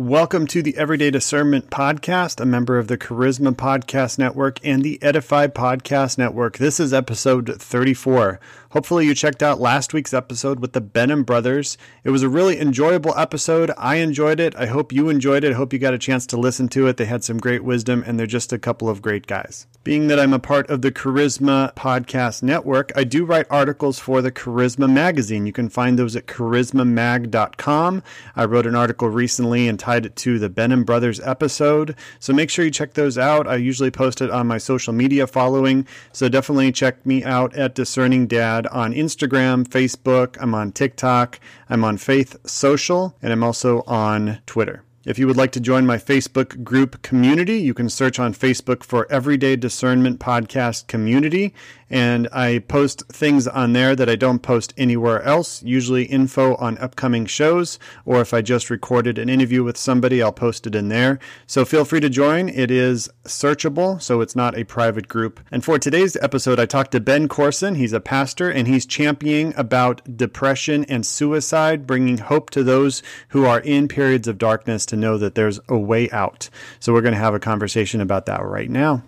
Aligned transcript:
Welcome 0.00 0.46
to 0.46 0.62
the 0.62 0.78
Everyday 0.78 1.10
Discernment 1.10 1.68
Podcast, 1.68 2.40
a 2.40 2.46
member 2.46 2.78
of 2.78 2.88
the 2.88 2.96
Charisma 2.96 3.52
Podcast 3.52 4.18
Network 4.18 4.58
and 4.64 4.82
the 4.82 4.98
Edify 5.02 5.48
Podcast 5.48 6.16
Network. 6.16 6.56
This 6.56 6.80
is 6.80 6.94
episode 6.94 7.60
34. 7.60 8.40
Hopefully, 8.70 9.04
you 9.04 9.14
checked 9.14 9.42
out 9.42 9.60
last 9.60 9.92
week's 9.92 10.14
episode 10.14 10.60
with 10.60 10.72
the 10.72 10.80
Benham 10.80 11.24
brothers. 11.24 11.76
It 12.02 12.10
was 12.10 12.22
a 12.22 12.30
really 12.30 12.58
enjoyable 12.58 13.12
episode. 13.18 13.72
I 13.76 13.96
enjoyed 13.96 14.40
it. 14.40 14.54
I 14.56 14.66
hope 14.66 14.92
you 14.92 15.10
enjoyed 15.10 15.44
it. 15.44 15.50
I 15.50 15.56
hope 15.56 15.72
you 15.72 15.78
got 15.78 15.92
a 15.92 15.98
chance 15.98 16.24
to 16.28 16.38
listen 16.38 16.68
to 16.68 16.86
it. 16.86 16.96
They 16.96 17.04
had 17.04 17.22
some 17.22 17.36
great 17.36 17.64
wisdom, 17.64 18.02
and 18.06 18.18
they're 18.18 18.26
just 18.26 18.54
a 18.54 18.58
couple 18.58 18.88
of 18.88 19.02
great 19.02 19.26
guys. 19.26 19.66
Being 19.82 20.06
that 20.06 20.20
I'm 20.20 20.32
a 20.32 20.38
part 20.38 20.70
of 20.70 20.82
the 20.82 20.92
Charisma 20.92 21.74
Podcast 21.74 22.42
Network, 22.42 22.92
I 22.94 23.02
do 23.02 23.24
write 23.24 23.46
articles 23.50 23.98
for 23.98 24.22
the 24.22 24.30
Charisma 24.30 24.90
Magazine. 24.90 25.46
You 25.46 25.52
can 25.52 25.68
find 25.68 25.98
those 25.98 26.14
at 26.14 26.26
charismamag.com. 26.26 28.02
I 28.36 28.44
wrote 28.44 28.66
an 28.66 28.76
article 28.76 29.08
recently 29.08 29.66
and 29.66 29.78
tied 29.90 30.14
to 30.14 30.38
the 30.38 30.48
Benham 30.48 30.84
Brothers 30.84 31.18
episode. 31.20 31.96
So 32.20 32.32
make 32.32 32.48
sure 32.48 32.64
you 32.64 32.70
check 32.70 32.94
those 32.94 33.18
out. 33.18 33.48
I 33.48 33.56
usually 33.56 33.90
post 33.90 34.20
it 34.20 34.30
on 34.30 34.46
my 34.46 34.58
social 34.58 34.92
media 34.92 35.26
following. 35.26 35.86
So 36.12 36.28
definitely 36.28 36.70
check 36.70 37.04
me 37.04 37.24
out 37.24 37.56
at 37.56 37.74
Discerning 37.74 38.28
Dad 38.28 38.68
on 38.68 38.94
Instagram, 38.94 39.66
Facebook, 39.66 40.36
I'm 40.40 40.54
on 40.54 40.70
TikTok, 40.70 41.40
I'm 41.68 41.82
on 41.82 41.98
Faith 41.98 42.36
Social, 42.46 43.16
and 43.20 43.32
I'm 43.32 43.42
also 43.42 43.82
on 43.86 44.38
Twitter. 44.46 44.84
If 45.10 45.18
you 45.18 45.26
would 45.26 45.36
like 45.36 45.50
to 45.52 45.60
join 45.60 45.86
my 45.86 45.96
Facebook 45.96 46.62
group 46.62 47.02
community, 47.02 47.60
you 47.60 47.74
can 47.74 47.90
search 47.90 48.20
on 48.20 48.32
Facebook 48.32 48.84
for 48.84 49.10
Everyday 49.10 49.56
Discernment 49.56 50.20
Podcast 50.20 50.86
Community. 50.86 51.52
And 51.92 52.28
I 52.32 52.60
post 52.60 53.02
things 53.08 53.48
on 53.48 53.72
there 53.72 53.96
that 53.96 54.08
I 54.08 54.14
don't 54.14 54.38
post 54.38 54.72
anywhere 54.76 55.20
else, 55.22 55.60
usually 55.64 56.04
info 56.04 56.54
on 56.54 56.78
upcoming 56.78 57.26
shows, 57.26 57.80
or 58.04 58.20
if 58.20 58.32
I 58.32 58.42
just 58.42 58.70
recorded 58.70 59.18
an 59.18 59.28
interview 59.28 59.64
with 59.64 59.76
somebody, 59.76 60.22
I'll 60.22 60.30
post 60.30 60.68
it 60.68 60.76
in 60.76 60.88
there. 60.88 61.18
So 61.48 61.64
feel 61.64 61.84
free 61.84 61.98
to 61.98 62.08
join. 62.08 62.48
It 62.48 62.70
is 62.70 63.08
searchable, 63.24 64.00
so 64.00 64.20
it's 64.20 64.36
not 64.36 64.56
a 64.56 64.62
private 64.62 65.08
group. 65.08 65.40
And 65.50 65.64
for 65.64 65.80
today's 65.80 66.14
episode, 66.18 66.60
I 66.60 66.66
talked 66.66 66.92
to 66.92 67.00
Ben 67.00 67.26
Courson. 67.26 67.74
He's 67.74 67.92
a 67.92 67.98
pastor 67.98 68.48
and 68.48 68.68
he's 68.68 68.86
championing 68.86 69.52
about 69.56 70.16
depression 70.16 70.84
and 70.84 71.04
suicide, 71.04 71.88
bringing 71.88 72.18
hope 72.18 72.50
to 72.50 72.62
those 72.62 73.02
who 73.30 73.44
are 73.46 73.58
in 73.58 73.88
periods 73.88 74.28
of 74.28 74.38
darkness 74.38 74.86
know 75.00 75.18
that 75.18 75.34
there's 75.34 75.58
a 75.68 75.76
way 75.76 76.08
out. 76.10 76.48
So 76.78 76.92
we're 76.92 77.02
going 77.02 77.14
to 77.14 77.20
have 77.20 77.34
a 77.34 77.40
conversation 77.40 78.00
about 78.00 78.26
that 78.26 78.44
right 78.44 78.70
now. 78.70 79.02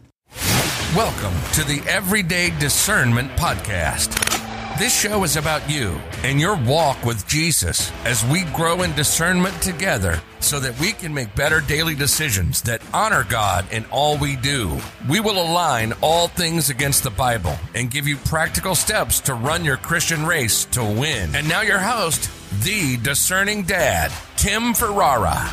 Welcome 0.96 1.34
to 1.54 1.64
the 1.64 1.82
Everyday 1.88 2.50
Discernment 2.58 3.30
Podcast. 3.32 4.32
This 4.78 4.98
show 4.98 5.22
is 5.22 5.36
about 5.36 5.68
you 5.70 6.00
and 6.22 6.40
your 6.40 6.56
walk 6.56 7.04
with 7.04 7.26
Jesus 7.28 7.92
as 8.04 8.24
we 8.24 8.44
grow 8.46 8.82
in 8.82 8.94
discernment 8.94 9.60
together 9.60 10.20
so 10.40 10.58
that 10.60 10.78
we 10.80 10.92
can 10.92 11.12
make 11.12 11.34
better 11.34 11.60
daily 11.60 11.94
decisions 11.94 12.62
that 12.62 12.82
honor 12.92 13.24
God 13.28 13.70
in 13.70 13.84
all 13.90 14.16
we 14.16 14.34
do. 14.36 14.78
We 15.08 15.20
will 15.20 15.40
align 15.40 15.92
all 16.00 16.28
things 16.28 16.70
against 16.70 17.04
the 17.04 17.10
Bible 17.10 17.56
and 17.74 17.90
give 17.90 18.08
you 18.08 18.16
practical 18.16 18.74
steps 18.74 19.20
to 19.20 19.34
run 19.34 19.64
your 19.64 19.76
Christian 19.76 20.24
race 20.24 20.64
to 20.66 20.82
win. 20.82 21.34
And 21.36 21.48
now, 21.48 21.60
your 21.60 21.78
host, 21.78 22.30
the 22.60 22.98
discerning 22.98 23.62
dad, 23.62 24.12
Tim 24.36 24.74
Ferrara. 24.74 25.50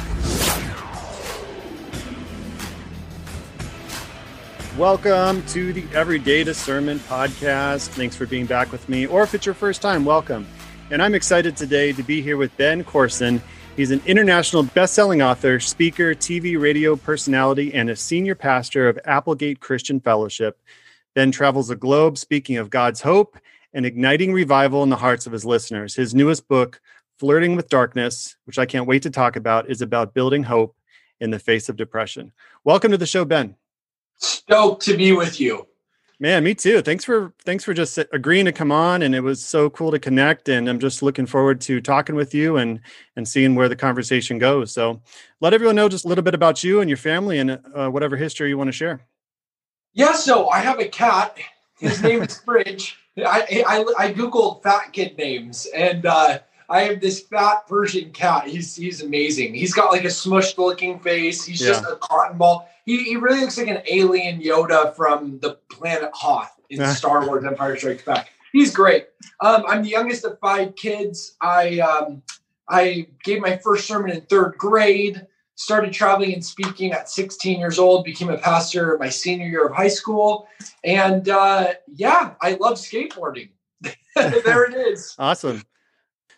Welcome 4.77 5.45
to 5.47 5.73
the 5.73 5.85
Everyday 5.93 6.43
Discernment 6.43 7.01
Podcast. 7.01 7.87
Thanks 7.89 8.15
for 8.15 8.25
being 8.25 8.45
back 8.45 8.71
with 8.71 8.87
me. 8.89 9.07
Or 9.07 9.23
if 9.23 9.33
it's 9.33 9.45
your 9.45 9.55
first 9.55 9.81
time, 9.81 10.05
welcome. 10.05 10.45
And 10.91 11.01
I'm 11.01 11.15
excited 11.15 11.55
today 11.57 11.93
to 11.93 12.03
be 12.03 12.21
here 12.21 12.37
with 12.37 12.55
Ben 12.57 12.83
Courson. 12.83 13.41
He's 13.75 13.91
an 13.91 14.01
international 14.05 14.63
best-selling 14.63 15.21
author, 15.21 15.59
speaker, 15.59 16.13
TV, 16.13 16.59
radio 16.59 16.95
personality, 16.95 17.73
and 17.73 17.89
a 17.89 17.95
senior 17.95 18.35
pastor 18.35 18.89
of 18.89 18.99
Applegate 19.05 19.61
Christian 19.61 19.99
Fellowship. 19.99 20.59
Ben 21.15 21.31
travels 21.31 21.69
the 21.69 21.75
globe 21.75 22.17
speaking 22.17 22.57
of 22.57 22.69
God's 22.69 23.01
hope 23.01 23.37
and 23.73 23.85
igniting 23.85 24.33
revival 24.33 24.83
in 24.83 24.89
the 24.89 24.95
hearts 24.95 25.25
of 25.27 25.31
his 25.31 25.45
listeners. 25.45 25.95
His 25.95 26.15
newest 26.15 26.47
book, 26.47 26.81
Flirting 27.19 27.55
with 27.55 27.69
Darkness, 27.69 28.37
which 28.45 28.57
I 28.57 28.65
can't 28.65 28.87
wait 28.87 29.03
to 29.03 29.09
talk 29.09 29.35
about, 29.35 29.69
is 29.69 29.81
about 29.81 30.13
building 30.13 30.43
hope 30.43 30.75
in 31.19 31.31
the 31.31 31.39
face 31.39 31.69
of 31.69 31.75
depression. 31.75 32.31
Welcome 32.63 32.91
to 32.91 32.97
the 32.97 33.05
show, 33.05 33.25
Ben 33.25 33.55
stoked 34.19 34.83
to 34.83 34.97
be 34.97 35.11
with 35.13 35.39
you. 35.39 35.65
Man, 36.21 36.43
me 36.43 36.53
too. 36.53 36.81
Thanks 36.81 37.05
for 37.05 37.33
thanks 37.45 37.63
for 37.63 37.73
just 37.73 37.97
agreeing 38.11 38.43
to 38.43 38.51
come 38.51 38.73
on, 38.73 39.01
and 39.03 39.15
it 39.15 39.21
was 39.21 39.41
so 39.41 39.69
cool 39.69 39.89
to 39.91 39.99
connect. 39.99 40.49
And 40.49 40.67
I'm 40.67 40.79
just 40.79 41.01
looking 41.01 41.25
forward 41.25 41.61
to 41.61 41.79
talking 41.79 42.15
with 42.15 42.33
you 42.33 42.57
and 42.57 42.81
and 43.15 43.25
seeing 43.25 43.55
where 43.55 43.69
the 43.69 43.75
conversation 43.77 44.37
goes. 44.37 44.73
So, 44.73 45.01
let 45.39 45.53
everyone 45.53 45.77
know 45.77 45.87
just 45.87 46.03
a 46.03 46.09
little 46.09 46.23
bit 46.23 46.35
about 46.35 46.61
you 46.61 46.81
and 46.81 46.89
your 46.89 46.97
family 46.97 47.39
and 47.39 47.51
uh, 47.73 47.87
whatever 47.87 48.17
history 48.17 48.49
you 48.49 48.57
want 48.57 48.67
to 48.67 48.73
share. 48.73 49.05
Yeah, 49.93 50.11
so 50.11 50.49
I 50.49 50.59
have 50.59 50.79
a 50.79 50.89
cat. 50.89 51.37
His 51.79 52.03
name 52.03 52.23
is 52.23 52.37
Fridge. 52.41 52.97
I, 53.17 53.63
I 53.65 53.85
I 53.97 54.13
googled 54.13 54.61
fat 54.61 54.91
kid 54.91 55.17
names, 55.17 55.67
and 55.73 56.05
uh, 56.05 56.39
I 56.69 56.81
have 56.81 57.01
this 57.01 57.21
fat 57.21 57.67
Persian 57.67 58.11
cat. 58.11 58.47
He's 58.47 58.75
he's 58.75 59.01
amazing. 59.01 59.53
He's 59.55 59.73
got 59.73 59.91
like 59.91 60.03
a 60.03 60.07
smushed 60.07 60.57
looking 60.57 60.99
face. 60.99 61.43
He's 61.43 61.61
yeah. 61.61 61.69
just 61.69 61.83
a 61.83 61.95
cotton 61.97 62.37
ball 62.37 62.69
he, 62.89 63.03
he 63.03 63.15
really 63.17 63.41
looks 63.41 63.55
like 63.55 63.67
an 63.67 63.83
alien 63.87 64.41
Yoda 64.41 64.95
from 64.95 65.39
the 65.41 65.59
planet 65.71 66.09
Hoth 66.11 66.59
in 66.71 66.83
Star 66.87 67.27
Wars 67.27 67.45
Empire 67.45 67.77
Strikes 67.77 68.01
Back. 68.01 68.29
He's 68.51 68.73
great. 68.73 69.09
Um, 69.41 69.63
I'm 69.67 69.83
the 69.83 69.89
youngest 69.89 70.25
of 70.25 70.39
five 70.39 70.75
kids. 70.75 71.35
I 71.39 71.79
um, 71.81 72.23
I 72.67 73.07
gave 73.23 73.41
my 73.41 73.57
first 73.57 73.85
sermon 73.85 74.09
in 74.09 74.21
third 74.21 74.55
grade. 74.57 75.23
Started 75.53 75.93
traveling 75.93 76.33
and 76.33 76.43
speaking 76.43 76.91
at 76.93 77.09
16 77.09 77.59
years 77.59 77.77
old. 77.77 78.05
Became 78.05 78.31
a 78.31 78.39
pastor 78.39 78.97
my 78.97 79.09
senior 79.09 79.47
year 79.47 79.67
of 79.67 79.75
high 79.75 79.87
school, 79.87 80.47
and 80.83 81.29
uh, 81.29 81.73
yeah, 81.93 82.33
I 82.41 82.53
love 82.53 82.77
skateboarding. 82.77 83.49
there 84.15 84.65
it 84.65 84.73
is. 84.73 85.15
Awesome. 85.19 85.61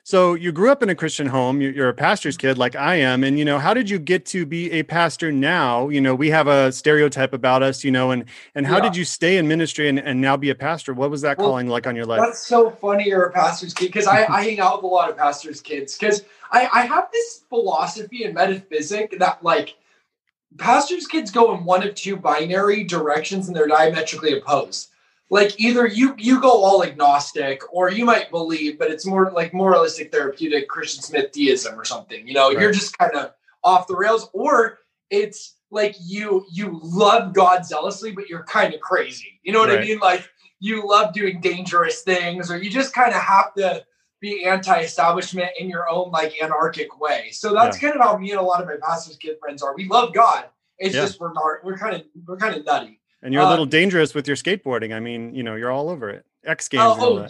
So 0.03 0.33
you 0.33 0.51
grew 0.51 0.71
up 0.71 0.81
in 0.81 0.89
a 0.89 0.95
Christian 0.95 1.27
home. 1.27 1.61
You're 1.61 1.89
a 1.89 1.93
pastor's 1.93 2.35
mm-hmm. 2.35 2.47
kid, 2.47 2.57
like 2.57 2.75
I 2.75 2.95
am. 2.95 3.23
And 3.23 3.37
you 3.37 3.45
know, 3.45 3.59
how 3.59 3.73
did 3.73 3.89
you 3.89 3.99
get 3.99 4.25
to 4.27 4.45
be 4.45 4.71
a 4.71 4.83
pastor 4.83 5.31
now? 5.31 5.89
You 5.89 6.01
know, 6.01 6.15
we 6.15 6.29
have 6.31 6.47
a 6.47 6.71
stereotype 6.71 7.33
about 7.33 7.61
us. 7.61 7.83
You 7.83 7.91
know, 7.91 8.11
and 8.11 8.25
and 8.55 8.65
how 8.65 8.77
yeah. 8.77 8.83
did 8.83 8.95
you 8.95 9.05
stay 9.05 9.37
in 9.37 9.47
ministry 9.47 9.89
and, 9.89 9.99
and 9.99 10.19
now 10.19 10.37
be 10.37 10.49
a 10.49 10.55
pastor? 10.55 10.93
What 10.93 11.11
was 11.11 11.21
that 11.21 11.37
well, 11.37 11.49
calling 11.49 11.67
like 11.67 11.85
on 11.85 11.95
your 11.95 12.05
life? 12.05 12.21
That's 12.21 12.45
so 12.45 12.71
funny. 12.71 13.07
You're 13.07 13.25
a 13.25 13.31
pastor's 13.31 13.73
kid 13.73 13.87
because 13.87 14.07
I, 14.07 14.25
I 14.29 14.43
hang 14.43 14.59
out 14.59 14.77
with 14.77 14.85
a 14.85 14.87
lot 14.87 15.09
of 15.09 15.17
pastors' 15.17 15.61
kids 15.61 15.97
because 15.97 16.23
I 16.51 16.67
I 16.71 16.85
have 16.85 17.09
this 17.11 17.43
philosophy 17.49 18.23
and 18.23 18.33
metaphysic 18.33 19.19
that 19.19 19.43
like 19.43 19.75
pastors' 20.57 21.05
kids 21.05 21.29
go 21.29 21.53
in 21.55 21.63
one 21.63 21.87
of 21.87 21.93
two 21.93 22.17
binary 22.17 22.83
directions 22.83 23.47
and 23.47 23.55
they're 23.55 23.67
diametrically 23.67 24.37
opposed 24.37 24.90
like 25.31 25.59
either 25.59 25.87
you 25.87 26.13
you 26.19 26.39
go 26.39 26.63
all 26.63 26.83
agnostic 26.83 27.63
or 27.73 27.89
you 27.89 28.05
might 28.05 28.29
believe 28.29 28.77
but 28.77 28.91
it's 28.91 29.05
more 29.05 29.31
like 29.31 29.53
moralistic 29.53 30.11
therapeutic 30.11 30.67
christian 30.67 31.01
smith 31.01 31.31
deism 31.31 31.79
or 31.79 31.85
something 31.85 32.27
you 32.27 32.33
know 32.35 32.49
right. 32.49 32.59
you're 32.59 32.71
just 32.71 32.95
kind 32.97 33.15
of 33.15 33.31
off 33.63 33.87
the 33.87 33.95
rails 33.95 34.29
or 34.33 34.79
it's 35.09 35.55
like 35.71 35.95
you 35.99 36.45
you 36.51 36.79
love 36.83 37.33
god 37.33 37.65
zealously 37.65 38.11
but 38.11 38.29
you're 38.29 38.43
kind 38.43 38.73
of 38.75 38.81
crazy 38.81 39.39
you 39.41 39.51
know 39.51 39.59
what 39.59 39.69
right. 39.69 39.79
i 39.79 39.81
mean 39.81 39.99
like 39.99 40.29
you 40.59 40.87
love 40.87 41.13
doing 41.13 41.41
dangerous 41.41 42.03
things 42.03 42.51
or 42.51 42.61
you 42.61 42.69
just 42.69 42.93
kind 42.93 43.13
of 43.13 43.21
have 43.21 43.53
to 43.55 43.83
be 44.19 44.45
anti-establishment 44.45 45.49
in 45.57 45.67
your 45.67 45.89
own 45.89 46.11
like 46.11 46.33
anarchic 46.43 46.99
way 46.99 47.29
so 47.31 47.53
that's 47.53 47.81
yeah. 47.81 47.89
kind 47.89 47.99
of 47.99 48.05
how 48.05 48.17
me 48.17 48.31
and 48.31 48.39
a 48.39 48.43
lot 48.43 48.61
of 48.61 48.67
my 48.67 48.75
pastors 48.83 49.15
kid 49.15 49.37
friends 49.39 49.63
are 49.63 49.75
we 49.75 49.87
love 49.87 50.13
god 50.13 50.45
it's 50.77 50.93
yeah. 50.93 51.01
just 51.01 51.19
we're 51.19 51.33
not 51.33 51.63
we're 51.63 51.77
kind 51.77 51.95
of 51.95 52.03
we're 52.27 52.37
kind 52.37 52.55
of 52.55 52.65
nutty 52.65 53.00
and 53.21 53.33
you're 53.33 53.43
a 53.43 53.49
little 53.49 53.65
uh, 53.65 53.69
dangerous 53.69 54.13
with 54.13 54.27
your 54.27 54.35
skateboarding. 54.35 54.93
I 54.95 54.99
mean, 54.99 55.35
you 55.35 55.43
know, 55.43 55.55
you're 55.55 55.71
all 55.71 55.89
over 55.89 56.09
it. 56.09 56.25
X 56.43 56.67
Games. 56.67 56.83
Oh, 56.83 57.27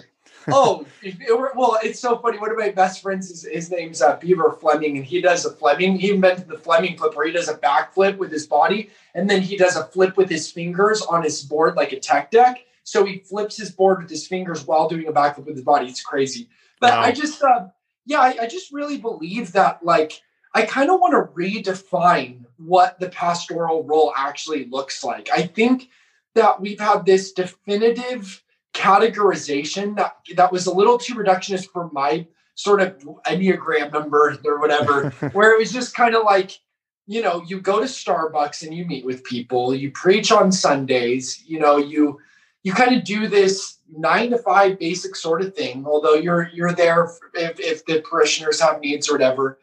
oh, 0.48 0.86
oh 1.30 1.52
well, 1.56 1.78
it's 1.84 2.00
so 2.00 2.18
funny. 2.18 2.38
One 2.38 2.52
of 2.52 2.58
my 2.58 2.70
best 2.70 3.02
friends, 3.02 3.30
is, 3.30 3.44
his 3.44 3.70
name's 3.70 4.02
uh, 4.02 4.18
Beaver 4.18 4.58
Fleming, 4.60 4.98
and 4.98 5.06
he 5.06 5.22
does 5.22 5.46
a 5.46 5.52
Fleming. 5.52 5.98
He 5.98 6.12
invented 6.12 6.48
the 6.48 6.58
Fleming 6.58 6.98
flip, 6.98 7.16
where 7.16 7.28
he 7.28 7.34
does 7.34 7.50
a 7.50 7.58
backflip 7.58 8.18
with 8.18 8.32
his 8.32 8.48
body, 8.48 8.90
and 9.14 9.30
then 9.30 9.42
he 9.42 9.58
does 9.58 9.76
a 9.76 9.86
flip 9.86 10.18
with 10.18 10.30
his 10.30 10.52
fingers 10.52 11.02
on 11.02 11.24
his 11.24 11.44
board 11.44 11.76
like 11.76 11.92
a 11.92 12.00
tech 12.00 12.32
deck. 12.32 12.66
So 12.84 13.06
he 13.06 13.20
flips 13.20 13.58
his 13.58 13.72
board 13.72 14.02
with 14.02 14.10
his 14.10 14.26
fingers 14.28 14.66
while 14.66 14.90
doing 14.90 15.08
a 15.08 15.14
backflip 15.14 15.46
with 15.46 15.56
his 15.56 15.64
body. 15.64 15.88
It's 15.88 16.02
crazy. 16.02 16.50
But 16.80 16.92
wow. 16.92 17.02
I 17.02 17.12
just, 17.12 17.44
uh, 17.44 17.68
yeah, 18.06 18.20
I, 18.20 18.36
I 18.42 18.48
just 18.48 18.72
really 18.72 18.98
believe 18.98 19.52
that, 19.52 19.84
like, 19.86 20.22
I 20.54 20.64
kind 20.64 20.90
of 20.90 21.00
want 21.00 21.14
to 21.14 21.34
redefine 21.34 22.46
what 22.58 23.00
the 23.00 23.10
pastoral 23.10 23.84
role 23.84 24.14
actually 24.16 24.66
looks 24.66 25.04
like. 25.04 25.30
I 25.32 25.44
think 25.44 25.90
that 26.36 26.62
we've 26.62 26.80
had 26.80 27.06
this 27.06 27.32
definitive 27.32 28.44
categorization 28.74 29.96
that 29.98 30.18
that 30.36 30.52
was 30.52 30.66
a 30.66 30.74
little 30.74 30.98
too 30.98 31.16
reductionist 31.16 31.68
for 31.68 31.90
my 31.92 32.26
sort 32.56 32.82
of 32.82 32.98
enneagram 33.26 33.92
number 33.92 34.38
or 34.46 34.60
whatever, 34.60 35.10
where 35.34 35.54
it 35.54 35.60
was 35.60 35.72
just 35.72 35.96
kind 35.96 36.16
of 36.16 36.24
like, 36.24 36.60
you 37.08 37.22
know, 37.22 37.44
you 37.48 37.60
go 37.60 37.80
to 37.80 37.86
Starbucks 37.86 38.64
and 38.64 38.74
you 38.74 38.86
meet 38.86 39.06
with 39.06 39.24
people, 39.24 39.74
you 39.74 39.92
preach 39.92 40.32
on 40.32 40.52
Sundays, 40.52 41.44
you 41.46 41.60
know, 41.60 41.78
you 41.78 42.20
you 42.64 42.74
kind 42.74 42.96
of 42.96 43.04
do 43.04 43.28
this 43.28 43.80
nine 43.90 44.30
to 44.30 44.38
five 44.38 44.78
basic 44.78 45.16
sort 45.16 45.42
of 45.42 45.56
thing, 45.56 45.86
although 45.86 46.14
you're 46.14 46.50
you're 46.54 46.74
there 46.74 47.10
if, 47.34 47.60
if 47.60 47.86
the 47.86 48.02
parishioners 48.02 48.62
have 48.62 48.82
needs 48.82 49.10
or 49.10 49.14
whatever 49.14 49.58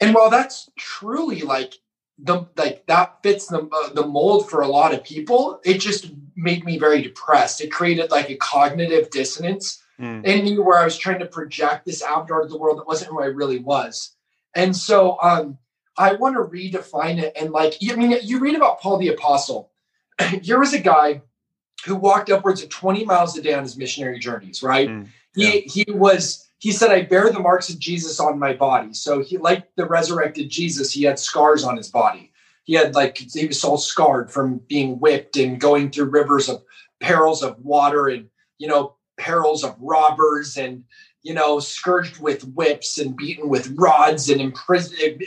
and 0.00 0.14
while 0.14 0.30
that's 0.30 0.70
truly 0.76 1.42
like 1.42 1.74
the 2.18 2.46
like 2.56 2.86
that 2.86 3.22
fits 3.22 3.46
the 3.46 3.68
uh, 3.70 3.92
the 3.92 4.06
mold 4.06 4.48
for 4.48 4.62
a 4.62 4.68
lot 4.68 4.94
of 4.94 5.04
people, 5.04 5.60
it 5.64 5.78
just 5.78 6.10
made 6.34 6.64
me 6.64 6.78
very 6.78 7.02
depressed. 7.02 7.60
It 7.60 7.70
created 7.70 8.10
like 8.10 8.30
a 8.30 8.36
cognitive 8.36 9.10
dissonance 9.10 9.82
mm. 10.00 10.24
in 10.24 10.44
me 10.44 10.58
where 10.58 10.78
I 10.78 10.84
was 10.84 10.96
trying 10.96 11.18
to 11.20 11.26
project 11.26 11.84
this 11.84 12.02
avatar 12.02 12.42
of 12.42 12.50
the 12.50 12.58
world 12.58 12.78
that 12.78 12.86
wasn't 12.86 13.10
who 13.10 13.22
I 13.22 13.26
really 13.26 13.58
was. 13.58 14.14
And 14.54 14.74
so 14.74 15.18
um 15.22 15.58
I 15.98 16.14
want 16.14 16.36
to 16.36 16.42
redefine 16.42 17.18
it 17.18 17.32
and 17.38 17.50
like 17.50 17.74
I 17.90 17.96
mean 17.96 18.16
you 18.22 18.38
read 18.38 18.56
about 18.56 18.80
Paul 18.80 18.98
the 18.98 19.08
apostle. 19.08 19.70
Here 20.42 20.58
was 20.58 20.72
a 20.72 20.80
guy 20.80 21.22
who 21.84 21.94
walked 21.94 22.30
upwards 22.30 22.62
of 22.62 22.70
20 22.70 23.04
miles 23.04 23.36
a 23.36 23.42
day 23.42 23.52
on 23.52 23.62
his 23.62 23.76
missionary 23.76 24.18
journeys, 24.18 24.62
right? 24.62 24.88
Mm. 24.88 25.08
Yeah. 25.34 25.50
He 25.50 25.84
he 25.84 25.92
was 25.92 26.45
he 26.58 26.72
said, 26.72 26.90
I 26.90 27.02
bear 27.02 27.30
the 27.30 27.40
marks 27.40 27.68
of 27.68 27.78
Jesus 27.78 28.18
on 28.18 28.38
my 28.38 28.54
body. 28.54 28.94
So 28.94 29.22
he, 29.22 29.36
like 29.36 29.74
the 29.76 29.86
resurrected 29.86 30.48
Jesus, 30.48 30.92
he 30.92 31.02
had 31.02 31.18
scars 31.18 31.64
on 31.64 31.76
his 31.76 31.88
body. 31.88 32.32
He 32.64 32.74
had 32.74 32.94
like, 32.94 33.18
he 33.18 33.46
was 33.46 33.62
all 33.62 33.78
scarred 33.78 34.30
from 34.30 34.60
being 34.68 34.98
whipped 34.98 35.36
and 35.36 35.60
going 35.60 35.90
through 35.90 36.06
rivers 36.06 36.48
of 36.48 36.62
perils 37.00 37.42
of 37.42 37.58
water 37.60 38.08
and, 38.08 38.28
you 38.58 38.66
know, 38.66 38.96
perils 39.18 39.64
of 39.64 39.76
robbers 39.78 40.56
and, 40.56 40.82
you 41.22 41.34
know, 41.34 41.60
scourged 41.60 42.18
with 42.18 42.48
whips 42.48 42.98
and 42.98 43.16
beaten 43.16 43.48
with 43.48 43.74
rods 43.76 44.28
and 44.30 44.40
imprisoned, 44.40 45.22
eh, 45.22 45.26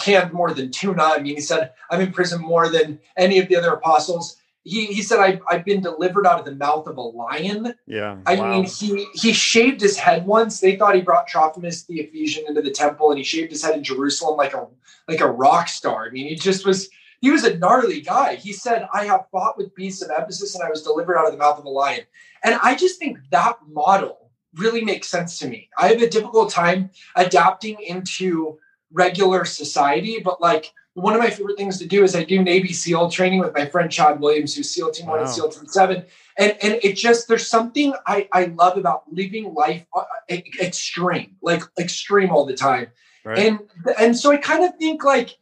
canned 0.00 0.32
more 0.32 0.52
than 0.52 0.70
tuna. 0.70 1.02
I 1.02 1.18
mean, 1.18 1.34
he 1.34 1.40
said, 1.40 1.72
I'm 1.90 2.00
in 2.00 2.12
prison 2.12 2.40
more 2.40 2.68
than 2.68 3.00
any 3.16 3.38
of 3.38 3.48
the 3.48 3.56
other 3.56 3.72
apostles 3.72 4.36
he, 4.68 4.86
he 4.86 5.02
said 5.02 5.18
I've, 5.18 5.40
i've 5.48 5.64
been 5.64 5.80
delivered 5.80 6.26
out 6.26 6.38
of 6.38 6.44
the 6.44 6.54
mouth 6.54 6.86
of 6.86 6.96
a 6.96 7.02
lion. 7.02 7.74
Yeah 7.86 8.18
i 8.26 8.36
wow. 8.36 8.50
mean 8.50 8.64
he 8.64 9.06
he 9.14 9.32
shaved 9.32 9.80
his 9.80 9.96
head 9.96 10.26
once. 10.26 10.60
They 10.60 10.76
thought 10.76 10.94
he 10.94 11.00
brought 11.00 11.26
trophimus 11.26 11.84
the 11.84 12.00
ephesian 12.00 12.44
into 12.46 12.62
the 12.62 12.70
temple 12.70 13.10
and 13.10 13.18
he 13.18 13.24
shaved 13.24 13.50
his 13.50 13.64
head 13.64 13.74
in 13.74 13.82
jerusalem 13.82 14.36
like 14.36 14.54
a 14.54 14.66
like 15.08 15.20
a 15.20 15.30
rock 15.30 15.68
star. 15.68 16.06
I 16.06 16.10
mean 16.10 16.28
he 16.28 16.34
just 16.34 16.66
was 16.66 16.88
he 17.20 17.30
was 17.30 17.44
a 17.44 17.58
gnarly 17.58 18.00
guy. 18.00 18.34
He 18.34 18.52
said 18.52 18.86
i 18.92 19.04
have 19.04 19.26
fought 19.32 19.56
with 19.56 19.74
beasts 19.74 20.02
of 20.02 20.10
ephesus 20.16 20.54
and 20.54 20.64
i 20.64 20.70
was 20.70 20.82
delivered 20.82 21.16
out 21.16 21.26
of 21.26 21.32
the 21.32 21.38
mouth 21.38 21.58
of 21.58 21.64
a 21.64 21.70
lion. 21.70 22.04
And 22.44 22.58
i 22.62 22.74
just 22.74 22.98
think 22.98 23.18
that 23.30 23.56
model 23.66 24.30
really 24.54 24.84
makes 24.84 25.08
sense 25.08 25.38
to 25.38 25.48
me. 25.48 25.68
I 25.78 25.88
have 25.88 26.02
a 26.02 26.08
difficult 26.08 26.50
time 26.50 26.90
adapting 27.16 27.80
into 27.80 28.58
regular 28.92 29.44
society 29.44 30.18
but 30.24 30.40
like 30.40 30.72
one 30.98 31.14
of 31.14 31.20
my 31.20 31.30
favorite 31.30 31.56
things 31.56 31.78
to 31.78 31.86
do 31.86 32.02
is 32.02 32.16
I 32.16 32.24
do 32.24 32.42
Navy 32.42 32.72
SEAL 32.72 33.10
training 33.10 33.38
with 33.38 33.54
my 33.54 33.66
friend 33.66 33.90
Chad 33.90 34.20
Williams, 34.20 34.54
who's 34.54 34.70
SEAL 34.70 34.90
Team 34.90 35.06
One 35.06 35.20
and 35.20 35.28
SEAL 35.28 35.50
Team 35.50 35.66
Seven, 35.68 36.04
and 36.36 36.56
and 36.60 36.78
it 36.82 36.96
just 36.96 37.28
there's 37.28 37.46
something 37.46 37.94
I 38.06 38.28
I 38.32 38.46
love 38.46 38.76
about 38.76 39.04
living 39.10 39.54
life 39.54 39.86
uh, 39.94 40.04
extreme, 40.30 41.36
like 41.40 41.62
extreme 41.78 42.30
all 42.30 42.44
the 42.44 42.54
time, 42.54 42.88
right. 43.24 43.38
and 43.38 43.60
and 43.98 44.16
so 44.16 44.32
I 44.32 44.38
kind 44.38 44.64
of 44.64 44.76
think 44.76 45.04
like 45.04 45.38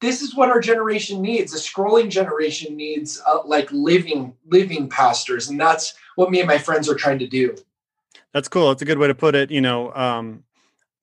this 0.00 0.22
is 0.22 0.36
what 0.36 0.50
our 0.50 0.60
generation 0.60 1.20
needs. 1.20 1.52
A 1.52 1.58
scrolling 1.58 2.08
generation 2.08 2.76
needs 2.76 3.20
uh, 3.26 3.40
like 3.44 3.70
living 3.72 4.34
living 4.46 4.88
pastors, 4.88 5.48
and 5.48 5.60
that's 5.60 5.94
what 6.14 6.30
me 6.30 6.38
and 6.38 6.48
my 6.48 6.58
friends 6.58 6.88
are 6.88 6.94
trying 6.94 7.18
to 7.18 7.26
do. 7.26 7.56
That's 8.32 8.48
cool. 8.48 8.68
That's 8.68 8.82
a 8.82 8.86
good 8.86 8.98
way 8.98 9.08
to 9.08 9.14
put 9.14 9.34
it. 9.34 9.50
You 9.50 9.60
know, 9.60 9.92
um, 9.94 10.44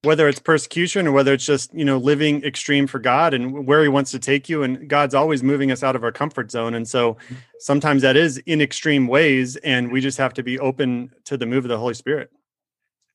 whether 0.03 0.29
it's 0.29 0.39
persecution 0.39 1.07
or 1.07 1.11
whether 1.11 1.33
it's 1.33 1.45
just 1.45 1.73
you 1.73 1.83
know 1.83 1.97
living 1.97 2.43
extreme 2.43 2.87
for 2.87 2.99
god 2.99 3.33
and 3.33 3.67
where 3.67 3.81
he 3.81 3.89
wants 3.89 4.11
to 4.11 4.19
take 4.19 4.47
you 4.47 4.63
and 4.63 4.87
god's 4.87 5.13
always 5.13 5.43
moving 5.43 5.71
us 5.71 5.83
out 5.83 5.95
of 5.95 6.03
our 6.03 6.11
comfort 6.11 6.51
zone. 6.51 6.73
And 6.73 6.87
so 6.87 7.17
sometimes 7.59 8.01
that 8.01 8.15
is 8.15 8.37
in 8.45 8.61
extreme 8.61 9.07
ways 9.07 9.57
and 9.57 9.91
we 9.91 10.01
just 10.01 10.17
have 10.17 10.33
to 10.35 10.43
be 10.43 10.57
open 10.59 11.13
to 11.25 11.37
the 11.37 11.45
move 11.45 11.65
of 11.65 11.69
the 11.69 11.77
holy 11.77 11.93
spirit. 11.93 12.31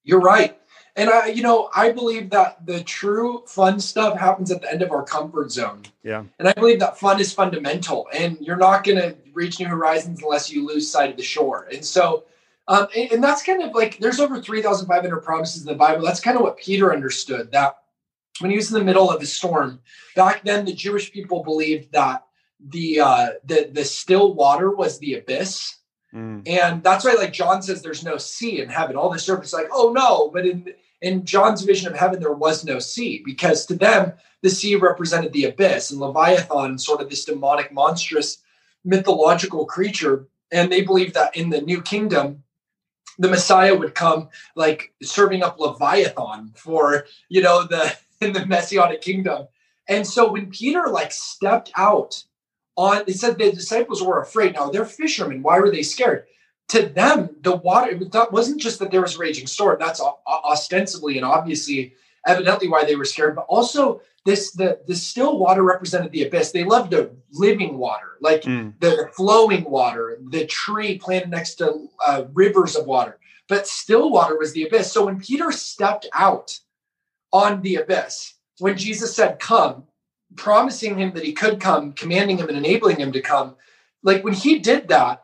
You're 0.02 0.20
right. 0.20 0.58
And 0.96 1.08
i 1.08 1.26
you 1.26 1.42
know 1.42 1.70
i 1.75 1.90
believe 1.90 2.31
that 2.31 2.66
the 2.66 2.84
true 2.84 3.44
fun 3.46 3.81
stuff 3.81 4.19
happens 4.19 4.50
at 4.50 4.60
the 4.60 4.70
end 4.70 4.82
of 4.82 4.90
our 4.90 5.04
comfort 5.04 5.50
zone. 5.50 5.82
Yeah. 6.02 6.25
And 6.38 6.48
i 6.48 6.52
believe 6.52 6.81
that 6.81 6.98
fun 6.98 7.19
is 7.19 7.32
fundamental 7.32 8.08
and 8.12 8.36
you're 8.40 8.56
not 8.56 8.84
going 8.84 8.98
to 8.98 9.16
reach 9.32 9.58
new 9.58 9.66
horizons 9.66 10.22
unless 10.22 10.50
you 10.50 10.66
lose 10.66 10.90
sight 10.90 11.10
of 11.10 11.16
the 11.16 11.22
shore. 11.22 11.66
And 11.72 11.84
so 11.84 12.25
um, 12.66 12.88
and, 12.96 13.12
and, 13.12 13.25
that's 13.25 13.43
kind 13.43 13.62
of 13.62 13.75
like 13.75 13.99
there's 13.99 14.20
over 14.20 14.40
3,500 14.40 15.20
promises 15.20 15.62
in 15.62 15.69
the 15.69 15.75
Bible. 15.75 16.05
That's 16.05 16.20
kind 16.20 16.37
of 16.37 16.43
what 16.43 16.56
Peter 16.56 16.94
understood 16.94 17.52
that 17.52 17.76
when 18.40 18.50
he 18.50 18.56
was 18.56 18.72
in 18.72 18.78
the 18.78 18.84
middle 18.84 19.11
of 19.11 19.20
the 19.20 19.26
storm, 19.26 19.81
back 20.16 20.44
then 20.44 20.64
the 20.64 20.72
Jewish 20.72 21.12
people 21.12 21.43
believed 21.43 21.93
that 21.93 22.25
the 22.61 23.00
uh, 23.00 23.28
the 23.44 23.70
the 23.72 23.84
still 23.84 24.34
water 24.34 24.70
was 24.70 24.99
the 24.99 25.14
abyss. 25.14 25.76
Mm. 26.14 26.49
And 26.49 26.82
that's 26.82 27.05
why, 27.05 27.14
like 27.14 27.32
John 27.32 27.61
says, 27.61 27.82
there's 27.82 28.05
no 28.05 28.16
sea 28.16 28.61
in 28.61 28.69
heaven. 28.69 28.96
All 28.96 29.10
the 29.10 29.19
servants 29.19 29.52
like, 29.52 29.69
oh 29.72 29.93
no, 29.93 30.31
but 30.31 30.46
in 30.46 30.72
in 31.02 31.26
John's 31.26 31.62
vision 31.62 31.93
of 31.93 31.99
heaven, 31.99 32.20
there 32.20 32.32
was 32.32 32.64
no 32.64 32.78
sea 32.78 33.22
because 33.25 33.67
to 33.67 33.75
them 33.75 34.12
the 34.43 34.50
sea 34.50 34.76
represented 34.76 35.32
the 35.32 35.44
abyss, 35.44 35.90
and 35.90 36.00
Leviathan, 36.00 36.78
sort 36.78 37.00
of 37.00 37.10
this 37.10 37.25
demonic, 37.25 37.72
monstrous, 37.72 38.38
mythological 38.84 39.67
creature. 39.67 40.28
And 40.52 40.70
they 40.70 40.82
believed 40.82 41.14
that 41.14 41.37
in 41.37 41.50
the 41.50 41.62
new 41.62 41.82
kingdom, 41.82 42.44
the 43.19 43.28
Messiah 43.28 43.75
would 43.75 43.94
come 43.94 44.28
like 44.56 44.93
serving 45.02 45.43
up 45.43 45.58
Leviathan 45.58 46.52
for, 46.56 47.06
you 47.28 47.43
know, 47.43 47.64
the 47.64 47.96
in 48.20 48.32
the 48.32 48.46
messianic 48.46 49.00
kingdom. 49.00 49.49
And 49.88 50.06
so 50.06 50.32
when 50.32 50.50
Peter 50.50 50.87
like 50.88 51.12
stepped 51.12 51.70
out 51.76 52.22
on, 52.76 53.05
he 53.06 53.12
said 53.12 53.38
the 53.38 53.52
disciples 53.52 54.02
were 54.02 54.20
afraid. 54.20 54.55
Now 54.55 54.70
they're 54.70 54.84
fishermen. 54.84 55.43
Why 55.43 55.58
were 55.61 55.70
they 55.70 55.82
scared? 55.82 56.26
To 56.69 56.87
them, 56.87 57.37
the 57.43 57.56
water 57.56 57.90
it 57.90 58.32
wasn't 58.32 58.61
just 58.61 58.78
that 58.78 58.90
there 58.90 59.02
was 59.02 59.17
a 59.17 59.19
raging 59.19 59.46
storm. 59.46 59.76
That's 59.78 60.00
ostensibly 60.26 61.19
and 61.19 61.26
obviously, 61.26 61.94
evidently, 62.26 62.68
why 62.68 62.84
they 62.84 62.96
were 62.96 63.04
scared. 63.04 63.36
But 63.36 63.46
also, 63.48 64.00
this 64.24 64.52
the 64.52 64.80
the 64.86 64.94
still 64.94 65.38
water 65.38 65.62
represented 65.62 66.12
the 66.12 66.24
abyss. 66.24 66.52
They 66.52 66.64
loved 66.64 66.90
the 66.90 67.14
living 67.32 67.78
water, 67.78 68.16
like 68.20 68.42
mm. 68.42 68.72
the 68.80 69.10
flowing 69.14 69.64
water, 69.64 70.18
the 70.30 70.46
tree 70.46 70.98
planted 70.98 71.30
next 71.30 71.56
to 71.56 71.88
uh, 72.06 72.24
rivers 72.32 72.76
of 72.76 72.86
water. 72.86 73.18
But 73.48 73.66
still 73.66 74.10
water 74.10 74.38
was 74.38 74.52
the 74.52 74.66
abyss. 74.66 74.90
So 74.90 75.04
when 75.04 75.20
Peter 75.20 75.52
stepped 75.52 76.06
out 76.14 76.58
on 77.32 77.60
the 77.60 77.76
abyss, 77.76 78.34
when 78.58 78.78
Jesus 78.78 79.14
said, 79.14 79.38
"Come," 79.38 79.84
promising 80.36 80.98
him 80.98 81.12
that 81.14 81.24
he 81.24 81.32
could 81.32 81.60
come, 81.60 81.92
commanding 81.92 82.38
him 82.38 82.48
and 82.48 82.56
enabling 82.56 82.96
him 82.96 83.12
to 83.12 83.20
come, 83.20 83.56
like 84.02 84.24
when 84.24 84.34
he 84.34 84.58
did 84.58 84.88
that, 84.88 85.23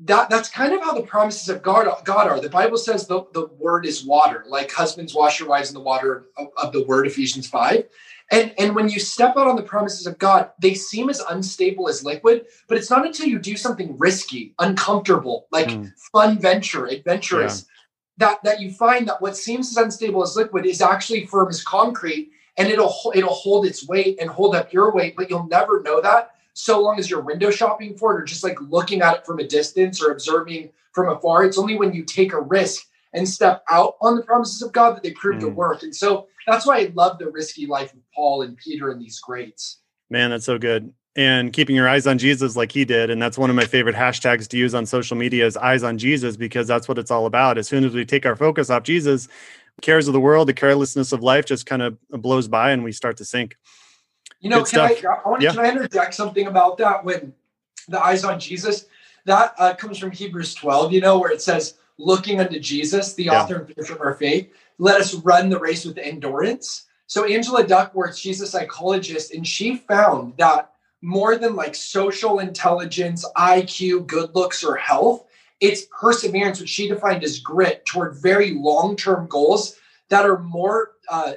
that 0.00 0.28
that's 0.28 0.48
kind 0.48 0.72
of 0.72 0.82
how 0.82 0.92
the 0.92 1.02
promises 1.02 1.48
of 1.48 1.62
God, 1.62 1.86
God 2.04 2.26
are. 2.26 2.40
The 2.40 2.50
Bible 2.50 2.78
says 2.78 3.06
the, 3.06 3.24
the 3.32 3.46
word 3.58 3.86
is 3.86 4.04
water, 4.04 4.44
like 4.48 4.72
husbands 4.72 5.14
wash 5.14 5.38
your 5.38 5.48
wives 5.48 5.70
in 5.70 5.74
the 5.74 5.80
water 5.80 6.26
of, 6.36 6.48
of 6.56 6.72
the 6.72 6.84
word, 6.84 7.06
Ephesians 7.06 7.46
5. 7.46 7.84
And, 8.32 8.54
and 8.58 8.74
when 8.74 8.88
you 8.88 8.98
step 8.98 9.36
out 9.36 9.46
on 9.46 9.54
the 9.54 9.62
promises 9.62 10.06
of 10.06 10.18
God, 10.18 10.50
they 10.58 10.74
seem 10.74 11.10
as 11.10 11.20
unstable 11.20 11.88
as 11.88 12.04
liquid, 12.04 12.46
but 12.68 12.76
it's 12.76 12.90
not 12.90 13.06
until 13.06 13.26
you 13.26 13.38
do 13.38 13.56
something 13.56 13.96
risky, 13.98 14.54
uncomfortable, 14.58 15.46
like 15.52 15.68
mm. 15.68 15.92
fun 16.12 16.40
venture, 16.40 16.86
adventurous, 16.86 17.66
yeah. 18.18 18.26
that, 18.26 18.42
that 18.42 18.60
you 18.60 18.72
find 18.72 19.06
that 19.06 19.22
what 19.22 19.36
seems 19.36 19.70
as 19.70 19.76
unstable 19.76 20.22
as 20.22 20.36
liquid 20.36 20.66
is 20.66 20.80
actually 20.80 21.26
firm 21.26 21.48
as 21.48 21.62
concrete 21.62 22.30
and 22.56 22.68
it'll 22.68 22.94
it'll 23.14 23.34
hold 23.34 23.66
its 23.66 23.86
weight 23.88 24.16
and 24.20 24.30
hold 24.30 24.54
up 24.54 24.72
your 24.72 24.92
weight, 24.92 25.16
but 25.16 25.28
you'll 25.28 25.48
never 25.48 25.82
know 25.82 26.00
that 26.00 26.33
so 26.54 26.80
long 26.80 26.98
as 26.98 27.10
you're 27.10 27.20
window 27.20 27.50
shopping 27.50 27.96
for 27.96 28.16
it 28.16 28.22
or 28.22 28.24
just 28.24 28.44
like 28.44 28.58
looking 28.60 29.02
at 29.02 29.18
it 29.18 29.26
from 29.26 29.38
a 29.40 29.46
distance 29.46 30.02
or 30.02 30.10
observing 30.12 30.70
from 30.92 31.08
afar. 31.08 31.44
It's 31.44 31.58
only 31.58 31.76
when 31.76 31.92
you 31.92 32.04
take 32.04 32.32
a 32.32 32.40
risk 32.40 32.86
and 33.12 33.28
step 33.28 33.62
out 33.70 33.96
on 34.00 34.16
the 34.16 34.22
promises 34.22 34.62
of 34.62 34.72
God 34.72 34.96
that 34.96 35.02
they 35.02 35.12
prove 35.12 35.36
mm. 35.36 35.40
to 35.40 35.48
work. 35.48 35.82
And 35.82 35.94
so 35.94 36.28
that's 36.46 36.66
why 36.66 36.78
I 36.78 36.92
love 36.94 37.18
the 37.18 37.30
risky 37.30 37.66
life 37.66 37.92
of 37.92 38.00
Paul 38.14 38.42
and 38.42 38.56
Peter 38.56 38.90
and 38.90 39.00
these 39.00 39.20
greats. 39.20 39.80
Man, 40.10 40.30
that's 40.30 40.46
so 40.46 40.58
good. 40.58 40.92
And 41.16 41.52
keeping 41.52 41.76
your 41.76 41.88
eyes 41.88 42.08
on 42.08 42.18
Jesus 42.18 42.56
like 42.56 42.72
he 42.72 42.84
did. 42.84 43.10
And 43.10 43.22
that's 43.22 43.38
one 43.38 43.50
of 43.50 43.56
my 43.56 43.64
favorite 43.64 43.94
hashtags 43.94 44.48
to 44.48 44.56
use 44.56 44.74
on 44.74 44.84
social 44.84 45.16
media 45.16 45.46
is 45.46 45.56
eyes 45.56 45.84
on 45.84 45.96
Jesus 45.96 46.36
because 46.36 46.66
that's 46.66 46.88
what 46.88 46.98
it's 46.98 47.10
all 47.10 47.26
about. 47.26 47.56
As 47.56 47.68
soon 47.68 47.84
as 47.84 47.94
we 47.94 48.04
take 48.04 48.26
our 48.26 48.34
focus 48.34 48.68
off 48.68 48.82
Jesus, 48.82 49.28
cares 49.80 50.08
of 50.08 50.12
the 50.12 50.20
world, 50.20 50.48
the 50.48 50.54
carelessness 50.54 51.12
of 51.12 51.22
life 51.22 51.46
just 51.46 51.66
kind 51.66 51.82
of 51.82 51.96
blows 52.10 52.48
by 52.48 52.70
and 52.72 52.82
we 52.82 52.92
start 52.92 53.16
to 53.18 53.24
sink. 53.24 53.56
You 54.44 54.50
know, 54.50 54.62
can 54.62 54.80
I, 54.80 54.94
I, 55.24 55.26
want, 55.26 55.40
yeah. 55.40 55.52
can 55.52 55.60
I 55.60 55.70
interject 55.70 56.12
something 56.12 56.46
about 56.48 56.76
that 56.76 57.02
when 57.02 57.32
the 57.88 57.98
eyes 57.98 58.24
on 58.24 58.38
Jesus? 58.38 58.84
That 59.24 59.54
uh, 59.58 59.74
comes 59.74 59.96
from 59.96 60.10
Hebrews 60.10 60.54
12, 60.54 60.92
you 60.92 61.00
know, 61.00 61.18
where 61.18 61.30
it 61.30 61.40
says, 61.40 61.78
looking 61.96 62.40
unto 62.40 62.60
Jesus, 62.60 63.14
the 63.14 63.24
yeah. 63.24 63.42
author 63.42 63.56
and 63.56 63.66
finisher 63.66 63.94
of 63.94 64.02
our 64.02 64.12
faith, 64.12 64.52
let 64.76 65.00
us 65.00 65.14
run 65.14 65.48
the 65.48 65.58
race 65.58 65.86
with 65.86 65.96
endurance. 65.96 66.84
So 67.06 67.24
Angela 67.24 67.66
Duckworth, 67.66 68.18
she's 68.18 68.42
a 68.42 68.46
psychologist, 68.46 69.32
and 69.32 69.46
she 69.46 69.78
found 69.78 70.36
that 70.36 70.72
more 71.00 71.38
than 71.38 71.56
like 71.56 71.74
social 71.74 72.40
intelligence, 72.40 73.24
IQ, 73.38 74.06
good 74.06 74.34
looks, 74.34 74.62
or 74.62 74.76
health, 74.76 75.24
it's 75.60 75.86
perseverance, 75.98 76.60
which 76.60 76.68
she 76.68 76.86
defined 76.86 77.24
as 77.24 77.38
grit 77.38 77.86
toward 77.86 78.16
very 78.16 78.50
long-term 78.50 79.26
goals 79.26 79.78
that 80.10 80.26
are 80.26 80.38
more 80.38 80.92
uh, 81.08 81.32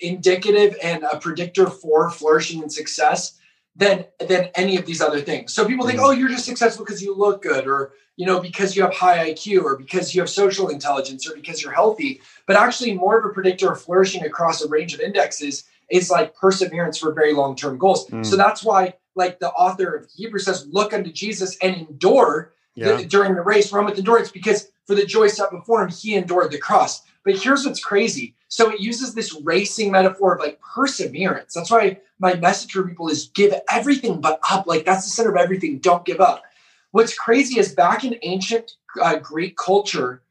indicative 0.00 0.76
and 0.82 1.04
a 1.04 1.18
predictor 1.18 1.66
for 1.68 2.10
flourishing 2.10 2.62
and 2.62 2.72
success 2.72 3.38
than 3.74 4.04
than 4.28 4.50
any 4.54 4.76
of 4.76 4.86
these 4.86 5.00
other 5.00 5.20
things. 5.20 5.52
So 5.52 5.66
people 5.66 5.86
think, 5.86 5.98
mm. 5.98 6.04
oh, 6.04 6.10
you're 6.10 6.28
just 6.28 6.44
successful 6.44 6.84
because 6.84 7.02
you 7.02 7.14
look 7.14 7.42
good, 7.42 7.66
or 7.66 7.92
you 8.16 8.26
know, 8.26 8.40
because 8.40 8.76
you 8.76 8.82
have 8.82 8.94
high 8.94 9.30
IQ, 9.32 9.64
or 9.64 9.76
because 9.76 10.14
you 10.14 10.20
have 10.20 10.28
social 10.28 10.68
intelligence, 10.68 11.28
or 11.28 11.34
because 11.34 11.62
you're 11.62 11.72
healthy. 11.72 12.20
But 12.46 12.56
actually, 12.56 12.94
more 12.94 13.18
of 13.18 13.24
a 13.24 13.30
predictor 13.30 13.72
of 13.72 13.80
flourishing 13.80 14.24
across 14.24 14.62
a 14.62 14.68
range 14.68 14.94
of 14.94 15.00
indexes 15.00 15.64
is 15.90 16.10
like 16.10 16.34
perseverance 16.34 16.98
for 16.98 17.12
very 17.12 17.32
long 17.32 17.56
term 17.56 17.78
goals. 17.78 18.08
Mm. 18.08 18.24
So 18.24 18.36
that's 18.36 18.62
why, 18.62 18.94
like 19.14 19.40
the 19.40 19.50
author 19.50 19.94
of 19.94 20.08
Hebrews 20.14 20.44
says, 20.44 20.66
look 20.70 20.92
unto 20.92 21.10
Jesus 21.10 21.56
and 21.62 21.74
endure 21.76 22.52
Yeah. 22.74 22.96
the- 22.96 23.04
during 23.04 23.34
the 23.34 23.42
race, 23.42 23.72
run 23.72 23.84
with 23.84 23.98
endurance, 23.98 24.30
because 24.30 24.68
for 24.86 24.94
the 24.94 25.04
joy 25.04 25.28
set 25.28 25.50
before 25.50 25.82
him, 25.82 25.90
he 25.90 26.14
endured 26.14 26.50
the 26.50 26.58
cross. 26.58 27.02
But 27.24 27.36
here's 27.36 27.64
what's 27.64 27.80
crazy. 27.82 28.34
So 28.48 28.70
it 28.70 28.80
uses 28.80 29.14
this 29.14 29.32
racing 29.42 29.90
metaphor 29.90 30.34
of 30.34 30.40
like 30.40 30.60
perseverance. 30.60 31.54
That's 31.54 31.70
why 31.70 31.98
my 32.18 32.34
message 32.34 32.72
for 32.72 32.86
people 32.86 33.08
is 33.08 33.28
give 33.28 33.54
everything 33.70 34.20
but 34.20 34.40
up. 34.50 34.66
Like 34.66 34.84
that's 34.84 35.04
the 35.04 35.10
center 35.10 35.30
of 35.30 35.36
everything. 35.36 35.78
Don't 35.78 36.04
give 36.04 36.20
up. 36.20 36.42
What's 36.90 37.14
crazy 37.14 37.58
is 37.58 37.74
back 37.74 38.04
in 38.04 38.18
ancient 38.22 38.72
uh, 39.00 39.16
Greek 39.18 39.56
culture, 39.56 40.22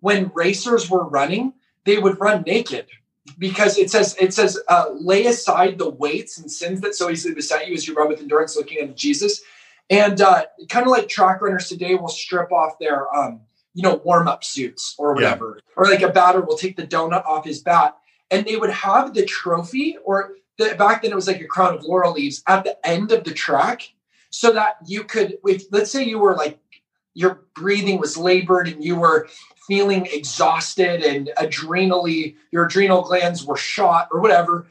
when 0.00 0.30
racers 0.34 0.90
were 0.90 1.04
running, 1.04 1.52
they 1.84 1.98
would 1.98 2.18
run 2.20 2.42
naked 2.46 2.86
because 3.38 3.78
it 3.78 3.90
says 3.90 4.16
it 4.20 4.32
says 4.34 4.58
uh, 4.68 4.86
lay 4.94 5.26
aside 5.26 5.78
the 5.78 5.88
weights 5.88 6.38
and 6.38 6.50
sins 6.50 6.80
that 6.80 6.94
so 6.94 7.10
easily 7.10 7.34
beset 7.34 7.68
you 7.68 7.74
as 7.74 7.86
you 7.86 7.94
run 7.94 8.08
with 8.08 8.20
endurance, 8.20 8.56
looking 8.56 8.78
at 8.78 8.96
Jesus. 8.96 9.42
And 9.90 10.20
uh, 10.20 10.44
kind 10.68 10.86
of 10.86 10.90
like 10.90 11.08
track 11.08 11.40
runners 11.40 11.68
today 11.68 11.94
will 11.94 12.08
strip 12.08 12.52
off 12.52 12.78
their 12.78 13.14
um, 13.14 13.40
you 13.74 13.82
know 13.82 14.00
warm 14.04 14.28
up 14.28 14.44
suits 14.44 14.94
or 14.98 15.10
Yeah. 15.10 15.14
whatever, 15.30 15.60
or 15.76 15.84
like 15.86 16.02
a 16.02 16.10
batter 16.10 16.40
will 16.40 16.58
take 16.58 16.76
the 16.76 16.86
donut 16.86 17.24
off 17.24 17.44
his 17.44 17.62
bat, 17.62 17.96
and 18.30 18.46
they 18.46 18.56
would 18.56 18.70
have 18.70 19.14
the 19.14 19.24
trophy 19.24 19.96
or 20.04 20.32
the, 20.58 20.74
back 20.76 21.02
then 21.02 21.12
it 21.12 21.14
was 21.14 21.26
like 21.28 21.40
a 21.40 21.46
crown 21.46 21.74
of 21.74 21.84
laurel 21.84 22.12
leaves 22.12 22.42
at 22.46 22.64
the 22.64 22.76
end 22.86 23.12
of 23.12 23.24
the 23.24 23.32
track 23.32 23.82
so 24.30 24.52
that 24.52 24.76
you 24.86 25.04
could 25.04 25.38
if 25.44 25.64
let's 25.70 25.90
say 25.90 26.04
you 26.04 26.18
were 26.18 26.34
like 26.34 26.58
your 27.14 27.42
breathing 27.54 27.98
was 27.98 28.16
labored 28.16 28.68
and 28.68 28.84
you 28.84 28.96
were 28.96 29.28
feeling 29.66 30.06
exhausted 30.06 31.02
and 31.02 31.30
adrenally 31.38 32.36
your 32.52 32.66
adrenal 32.66 33.02
glands 33.02 33.44
were 33.44 33.56
shot 33.56 34.08
or 34.12 34.20
whatever 34.20 34.66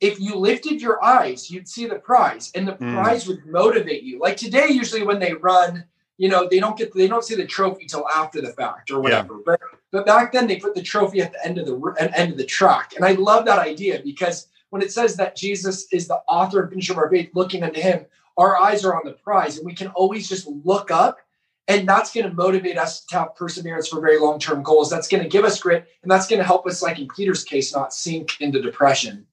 if 0.00 0.18
you 0.18 0.34
lifted 0.34 0.80
your 0.80 1.02
eyes 1.04 1.50
you'd 1.50 1.68
see 1.68 1.86
the 1.86 1.98
prize 1.98 2.50
and 2.54 2.66
the 2.66 2.72
Mm. 2.72 2.94
prize 2.94 3.26
would 3.28 3.44
motivate 3.46 4.02
you. 4.02 4.18
Like 4.18 4.36
today 4.36 4.68
usually 4.68 5.02
when 5.02 5.18
they 5.18 5.34
run 5.34 5.84
you 6.16 6.28
know 6.28 6.46
they 6.50 6.60
don't 6.60 6.76
get 6.76 6.92
they 6.94 7.08
don't 7.08 7.24
see 7.24 7.34
the 7.34 7.46
trophy 7.46 7.86
till 7.86 8.06
after 8.14 8.40
the 8.42 8.52
fact 8.52 8.90
or 8.90 9.00
whatever 9.00 9.38
but 9.44 9.58
but 9.90 10.04
back 10.04 10.32
then 10.32 10.46
they 10.46 10.56
put 10.56 10.74
the 10.74 10.82
trophy 10.82 11.22
at 11.22 11.32
the 11.32 11.44
end 11.46 11.56
of 11.58 11.66
the 11.66 12.12
end 12.14 12.30
of 12.30 12.38
the 12.38 12.44
track. 12.44 12.92
And 12.94 13.04
i 13.04 13.12
love 13.12 13.44
that 13.46 13.58
idea 13.58 14.02
because 14.04 14.48
when 14.68 14.82
it 14.82 14.92
says 14.92 15.16
that 15.16 15.34
jesus 15.34 15.86
is 15.92 16.06
the 16.08 16.20
author 16.28 16.60
and 16.60 16.68
finisher 16.70 16.92
of 16.92 16.98
our 16.98 17.08
faith 17.10 17.30
looking 17.34 17.62
unto 17.62 17.80
him 17.80 18.04
our 18.36 18.58
eyes 18.58 18.84
are 18.84 18.94
on 18.94 19.02
the 19.06 19.12
prize 19.12 19.56
and 19.56 19.64
we 19.66 19.74
can 19.74 19.88
always 19.88 20.28
just 20.28 20.46
look 20.64 20.90
up 20.90 21.18
and 21.68 21.88
that's 21.88 22.12
going 22.12 22.28
to 22.28 22.34
motivate 22.34 22.76
us 22.76 23.04
to 23.06 23.16
have 23.18 23.36
perseverance 23.36 23.86
for 23.86 24.00
very 24.00 24.18
long-term 24.18 24.60
goals. 24.62 24.90
That's 24.90 25.06
going 25.06 25.22
to 25.22 25.28
give 25.28 25.44
us 25.44 25.60
grit 25.60 25.86
and 26.02 26.10
that's 26.10 26.26
going 26.26 26.40
to 26.40 26.44
help 26.44 26.66
us 26.66 26.82
like 26.82 26.98
in 26.98 27.08
peter's 27.16 27.44
case 27.44 27.74
not 27.74 27.94
sink 27.94 28.40
into 28.40 28.60
depression 28.60 29.24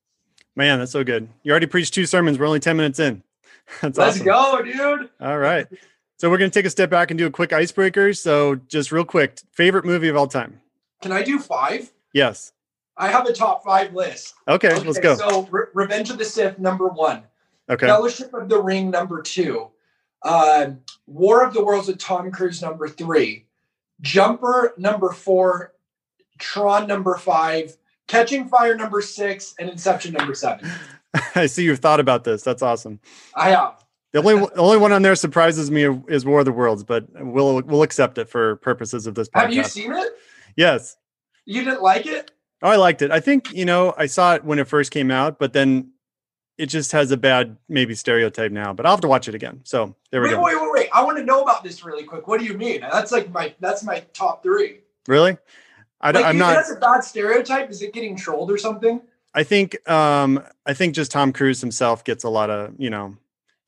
Man, 0.57 0.79
that's 0.79 0.91
so 0.91 1.03
good. 1.03 1.29
You 1.43 1.51
already 1.51 1.67
preached 1.67 1.93
two 1.93 2.05
sermons. 2.07 2.39
We're 2.39 2.47
only 2.47 2.59
10 2.59 2.75
minutes 2.75 2.99
in. 2.99 3.21
That's 3.81 3.97
let's 3.97 4.15
awesome. 4.21 4.25
go 4.25 4.61
dude 4.63 5.09
All 5.21 5.37
right. 5.37 5.67
So 6.17 6.29
we're 6.31 6.37
going 6.39 6.49
to 6.49 6.59
take 6.59 6.65
a 6.65 6.69
step 6.69 6.89
back 6.89 7.11
and 7.11 7.17
do 7.17 7.27
a 7.27 7.29
quick 7.29 7.53
icebreaker. 7.53 8.11
So 8.13 8.55
just 8.55 8.91
real 8.91 9.05
quick, 9.05 9.39
favorite 9.51 9.85
movie 9.85 10.07
of 10.09 10.17
all 10.17 10.27
time? 10.27 10.59
can 11.03 11.11
i 11.11 11.21
do 11.21 11.37
five 11.37 11.91
Yes. 12.11 12.53
i 12.97 13.07
have 13.07 13.27
a 13.27 13.33
top 13.33 13.63
five 13.63 13.93
list 13.93 14.33
Okay, 14.47 14.73
let's 14.79 14.97
go. 14.99 15.15
so 15.15 15.47
Re- 15.51 15.65
revenge 15.75 16.09
of 16.09 16.17
the 16.17 16.25
sith 16.25 16.57
number 16.57 16.87
one 16.87 17.21
Okay. 17.69 17.85
Fellowship 17.85 18.33
of 18.33 18.49
the 18.49 18.59
Ring 18.59 18.89
number 18.89 19.21
two, 19.21 19.67
uh, 20.23 20.71
War 21.05 21.45
of 21.45 21.53
the 21.53 21.63
Worlds 21.63 21.87
with 21.89 21.99
Tom 21.99 22.31
Cruise 22.31 22.61
number 22.63 22.87
three, 22.87 23.45
Jumper 24.01 24.73
number 24.77 25.11
four, 25.11 25.73
Tron 26.39 26.87
number 26.87 27.15
five, 27.17 27.75
Catching 28.07 28.47
Fire 28.47 28.75
number 28.75 29.01
six, 29.01 29.53
and 29.59 29.69
Inception 29.69 30.13
number 30.13 30.33
seven. 30.33 30.69
I 31.35 31.45
see 31.45 31.63
you've 31.63 31.79
thought 31.79 31.99
about 31.99 32.23
this. 32.23 32.43
That's 32.43 32.61
awesome. 32.61 32.99
I 33.35 33.49
have. 33.51 33.83
The 34.13 34.19
only 34.19 34.35
the 34.35 34.55
only 34.61 34.77
one 34.77 34.91
on 34.91 35.01
there 35.01 35.15
surprises 35.15 35.69
me 35.69 35.83
is 36.07 36.25
War 36.25 36.39
of 36.39 36.45
the 36.45 36.51
Worlds, 36.51 36.83
but 36.83 37.05
we'll 37.13 37.61
we'll 37.63 37.83
accept 37.83 38.17
it 38.17 38.29
for 38.29 38.55
purposes 38.57 39.05
of 39.05 39.15
this 39.15 39.27
podcast. 39.29 39.41
Have 39.41 39.53
you 39.53 39.63
seen 39.63 39.93
it? 39.93 40.13
Yes. 40.55 40.95
You 41.45 41.63
didn't 41.63 41.81
like 41.81 42.05
it? 42.05 42.31
Oh, 42.61 42.69
I 42.69 42.75
liked 42.77 43.01
it. 43.01 43.11
I 43.11 43.19
think, 43.19 43.53
you 43.53 43.65
know, 43.65 43.93
I 43.97 44.07
saw 44.07 44.33
it 44.35 44.43
when 44.43 44.57
it 44.59 44.67
first 44.67 44.91
came 44.91 45.11
out, 45.11 45.37
but 45.37 45.53
then 45.53 45.91
it 46.57 46.65
just 46.67 46.91
has 46.91 47.11
a 47.11 47.17
bad 47.17 47.55
maybe 47.69 47.93
stereotype 47.93 48.51
now, 48.51 48.73
but 48.73 48.85
I'll 48.85 48.93
have 48.93 49.01
to 49.01 49.07
watch 49.07 49.27
it 49.27 49.35
again. 49.35 49.61
So 49.63 49.95
there 50.11 50.21
we 50.21 50.29
Wait, 50.29 50.33
go. 50.33 50.41
wait, 50.41 50.55
wait, 50.55 50.71
wait. 50.71 50.89
I 50.93 51.03
want 51.03 51.17
to 51.17 51.23
know 51.23 51.43
about 51.43 51.63
this 51.63 51.85
really 51.85 52.03
quick. 52.03 52.27
What 52.27 52.39
do 52.39 52.45
you 52.45 52.57
mean? 52.57 52.81
That's 52.81 53.11
like 53.11 53.31
my 53.31 53.53
that's 53.59 53.83
my 53.83 53.99
top 54.13 54.41
three. 54.41 54.79
Really? 55.07 55.37
I, 56.01 56.11
Like, 56.11 56.25
am 56.25 56.37
not, 56.37 56.53
That's 56.55 56.71
a 56.71 56.75
bad 56.75 57.01
stereotype. 57.03 57.69
Is 57.69 57.81
it 57.81 57.93
getting 57.93 58.15
trolled 58.15 58.51
or 58.51 58.57
something? 58.57 59.01
I 59.33 59.43
think, 59.43 59.77
um, 59.89 60.43
I 60.65 60.73
think 60.73 60.95
just 60.95 61.11
Tom 61.11 61.33
Cruise 61.33 61.61
himself 61.61 62.03
gets 62.03 62.23
a 62.23 62.29
lot 62.29 62.49
of, 62.49 62.73
you 62.77 62.89
know, 62.89 63.17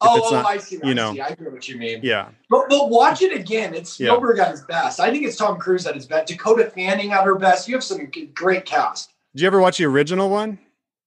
Oh, 0.02 0.16
it's 0.18 0.28
oh, 0.28 0.32
not- 0.36 0.46
I 0.46 0.58
see. 0.60 0.76
you 0.78 0.92
I 0.92 0.94
know. 0.94 1.14
see. 1.14 1.20
I 1.22 1.36
hear 1.38 1.50
what 1.50 1.68
you 1.68 1.78
mean. 1.78 2.00
yeah. 2.04 2.30
But, 2.50 2.70
but 2.70 2.90
watch 2.90 3.22
it 3.22 3.34
again. 3.38 3.74
It's 3.74 4.00
Yeah. 4.00 4.08
Spielberg 4.12 4.40
at 4.40 4.52
his 4.52 4.62
best. 4.62 5.00
I 5.02 5.12
think 5.12 5.26
it's 5.26 5.36
Tom 5.36 5.58
Cruise 5.58 5.86
at 5.86 5.94
his 5.96 6.06
best. 6.06 6.28
Dakota 6.28 6.72
Fanning 6.74 7.12
at 7.12 7.26
her 7.26 7.36
best. 7.36 7.68
You 7.68 7.76
have 7.76 7.84
some 7.84 8.10
great 8.34 8.64
cast. 8.66 9.12
Did 9.36 9.42
you 9.42 9.48
ever 9.48 9.60
watch 9.60 9.78
the 9.78 9.86
original 9.86 10.30
one? 10.30 10.58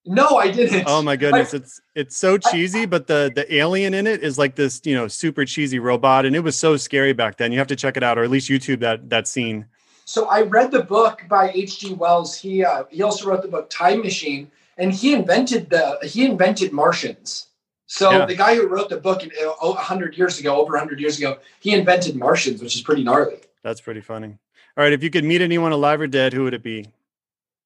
No, 0.05 0.37
I 0.37 0.50
didn't. 0.50 0.85
Oh 0.88 1.00
my 1.00 1.14
goodness, 1.17 1.55
it's 1.55 1.81
it's 1.95 2.17
so 2.17 2.37
cheesy, 2.37 2.87
but 2.87 3.07
the 3.07 3.31
the 3.35 3.55
alien 3.55 3.95
in 3.95 4.07
it 4.09 4.23
is 4.23 4.37
like 4.37 4.57
this, 4.57 4.81
you 4.85 4.95
know, 4.97 5.07
super 5.09 5.45
cheesy 5.45 5.79
robot, 5.79 6.26
and 6.26 6.35
it 6.35 6.41
was 6.41 6.59
so 6.59 6.76
scary 6.76 7.12
back 7.12 7.37
then. 7.37 7.52
You 7.52 7.59
have 7.59 7.69
to 7.69 7.76
check 7.76 7.97
it 7.97 8.02
out, 8.02 8.19
or 8.19 8.25
at 8.25 8.31
least 8.31 8.50
YouTube 8.50 8.81
that 8.81 9.09
that 9.11 9.29
scene. 9.29 9.67
So 10.12 10.26
I 10.26 10.42
read 10.42 10.71
the 10.71 10.83
book 10.83 11.23
by 11.26 11.50
H.G. 11.54 11.95
Wells. 11.95 12.37
He 12.37 12.62
uh, 12.62 12.85
he 12.90 13.02
also 13.02 13.26
wrote 13.31 13.40
the 13.40 13.49
book 13.49 13.71
Time 13.71 14.02
Machine, 14.02 14.50
and 14.76 14.92
he 14.92 15.14
invented 15.14 15.71
the 15.71 15.99
he 16.02 16.26
invented 16.26 16.71
Martians. 16.71 17.47
So 17.87 18.11
Yeah. 18.11 18.26
the 18.26 18.35
guy 18.35 18.54
who 18.54 18.66
wrote 18.69 18.90
the 18.90 18.99
book 18.99 19.23
a 19.25 19.73
hundred 19.73 20.19
years 20.19 20.38
ago, 20.38 20.57
over 20.61 20.76
hundred 20.76 21.00
years 21.00 21.16
ago, 21.16 21.38
he 21.61 21.73
invented 21.73 22.14
Martians, 22.14 22.61
which 22.62 22.76
is 22.76 22.83
pretty 22.83 23.02
gnarly. 23.02 23.38
That's 23.62 23.81
pretty 23.81 24.02
funny. 24.02 24.37
All 24.76 24.85
right, 24.85 24.92
if 24.92 25.02
you 25.02 25.09
could 25.09 25.25
meet 25.25 25.40
anyone 25.40 25.73
alive 25.73 26.02
or 26.02 26.07
dead, 26.07 26.35
who 26.35 26.45
would 26.45 26.52
it 26.52 26.62
be? 26.62 26.88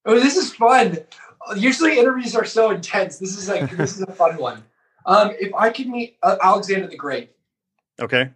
Oh, 0.04 0.14
this 0.20 0.36
is 0.36 0.54
fun. 0.54 0.98
Usually 1.56 1.98
interviews 1.98 2.36
are 2.36 2.44
so 2.44 2.70
intense. 2.70 3.18
This 3.18 3.36
is 3.36 3.48
like 3.48 3.76
this 3.76 3.96
is 3.96 4.02
a 4.02 4.12
fun 4.12 4.36
one. 4.48 4.62
Um, 5.04 5.32
if 5.40 5.52
I 5.52 5.70
could 5.70 5.88
meet 5.88 6.16
uh, 6.22 6.36
Alexander 6.40 6.86
the 6.86 6.96
Great, 6.96 7.32
Okay, 8.00 8.30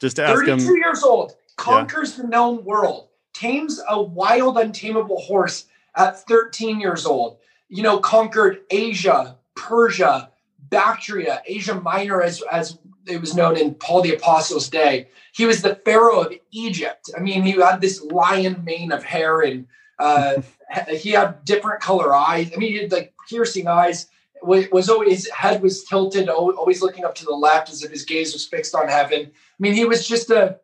just 0.00 0.16
to 0.16 0.22
ask 0.24 0.40
32 0.42 0.52
him. 0.52 0.76
years 0.76 1.02
old, 1.02 1.36
conquers 1.56 2.16
the 2.16 2.26
known 2.26 2.64
world, 2.64 3.08
tames 3.32 3.80
a 3.88 4.02
wild, 4.02 4.58
untamable 4.58 5.20
horse 5.20 5.66
at 5.96 6.26
13 6.26 6.80
years 6.80 7.06
old. 7.06 7.38
You 7.68 7.82
know, 7.82 7.98
conquered 7.98 8.60
Asia, 8.70 9.36
Persia, 9.54 10.30
Bactria, 10.70 11.42
Asia 11.46 11.74
Minor, 11.74 12.22
as 12.22 12.42
as 12.50 12.78
it 13.06 13.20
was 13.20 13.34
known 13.34 13.56
in 13.56 13.74
Paul 13.74 14.02
the 14.02 14.14
Apostle's 14.14 14.68
day. 14.68 15.08
He 15.32 15.44
was 15.44 15.62
the 15.62 15.76
pharaoh 15.84 16.22
of 16.22 16.32
Egypt. 16.52 17.10
I 17.16 17.20
mean, 17.20 17.42
he 17.42 17.52
had 17.52 17.80
this 17.80 18.02
lion 18.02 18.62
mane 18.64 18.92
of 18.92 19.04
hair, 19.04 19.40
and 19.42 19.66
uh, 19.98 20.42
he 20.88 21.10
had 21.10 21.44
different 21.44 21.80
color 21.80 22.14
eyes. 22.14 22.50
I 22.54 22.56
mean, 22.56 22.72
he 22.72 22.78
had 22.78 22.92
like 22.92 23.14
piercing 23.28 23.68
eyes. 23.68 24.08
Was 24.42 24.90
always 24.90 25.24
his 25.24 25.30
head 25.30 25.62
was 25.62 25.84
tilted, 25.84 26.28
always 26.28 26.82
looking 26.82 27.04
up 27.04 27.14
to 27.14 27.24
the 27.24 27.32
left, 27.32 27.70
as 27.70 27.82
if 27.82 27.90
his 27.90 28.04
gaze 28.04 28.34
was 28.34 28.46
fixed 28.46 28.74
on 28.74 28.88
heaven. 28.88 29.30
I 29.32 29.58
mean, 29.58 29.72
he 29.72 29.86
was 29.86 30.06
just 30.06 30.28
a 30.28 30.58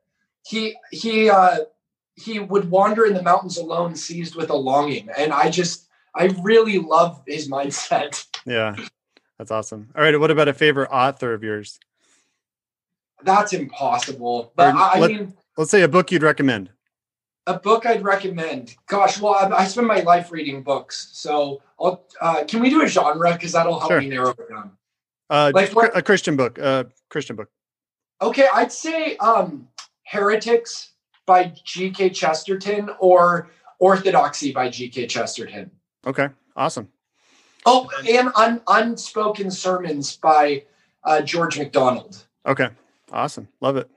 he 0.47 0.77
he 0.91 1.29
uh 1.31 1.59
he 2.17 2.39
would 2.39 2.71
wander 2.71 3.07
in 3.07 3.15
the 3.15 3.23
mountains 3.23 3.57
alone, 3.59 3.95
seized 3.97 4.35
with 4.37 4.51
a 4.51 4.57
longing. 4.57 5.09
And 5.17 5.33
I 5.33 5.51
just 5.51 5.89
I 6.15 6.27
really 6.43 6.79
love 6.79 7.23
his 7.27 7.49
mindset. 7.49 8.27
Yeah, 8.47 8.75
that's 9.39 9.51
awesome. 9.51 9.91
All 9.95 10.03
right, 10.03 10.19
what 10.19 10.31
about 10.31 10.49
a 10.49 10.55
favorite 10.55 10.89
author 10.91 11.35
of 11.35 11.43
yours? 11.45 11.79
That's 13.23 13.53
impossible. 13.53 14.53
But 14.57 14.75
Or 14.75 14.79
I, 14.79 14.99
let- 14.99 15.11
mean, 15.11 15.35
Let's 15.59 15.71
say 15.71 15.83
a 15.83 15.89
book 15.89 16.11
you'd 16.11 16.23
recommend. 16.23 16.71
a 17.47 17.59
book 17.59 17.85
I'd 17.85 18.03
recommend. 18.03 18.77
Gosh, 18.87 19.21
well, 19.21 19.35
I, 19.35 19.49
I 19.59 19.65
spend 19.67 19.87
my 19.87 20.01
life 20.01 20.33
reading 20.33 20.63
books, 20.63 21.11
so 21.13 21.61
I'll, 21.79 22.07
uh, 22.23 22.45
can 22.49 22.61
we 22.61 22.71
do 22.71 22.83
a 22.83 22.87
genre 22.87 23.33
because 23.35 23.53
that'll 23.53 23.79
help 23.79 23.91
Sure. 23.91 24.01
me 24.01 24.09
narrow 24.09 24.31
it 24.31 24.49
down. 24.49 24.73
Uh, 25.29 25.53
Like 25.55 25.75
what- 25.77 25.95
a 25.95 26.01
Christian 26.01 26.37
book. 26.37 26.59
Uh, 26.59 26.85
Christian 27.11 27.37
book. 27.37 27.51
Okay, 28.23 28.49
I'd 28.53 28.73
say 28.73 29.17
um, 29.19 29.69
Heretics 30.11 30.95
by 31.25 31.53
G.K. 31.65 32.11
Chesterton 32.11 32.91
or 32.99 33.49
Orthodoxy 33.79 34.51
by 34.51 34.69
G.K. 34.69 35.07
Chesterton. 35.07 35.71
Okay, 36.05 36.29
awesome. 36.57 36.89
Oh, 37.65 37.89
and 38.09 38.33
un- 38.35 38.61
Unspoken 38.67 39.53
Sermons 39.53 40.17
by 40.17 40.65
uh, 41.05 41.21
George 41.21 41.59
MacDonald. 41.59 42.27
Okay, 42.45 42.71
awesome. 43.13 43.47
Love 43.61 43.77
it. 43.77 43.89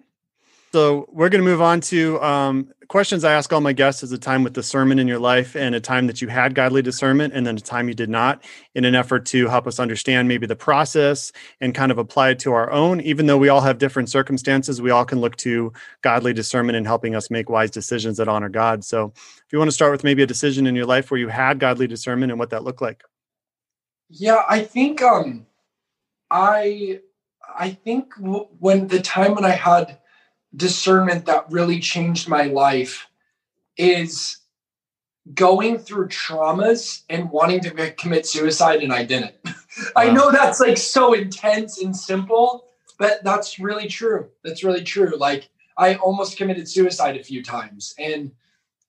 So 0.74 1.08
we're 1.12 1.30
going 1.30 1.44
to 1.44 1.48
move 1.48 1.62
on 1.62 1.82
to 1.82 2.20
um, 2.24 2.74
questions 2.88 3.24
I 3.24 3.34
ask 3.34 3.54
all 3.54 3.62
my 3.62 3.74
guests 3.74 4.02
as 4.02 4.12
a 4.12 4.18
time 4.18 4.44
with 4.44 4.54
discernment 4.54 5.00
in 5.00 5.08
your 5.08 5.20
life 5.20 5.56
and 5.56 5.76
a 5.76 5.80
time 5.80 6.08
that 6.08 6.20
you 6.20 6.30
had 6.30 6.56
godly 6.56 6.82
discernment 6.82 7.36
and 7.36 7.46
then 7.46 7.58
a 7.58 7.60
time 7.60 7.88
you 7.88 7.94
did 7.94 8.10
not 8.10 8.44
in 8.74 8.84
an 8.84 8.96
effort 8.96 9.28
to 9.28 9.48
help 9.50 9.68
us 9.68 9.80
understand 9.80 10.28
maybe 10.28 10.48
the 10.48 10.56
process 10.56 11.32
and 11.62 11.76
kind 11.76 11.92
of 11.92 12.00
apply 12.00 12.32
it 12.32 12.40
to 12.40 12.54
our 12.54 12.72
own. 12.72 13.02
Even 13.02 13.28
though 13.28 13.38
we 13.38 13.50
all 13.50 13.62
have 13.62 13.78
different 13.78 14.10
circumstances, 14.10 14.82
we 14.82 14.90
all 14.90 15.06
can 15.06 15.22
look 15.22 15.36
to 15.36 15.72
godly 16.02 16.34
discernment 16.34 16.76
in 16.76 16.86
helping 16.86 17.14
us 17.14 17.30
make 17.30 17.52
wise 17.52 17.70
decisions 17.70 18.18
that 18.18 18.28
honor 18.28 18.50
God. 18.50 18.84
So 18.84 19.14
if 19.16 19.46
you 19.52 19.60
want 19.60 19.70
to 19.70 19.76
start 19.76 19.92
with 19.92 20.04
maybe 20.04 20.24
a 20.24 20.28
decision 20.28 20.66
in 20.66 20.76
your 20.76 20.88
life 20.88 21.12
where 21.12 21.20
you 21.20 21.28
had 21.28 21.60
godly 21.60 21.86
discernment 21.86 22.32
and 22.32 22.40
what 22.40 22.50
that 22.50 22.64
looked 22.64 22.82
like. 22.82 23.04
Yeah, 24.10 24.42
I 24.50 24.64
think 24.64 25.04
um 25.04 25.46
I 26.32 27.02
I 27.56 27.70
think 27.70 28.16
when 28.18 28.88
the 28.88 29.02
time 29.02 29.36
when 29.36 29.46
I 29.46 29.52
had 29.52 30.00
discernment 30.56 31.26
that 31.26 31.50
really 31.50 31.80
changed 31.80 32.30
my 32.30 32.44
life 32.44 33.08
is 33.78 34.38
going 35.34 35.78
through 35.78 36.08
traumas 36.10 37.04
and 37.10 37.30
wanting 37.32 37.62
to 37.62 37.92
commit 37.92 38.26
suicide 38.26 38.84
and 38.84 38.92
I 38.92 39.04
didn't. 39.04 39.36
I 39.96 40.10
know 40.10 40.32
that's 40.32 40.60
like 40.60 40.78
so 40.78 41.14
intense 41.14 41.82
and 41.82 41.96
simple, 41.96 42.66
but 43.00 43.24
that's 43.24 43.58
really 43.60 43.88
true. 43.88 44.30
That's 44.44 44.64
really 44.64 44.84
true. 44.84 45.16
Like 45.18 45.50
I 45.78 45.96
almost 45.96 46.38
committed 46.38 46.68
suicide 46.68 47.18
a 47.18 47.24
few 47.24 47.44
times 47.44 47.96
and 47.98 48.32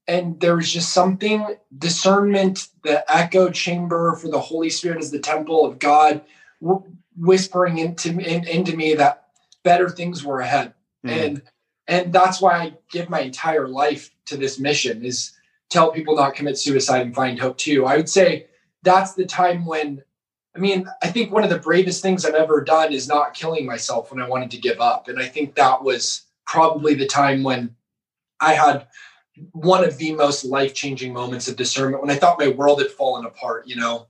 and 0.06 0.38
there 0.40 0.56
was 0.56 0.71
just 0.71 0.92
something 0.92 1.56
discernment 1.78 2.68
the 2.83 3.04
echo 3.11 3.50
chamber 3.50 4.14
for 4.16 4.28
the 4.28 4.38
holy 4.38 4.68
spirit 4.68 5.00
is 5.00 5.11
the 5.11 5.18
temple 5.18 5.64
of 5.64 5.78
god 5.78 6.21
w- 6.61 6.85
whispering 7.16 7.78
into 7.78 8.11
in, 8.11 8.47
into 8.47 8.76
me 8.76 8.94
that 8.94 9.28
better 9.62 9.88
things 9.88 10.23
were 10.25 10.40
ahead 10.40 10.75
mm. 11.06 11.11
and 11.11 11.42
and 11.88 12.12
that's 12.12 12.41
why 12.41 12.55
i 12.55 12.73
give 12.91 13.09
my 13.09 13.21
entire 13.21 13.69
life 13.69 14.11
to 14.26 14.37
this 14.37 14.59
mission 14.59 15.05
is 15.05 15.33
tell 15.71 15.91
people 15.91 16.17
not 16.17 16.35
commit 16.35 16.59
suicide 16.59 17.03
and 17.03 17.14
find 17.14 17.38
hope 17.38 17.57
too 17.59 17.87
i 17.87 17.97
would 17.97 18.09
say 18.09 18.47
that's 18.83 19.14
the 19.14 19.25
time 19.25 19.64
when 19.64 20.03
i 20.57 20.59
mean 20.59 20.88
i 21.03 21.09
think 21.09 21.33
one 21.33 21.45
of 21.45 21.50
the 21.50 21.59
bravest 21.59 22.03
things 22.03 22.25
i've 22.25 22.35
ever 22.35 22.62
done 22.62 22.93
is 22.93 23.09
not 23.09 23.35
killing 23.35 23.67
myself 23.67 24.11
when 24.11 24.23
i 24.23 24.29
wanted 24.29 24.50
to 24.50 24.59
give 24.59 24.81
up 24.81 25.09
and 25.09 25.19
i 25.19 25.26
think 25.26 25.55
that 25.55 25.83
was 25.83 26.23
probably 26.47 26.95
the 26.95 27.07
time 27.07 27.43
when 27.43 27.75
i 28.41 28.55
had 28.55 28.87
one 29.53 29.85
of 29.85 29.99
the 29.99 30.12
most 30.14 30.45
life 30.45 30.75
changing 30.75 31.12
moments 31.12 31.49
of 31.49 31.57
discernment 31.57 32.03
when 32.03 32.11
I 32.11 32.17
thought 32.17 32.38
my 32.38 32.49
world 32.49 32.81
had 32.81 32.91
fallen 32.91 33.25
apart, 33.26 33.67
you 33.67 33.76
know? 33.76 34.07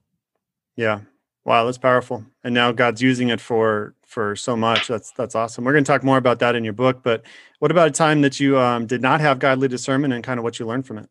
Yeah. 0.75 1.01
Wow, 1.43 1.65
that's 1.65 1.77
powerful. 1.77 2.25
And 2.43 2.53
now 2.53 2.71
God's 2.71 3.01
using 3.01 3.29
it 3.29 3.39
for 3.39 3.95
for 4.15 4.35
so 4.35 4.55
much. 4.55 4.87
That's 4.87 5.11
that's 5.11 5.35
awesome. 5.35 5.65
We're 5.65 5.73
going 5.73 5.83
to 5.83 5.91
talk 5.91 6.03
more 6.03 6.17
about 6.17 6.39
that 6.39 6.55
in 6.55 6.63
your 6.63 6.73
book. 6.73 7.03
But 7.03 7.23
what 7.59 7.69
about 7.69 7.89
a 7.89 7.91
time 7.91 8.21
that 8.21 8.39
you 8.39 8.57
um, 8.57 8.87
did 8.87 9.01
not 9.01 9.19
have 9.19 9.39
godly 9.39 9.67
discernment 9.67 10.13
and 10.13 10.23
kind 10.23 10.39
of 10.39 10.43
what 10.45 10.57
you 10.57 10.65
learned 10.65 10.87
from 10.87 10.99
it? 10.99 11.09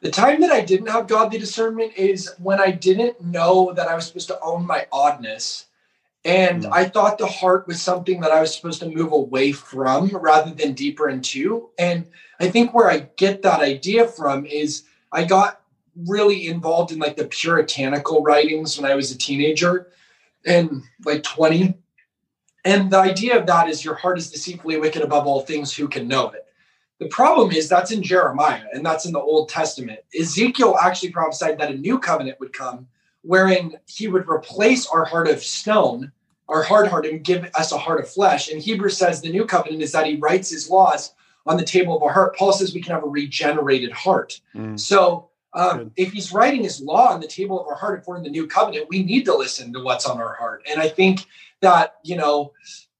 The 0.00 0.12
time 0.12 0.40
that 0.42 0.52
I 0.52 0.60
didn't 0.60 0.86
have 0.86 1.08
godly 1.08 1.40
discernment 1.40 1.94
is 1.96 2.32
when 2.38 2.60
I 2.60 2.70
didn't 2.70 3.20
know 3.20 3.72
that 3.74 3.88
I 3.88 3.96
was 3.96 4.06
supposed 4.06 4.28
to 4.28 4.40
own 4.40 4.64
my 4.64 4.86
oddness 4.92 5.66
and 6.24 6.64
mm. 6.64 6.72
I 6.72 6.84
thought 6.84 7.18
the 7.18 7.26
heart 7.26 7.66
was 7.66 7.82
something 7.82 8.20
that 8.20 8.30
I 8.30 8.40
was 8.40 8.54
supposed 8.54 8.80
to 8.80 8.88
move 8.88 9.12
away 9.12 9.50
from 9.50 10.08
rather 10.08 10.52
than 10.52 10.74
deeper 10.74 11.08
into. 11.08 11.70
And 11.78 12.06
I 12.38 12.48
think 12.48 12.74
where 12.74 12.90
I 12.90 13.08
get 13.16 13.42
that 13.42 13.60
idea 13.60 14.06
from 14.06 14.46
is 14.46 14.84
I 15.10 15.24
got 15.24 15.60
really 16.06 16.46
involved 16.46 16.92
in 16.92 16.98
like 16.98 17.16
the 17.16 17.26
puritanical 17.26 18.22
writings 18.22 18.78
when 18.78 18.88
I 18.88 18.94
was 18.94 19.10
a 19.10 19.18
teenager 19.18 19.88
and 20.48 20.82
like 21.04 21.22
20. 21.22 21.74
And 22.64 22.90
the 22.90 22.98
idea 22.98 23.38
of 23.38 23.46
that 23.46 23.68
is 23.68 23.84
your 23.84 23.94
heart 23.94 24.18
is 24.18 24.30
deceitfully 24.30 24.78
wicked 24.78 25.02
above 25.02 25.26
all 25.26 25.42
things, 25.42 25.74
who 25.74 25.86
can 25.86 26.08
know 26.08 26.30
it? 26.30 26.44
The 26.98 27.06
problem 27.08 27.52
is 27.52 27.68
that's 27.68 27.92
in 27.92 28.02
Jeremiah 28.02 28.64
and 28.72 28.84
that's 28.84 29.06
in 29.06 29.12
the 29.12 29.20
Old 29.20 29.48
Testament. 29.48 30.00
Ezekiel 30.18 30.76
actually 30.80 31.12
prophesied 31.12 31.58
that 31.58 31.70
a 31.70 31.76
new 31.76 31.98
covenant 31.98 32.40
would 32.40 32.52
come 32.52 32.88
wherein 33.22 33.78
he 33.86 34.08
would 34.08 34.28
replace 34.28 34.86
our 34.86 35.04
heart 35.04 35.28
of 35.28 35.42
stone, 35.42 36.10
our 36.48 36.62
hard 36.62 36.88
heart, 36.88 37.06
and 37.06 37.22
give 37.22 37.48
us 37.54 37.72
a 37.72 37.78
heart 37.78 38.00
of 38.00 38.10
flesh. 38.10 38.50
And 38.50 38.60
Hebrews 38.60 38.96
says 38.96 39.20
the 39.20 39.30
new 39.30 39.44
covenant 39.44 39.82
is 39.82 39.92
that 39.92 40.06
he 40.06 40.16
writes 40.16 40.50
his 40.50 40.68
laws 40.68 41.14
on 41.46 41.56
the 41.56 41.64
table 41.64 41.96
of 41.96 42.02
our 42.02 42.12
heart. 42.12 42.36
Paul 42.36 42.52
says 42.52 42.74
we 42.74 42.80
can 42.80 42.94
have 42.94 43.04
a 43.04 43.08
regenerated 43.08 43.92
heart. 43.92 44.40
Mm. 44.54 44.78
So 44.78 45.27
um, 45.54 45.92
if 45.96 46.12
he's 46.12 46.32
writing 46.32 46.62
his 46.62 46.80
law 46.80 47.12
on 47.12 47.20
the 47.20 47.26
table 47.26 47.60
of 47.60 47.66
our 47.66 47.74
heart, 47.74 48.00
if 48.00 48.06
we're 48.06 48.16
in 48.16 48.22
the 48.22 48.30
new 48.30 48.46
covenant, 48.46 48.86
we 48.88 49.02
need 49.02 49.24
to 49.24 49.34
listen 49.34 49.72
to 49.72 49.82
what's 49.82 50.06
on 50.06 50.18
our 50.18 50.34
heart. 50.34 50.66
And 50.70 50.80
I 50.80 50.88
think 50.88 51.24
that, 51.60 51.96
you 52.04 52.16
know, 52.16 52.52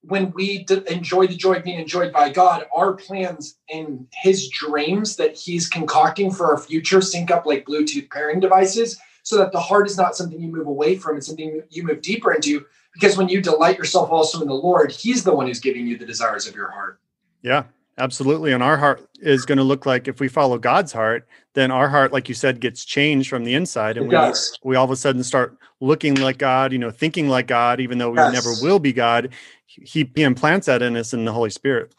when 0.03 0.31
we 0.33 0.65
d- 0.65 0.83
enjoy 0.89 1.27
the 1.27 1.37
joy 1.37 1.55
of 1.55 1.65
being 1.65 1.79
enjoyed 1.79 2.13
by 2.13 2.31
God, 2.31 2.65
our 2.75 2.95
plans 2.95 3.59
and 3.71 4.07
his 4.23 4.49
dreams 4.49 5.17
that 5.17 5.37
he's 5.37 5.69
concocting 5.69 6.31
for 6.31 6.47
our 6.47 6.59
future 6.59 7.01
sync 7.01 7.31
up 7.31 7.47
like 7.47 7.67
Bluetooth 7.67 8.11
pairing 8.11 8.41
devices 8.41 8.99
so 9.23 9.37
that 9.37 9.53
the 9.53 9.61
heart 9.61 9.87
is 9.87 9.99
not 9.99 10.17
something 10.17 10.41
you 10.41 10.49
move 10.49 10.67
away 10.67 10.97
from, 10.97 11.17
it's 11.17 11.27
something 11.27 11.63
you 11.69 11.83
move 11.83 12.01
deeper 12.01 12.33
into. 12.33 12.65
Because 12.95 13.19
when 13.19 13.29
you 13.29 13.43
delight 13.43 13.77
yourself 13.77 14.11
also 14.11 14.41
in 14.41 14.49
the 14.49 14.55
Lord, 14.55 14.91
He's 14.91 15.23
the 15.23 15.35
one 15.35 15.47
who's 15.47 15.61
giving 15.61 15.87
you 15.87 15.99
the 15.99 16.07
desires 16.07 16.49
of 16.49 16.55
your 16.55 16.71
heart. 16.71 16.99
Yeah, 17.43 17.65
absolutely. 17.99 18.53
And 18.53 18.63
our 18.63 18.79
heart 18.79 19.07
is 19.21 19.45
going 19.45 19.59
to 19.59 19.65
look 19.65 19.85
like 19.85 20.09
if 20.09 20.19
we 20.19 20.29
follow 20.29 20.59
God's 20.59 20.93
heart, 20.93 21.29
then 21.59 21.73
our 21.73 21.89
heart, 21.89 22.13
like 22.13 22.29
you 22.29 22.35
said, 22.35 22.61
gets 22.61 22.85
changed 22.85 23.29
from 23.29 23.43
the 23.43 23.55
inside, 23.55 23.97
and 23.97 24.07
it 24.07 24.09
we 24.09 24.13
does. 24.13 24.57
we 24.63 24.77
all 24.77 24.85
of 24.85 24.93
a 24.93 24.97
sudden 24.97 25.25
start 25.25 25.59
looking 25.81 26.15
like 26.15 26.39
God, 26.39 26.73
you 26.73 26.79
know, 26.79 26.93
thinking 26.93 27.29
like 27.29 27.49
God, 27.49 27.81
even 27.81 27.99
though 27.99 28.11
we 28.11 28.19
yes. 28.19 28.33
never 28.33 28.51
will 28.63 28.79
be 28.79 28.93
God. 28.93 29.31
He, 29.67 30.09
he 30.15 30.23
implants 30.23 30.67
that 30.67 30.83
in 30.83 30.97
us 30.97 31.13
in 31.13 31.25
the 31.25 31.33
Holy 31.33 31.51
Spirit. 31.51 31.95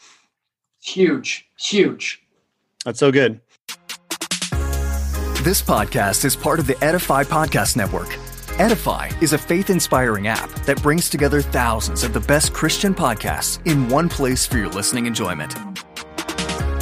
Huge, 0.81 1.49
huge. 1.57 2.23
That's 2.85 2.99
so 2.99 3.11
good. 3.11 3.41
This 5.43 5.61
podcast 5.61 6.23
is 6.23 6.35
part 6.35 6.59
of 6.59 6.67
the 6.67 6.81
Edify 6.83 7.23
Podcast 7.23 7.75
Network. 7.75 8.17
Edify 8.59 9.09
is 9.21 9.33
a 9.33 9.37
faith 9.37 9.69
inspiring 9.69 10.27
app 10.27 10.49
that 10.65 10.81
brings 10.81 11.09
together 11.09 11.41
thousands 11.41 12.03
of 12.03 12.13
the 12.13 12.19
best 12.21 12.53
Christian 12.53 12.93
podcasts 12.93 13.65
in 13.65 13.89
one 13.89 14.07
place 14.07 14.45
for 14.45 14.57
your 14.57 14.69
listening 14.69 15.05
enjoyment. 15.05 15.55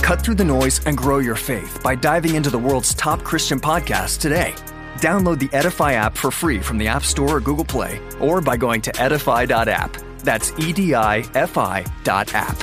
Cut 0.08 0.22
through 0.22 0.36
the 0.36 0.46
noise 0.46 0.80
and 0.86 0.98
grow 0.98 1.18
your 1.18 1.36
faith 1.36 1.84
by 1.84 1.94
diving 1.94 2.36
into 2.36 2.50
the 2.50 2.58
world's 2.58 2.94
top 2.94 3.26
Christian 3.26 3.60
podcasts 3.60 4.18
today. 4.18 4.56
Download 5.00 5.38
the 5.38 5.50
Edify 5.52 5.96
app 5.96 6.16
for 6.16 6.32
free 6.32 6.62
from 6.62 6.78
the 6.78 6.88
App 6.88 7.04
Store 7.04 7.36
or 7.36 7.40
Google 7.42 7.66
Play, 7.66 8.00
or 8.22 8.40
by 8.40 8.56
going 8.56 8.82
to 8.84 9.02
edify.app. 9.02 9.98
That's 10.20 10.58
E 10.58 10.72
D 10.72 10.96
I 10.96 11.26
F 11.34 11.58
I 11.58 11.84
dot 12.06 12.34
app. 12.34 12.56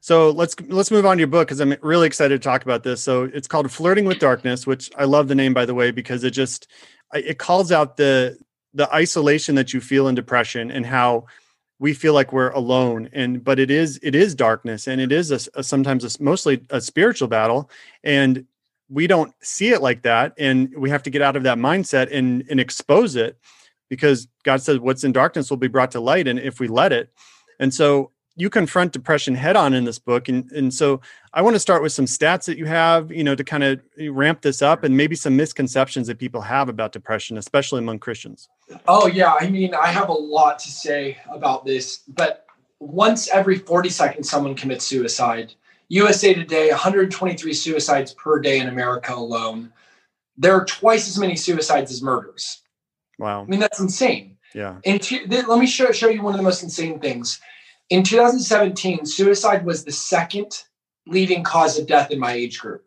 So 0.00 0.30
let's 0.30 0.58
let's 0.62 0.90
move 0.90 1.04
on 1.04 1.18
to 1.18 1.20
your 1.20 1.28
book 1.28 1.46
because 1.46 1.60
I'm 1.60 1.76
really 1.82 2.06
excited 2.06 2.40
to 2.40 2.48
talk 2.48 2.62
about 2.62 2.82
this. 2.82 3.02
So 3.02 3.24
it's 3.24 3.46
called 3.46 3.70
Flirting 3.70 4.06
with 4.06 4.20
Darkness, 4.20 4.66
which 4.66 4.90
I 4.96 5.04
love 5.04 5.28
the 5.28 5.34
name 5.34 5.52
by 5.52 5.66
the 5.66 5.74
way 5.74 5.90
because 5.90 6.24
it 6.24 6.30
just 6.30 6.68
it 7.12 7.38
calls 7.38 7.70
out 7.70 7.98
the 7.98 8.38
the 8.72 8.90
isolation 8.94 9.56
that 9.56 9.74
you 9.74 9.82
feel 9.82 10.08
in 10.08 10.14
depression 10.14 10.70
and 10.70 10.86
how 10.86 11.26
we 11.78 11.94
feel 11.94 12.12
like 12.12 12.32
we're 12.32 12.50
alone 12.50 13.08
and 13.12 13.42
but 13.44 13.58
it 13.58 13.70
is 13.70 13.98
it 14.02 14.14
is 14.14 14.34
darkness 14.34 14.86
and 14.86 15.00
it 15.00 15.12
is 15.12 15.30
a, 15.30 15.58
a 15.58 15.62
sometimes 15.62 16.04
a, 16.04 16.22
mostly 16.22 16.64
a 16.70 16.80
spiritual 16.80 17.28
battle 17.28 17.70
and 18.02 18.44
we 18.90 19.06
don't 19.06 19.32
see 19.40 19.70
it 19.70 19.82
like 19.82 20.02
that 20.02 20.32
and 20.38 20.74
we 20.76 20.90
have 20.90 21.02
to 21.02 21.10
get 21.10 21.22
out 21.22 21.36
of 21.36 21.42
that 21.42 21.58
mindset 21.58 22.08
and 22.12 22.44
and 22.50 22.58
expose 22.58 23.16
it 23.16 23.38
because 23.88 24.28
God 24.44 24.60
says 24.60 24.78
what's 24.78 25.04
in 25.04 25.12
darkness 25.12 25.50
will 25.50 25.56
be 25.56 25.68
brought 25.68 25.92
to 25.92 26.00
light 26.00 26.26
and 26.26 26.38
if 26.38 26.60
we 26.60 26.68
let 26.68 26.92
it 26.92 27.12
and 27.60 27.72
so 27.72 28.10
you 28.38 28.48
confront 28.48 28.92
depression 28.92 29.34
head 29.34 29.56
on 29.56 29.74
in 29.74 29.84
this 29.84 29.98
book 29.98 30.28
and 30.28 30.50
and 30.52 30.72
so 30.72 31.00
i 31.34 31.42
want 31.42 31.54
to 31.54 31.60
start 31.60 31.82
with 31.82 31.92
some 31.92 32.04
stats 32.04 32.44
that 32.44 32.56
you 32.56 32.64
have 32.64 33.10
you 33.10 33.24
know 33.24 33.34
to 33.34 33.44
kind 33.44 33.64
of 33.64 33.80
ramp 34.10 34.40
this 34.40 34.62
up 34.62 34.84
and 34.84 34.96
maybe 34.96 35.14
some 35.14 35.36
misconceptions 35.36 36.06
that 36.06 36.18
people 36.18 36.40
have 36.40 36.68
about 36.68 36.92
depression 36.92 37.36
especially 37.36 37.80
among 37.80 37.98
christians. 37.98 38.48
Oh 38.86 39.06
yeah 39.06 39.36
i 39.38 39.50
mean 39.50 39.74
i 39.74 39.88
have 39.88 40.08
a 40.08 40.12
lot 40.12 40.58
to 40.60 40.70
say 40.70 41.18
about 41.30 41.66
this 41.66 41.98
but 42.08 42.46
once 42.80 43.28
every 43.28 43.58
40 43.58 43.88
seconds 43.90 44.30
someone 44.30 44.54
commits 44.54 44.86
suicide 44.86 45.52
usa 45.88 46.32
today 46.32 46.70
123 46.70 47.52
suicides 47.52 48.14
per 48.14 48.38
day 48.38 48.60
in 48.60 48.68
america 48.68 49.12
alone. 49.12 49.72
There 50.40 50.54
are 50.54 50.64
twice 50.64 51.08
as 51.08 51.18
many 51.18 51.34
suicides 51.34 51.90
as 51.90 52.00
murders. 52.00 52.62
Wow. 53.18 53.42
I 53.42 53.46
mean 53.46 53.58
that's 53.58 53.80
insane. 53.80 54.36
Yeah. 54.54 54.76
And 54.84 55.02
to, 55.02 55.26
let 55.28 55.58
me 55.58 55.66
show, 55.66 55.92
show 55.92 56.08
you 56.08 56.22
one 56.22 56.32
of 56.32 56.38
the 56.38 56.44
most 56.44 56.62
insane 56.62 57.00
things 57.00 57.40
in 57.90 58.02
2017, 58.02 59.06
suicide 59.06 59.64
was 59.64 59.84
the 59.84 59.92
second 59.92 60.64
leading 61.06 61.42
cause 61.42 61.78
of 61.78 61.86
death 61.86 62.10
in 62.10 62.18
my 62.18 62.32
age 62.32 62.58
group. 62.58 62.84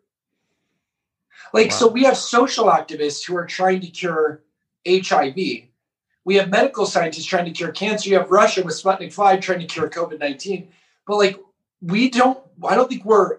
Like, 1.52 1.70
wow. 1.70 1.76
so 1.76 1.88
we 1.88 2.04
have 2.04 2.16
social 2.16 2.66
activists 2.66 3.26
who 3.26 3.36
are 3.36 3.46
trying 3.46 3.80
to 3.80 3.88
cure 3.88 4.42
HIV. 4.88 5.36
We 6.24 6.36
have 6.36 6.48
medical 6.50 6.86
scientists 6.86 7.26
trying 7.26 7.46
to 7.46 7.50
cure 7.50 7.72
cancer. 7.72 8.08
You 8.08 8.18
have 8.18 8.30
Russia 8.30 8.62
with 8.62 8.80
Sputnik 8.80 9.12
5 9.12 9.40
trying 9.40 9.58
to 9.58 9.66
cure 9.66 9.90
COVID 9.90 10.20
19. 10.20 10.68
But 11.06 11.16
like, 11.16 11.36
we 11.80 12.08
don't, 12.08 12.38
I 12.64 12.76
don't 12.76 12.88
think 12.88 13.04
we're, 13.04 13.38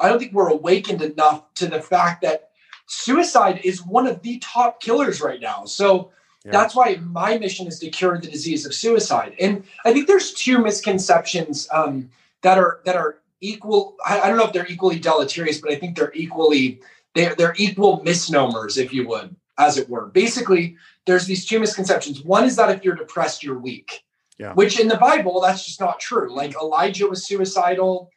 I 0.00 0.08
don't 0.08 0.18
think 0.18 0.32
we're 0.32 0.48
awakened 0.48 1.02
enough 1.02 1.52
to 1.54 1.66
the 1.66 1.82
fact 1.82 2.22
that 2.22 2.48
suicide 2.86 3.60
is 3.62 3.84
one 3.84 4.06
of 4.06 4.22
the 4.22 4.38
top 4.38 4.80
killers 4.80 5.20
right 5.20 5.40
now. 5.40 5.66
So 5.66 6.10
yeah. 6.44 6.52
That's 6.52 6.74
why 6.74 6.96
my 7.02 7.36
mission 7.38 7.66
is 7.66 7.78
to 7.80 7.90
cure 7.90 8.18
the 8.18 8.28
disease 8.28 8.64
of 8.64 8.74
suicide. 8.74 9.34
And 9.40 9.64
I 9.84 9.92
think 9.92 10.06
there's 10.06 10.32
two 10.32 10.58
misconceptions 10.58 11.68
um, 11.72 12.10
that 12.42 12.58
are 12.58 12.80
that 12.84 12.96
are 12.96 13.18
equal. 13.40 13.96
I, 14.06 14.20
I, 14.20 14.28
don't 14.28 14.36
know 14.36 14.46
if 14.46 14.52
they're 14.52 14.66
equally 14.68 14.98
deleterious, 14.98 15.60
but 15.60 15.72
I 15.72 15.76
think 15.76 15.96
they're 15.96 16.12
equally 16.14 16.80
they're 17.14 17.34
they're 17.34 17.54
equal 17.58 18.02
misnomers, 18.04 18.78
if 18.78 18.92
you 18.92 19.06
would, 19.08 19.34
as 19.58 19.78
it 19.78 19.88
were. 19.88 20.06
Basically, 20.06 20.76
there's 21.06 21.26
these 21.26 21.44
two 21.44 21.58
misconceptions. 21.58 22.22
One 22.22 22.44
is 22.44 22.56
that 22.56 22.70
if 22.70 22.84
you're 22.84 22.94
depressed, 22.94 23.42
you're 23.42 23.58
weak. 23.58 24.04
Yeah. 24.38 24.52
Which 24.52 24.78
in 24.78 24.86
the 24.86 24.96
Bible, 24.96 25.40
that's 25.40 25.66
just 25.66 25.80
not 25.80 25.98
true. 25.98 26.32
Like 26.32 26.54
Elijah 26.54 27.08
was 27.08 27.26
suicidal. 27.26 28.10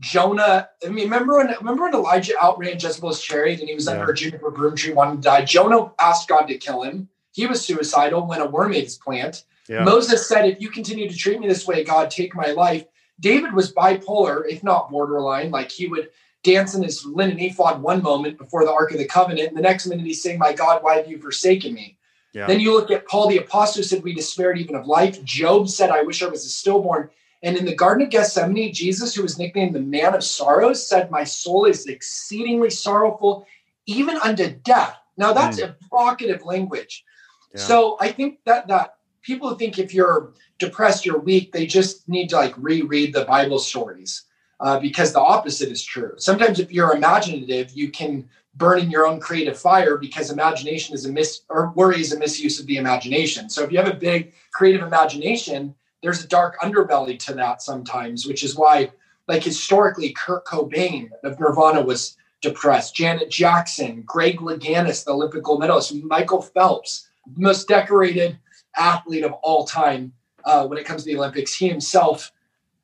Jonah, 0.00 0.68
I 0.84 0.88
mean, 0.88 1.04
remember 1.04 1.36
when 1.36 1.48
remember 1.48 1.82
when 1.84 1.94
Elijah 1.94 2.34
outran 2.42 2.78
Jezebel's 2.80 3.22
chariot 3.22 3.60
and 3.60 3.68
he 3.68 3.74
was 3.74 3.86
yeah. 3.86 3.92
under 3.92 4.10
a 4.10 4.14
juniper 4.14 4.50
broom 4.50 4.76
tree 4.76 4.94
wanting 4.94 5.16
to 5.16 5.22
die? 5.22 5.44
Jonah 5.44 5.92
asked 6.00 6.28
God 6.28 6.46
to 6.46 6.56
kill 6.56 6.82
him. 6.82 7.08
He 7.36 7.46
was 7.46 7.62
suicidal 7.62 8.26
when 8.26 8.40
a 8.40 8.46
worm 8.46 8.72
ate 8.72 8.84
his 8.84 8.96
plant. 8.96 9.44
Yeah. 9.68 9.84
Moses 9.84 10.26
said, 10.26 10.46
If 10.46 10.58
you 10.58 10.70
continue 10.70 11.06
to 11.06 11.14
treat 11.14 11.38
me 11.38 11.46
this 11.46 11.66
way, 11.66 11.84
God, 11.84 12.10
take 12.10 12.34
my 12.34 12.52
life. 12.52 12.86
David 13.20 13.52
was 13.52 13.74
bipolar, 13.74 14.44
if 14.48 14.64
not 14.64 14.90
borderline. 14.90 15.50
Like 15.50 15.70
he 15.70 15.86
would 15.86 16.08
dance 16.42 16.74
in 16.74 16.82
his 16.82 17.04
linen 17.04 17.38
ephod 17.38 17.82
one 17.82 18.02
moment 18.02 18.38
before 18.38 18.64
the 18.64 18.72
Ark 18.72 18.90
of 18.92 18.96
the 18.96 19.04
Covenant, 19.04 19.48
and 19.48 19.56
the 19.56 19.60
next 19.60 19.86
minute 19.86 20.06
he's 20.06 20.22
saying, 20.22 20.38
My 20.38 20.54
God, 20.54 20.82
why 20.82 20.96
have 20.96 21.08
you 21.10 21.18
forsaken 21.18 21.74
me? 21.74 21.98
Yeah. 22.32 22.46
Then 22.46 22.58
you 22.58 22.72
look 22.72 22.90
at 22.90 23.06
Paul 23.06 23.28
the 23.28 23.36
Apostle 23.36 23.82
said, 23.82 24.02
We 24.02 24.14
despaired 24.14 24.56
even 24.56 24.74
of 24.74 24.86
life. 24.86 25.22
Job 25.22 25.68
said, 25.68 25.90
I 25.90 26.00
wish 26.00 26.22
I 26.22 26.28
was 26.28 26.46
a 26.46 26.48
stillborn. 26.48 27.10
And 27.42 27.58
in 27.58 27.66
the 27.66 27.74
Garden 27.74 28.06
of 28.06 28.10
Gethsemane, 28.10 28.72
Jesus, 28.72 29.14
who 29.14 29.22
was 29.22 29.38
nicknamed 29.38 29.74
the 29.74 29.80
Man 29.80 30.14
of 30.14 30.24
Sorrows, 30.24 30.88
said, 30.88 31.10
My 31.10 31.24
soul 31.24 31.66
is 31.66 31.84
exceedingly 31.84 32.70
sorrowful, 32.70 33.46
even 33.84 34.16
unto 34.24 34.48
death. 34.48 34.96
Now 35.18 35.34
that's 35.34 35.60
mm. 35.60 35.74
evocative 35.84 36.46
language. 36.46 37.04
So 37.54 37.96
I 38.00 38.12
think 38.12 38.40
that 38.44 38.68
that 38.68 38.96
people 39.22 39.54
think 39.54 39.78
if 39.78 39.92
you're 39.92 40.32
depressed, 40.58 41.04
you're 41.04 41.18
weak, 41.18 41.52
they 41.52 41.66
just 41.66 42.08
need 42.08 42.28
to 42.30 42.36
like 42.36 42.54
reread 42.56 43.14
the 43.14 43.24
Bible 43.24 43.58
stories 43.58 44.22
uh, 44.60 44.78
because 44.78 45.12
the 45.12 45.20
opposite 45.20 45.70
is 45.70 45.84
true. 45.84 46.12
Sometimes 46.16 46.60
if 46.60 46.72
you're 46.72 46.94
imaginative, 46.94 47.72
you 47.72 47.90
can 47.90 48.28
burn 48.54 48.78
in 48.78 48.90
your 48.90 49.06
own 49.06 49.20
creative 49.20 49.58
fire 49.58 49.98
because 49.98 50.30
imagination 50.30 50.94
is 50.94 51.04
a 51.04 51.12
mis 51.12 51.42
or 51.48 51.72
worry 51.74 52.00
is 52.00 52.12
a 52.12 52.18
misuse 52.18 52.58
of 52.58 52.66
the 52.66 52.76
imagination. 52.76 53.50
So 53.50 53.62
if 53.62 53.70
you 53.70 53.78
have 53.78 53.88
a 53.88 53.94
big 53.94 54.32
creative 54.52 54.82
imagination, 54.82 55.74
there's 56.02 56.24
a 56.24 56.28
dark 56.28 56.58
underbelly 56.60 57.18
to 57.20 57.34
that 57.34 57.62
sometimes, 57.62 58.26
which 58.26 58.42
is 58.42 58.56
why, 58.56 58.90
like 59.28 59.42
historically, 59.42 60.12
Kurt 60.12 60.46
Cobain 60.46 61.10
of 61.24 61.38
Nirvana 61.38 61.82
was 61.82 62.16
depressed. 62.40 62.94
Janet 62.94 63.30
Jackson, 63.30 64.02
Greg 64.06 64.38
Louganis, 64.38 65.04
the 65.04 65.12
Olympic 65.12 65.42
gold 65.42 65.60
medalist, 65.60 65.94
Michael 66.04 66.42
Phelps, 66.42 67.05
most 67.34 67.68
decorated 67.68 68.38
athlete 68.76 69.24
of 69.24 69.32
all 69.42 69.64
time 69.64 70.12
uh, 70.44 70.66
when 70.66 70.78
it 70.78 70.84
comes 70.84 71.02
to 71.02 71.10
the 71.10 71.16
Olympics. 71.16 71.54
He 71.54 71.68
himself 71.68 72.30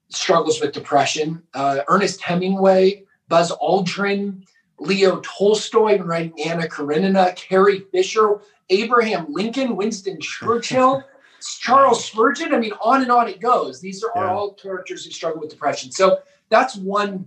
struggles 0.08 0.60
with 0.60 0.72
depression. 0.72 1.42
Uh, 1.54 1.80
Ernest 1.88 2.20
Hemingway, 2.20 3.04
Buzz 3.28 3.52
Aldrin, 3.52 4.44
Leo 4.78 5.20
Tolstoy, 5.20 5.98
writing 5.98 6.34
Anna 6.44 6.66
Karenina, 6.68 7.34
Carrie 7.36 7.84
Fisher, 7.92 8.40
Abraham 8.70 9.26
Lincoln, 9.28 9.76
Winston 9.76 10.18
Churchill, 10.20 11.04
Charles 11.60 12.04
Spurgeon. 12.04 12.54
I 12.54 12.58
mean, 12.58 12.72
on 12.82 13.02
and 13.02 13.10
on 13.10 13.28
it 13.28 13.40
goes. 13.40 13.80
These 13.80 14.02
are, 14.02 14.10
yeah. 14.14 14.22
are 14.22 14.28
all 14.28 14.54
characters 14.54 15.04
who 15.04 15.10
struggle 15.10 15.40
with 15.40 15.50
depression. 15.50 15.92
So 15.92 16.18
that's 16.48 16.76
one 16.76 17.26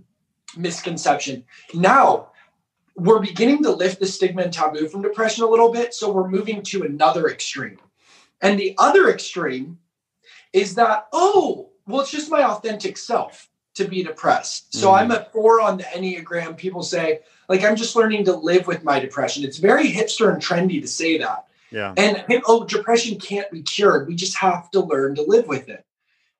misconception. 0.56 1.44
Now, 1.74 2.28
we're 2.96 3.20
beginning 3.20 3.62
to 3.62 3.70
lift 3.70 4.00
the 4.00 4.06
stigma 4.06 4.42
and 4.42 4.52
taboo 4.52 4.88
from 4.88 5.02
depression 5.02 5.44
a 5.44 5.48
little 5.48 5.70
bit. 5.70 5.94
So 5.94 6.10
we're 6.10 6.28
moving 6.28 6.62
to 6.62 6.82
another 6.82 7.28
extreme. 7.28 7.78
And 8.40 8.58
the 8.58 8.74
other 8.78 9.10
extreme 9.10 9.78
is 10.52 10.74
that, 10.76 11.08
oh, 11.12 11.70
well, 11.86 12.00
it's 12.00 12.10
just 12.10 12.30
my 12.30 12.42
authentic 12.42 12.96
self 12.96 13.48
to 13.74 13.86
be 13.86 14.02
depressed. 14.02 14.74
So 14.74 14.88
mm. 14.88 14.94
I'm 14.94 15.10
a 15.10 15.26
four 15.32 15.60
on 15.60 15.76
the 15.76 15.84
Enneagram. 15.84 16.56
People 16.56 16.82
say, 16.82 17.20
like, 17.48 17.62
I'm 17.62 17.76
just 17.76 17.94
learning 17.94 18.24
to 18.24 18.34
live 18.34 18.66
with 18.66 18.82
my 18.82 18.98
depression. 18.98 19.44
It's 19.44 19.58
very 19.58 19.90
hipster 19.90 20.32
and 20.32 20.42
trendy 20.42 20.80
to 20.80 20.88
say 20.88 21.18
that. 21.18 21.46
Yeah. 21.70 21.92
And 21.96 22.24
oh, 22.46 22.64
depression 22.64 23.18
can't 23.18 23.50
be 23.50 23.62
cured. 23.62 24.08
We 24.08 24.14
just 24.14 24.36
have 24.38 24.70
to 24.70 24.80
learn 24.80 25.14
to 25.16 25.22
live 25.22 25.46
with 25.46 25.68
it. 25.68 25.84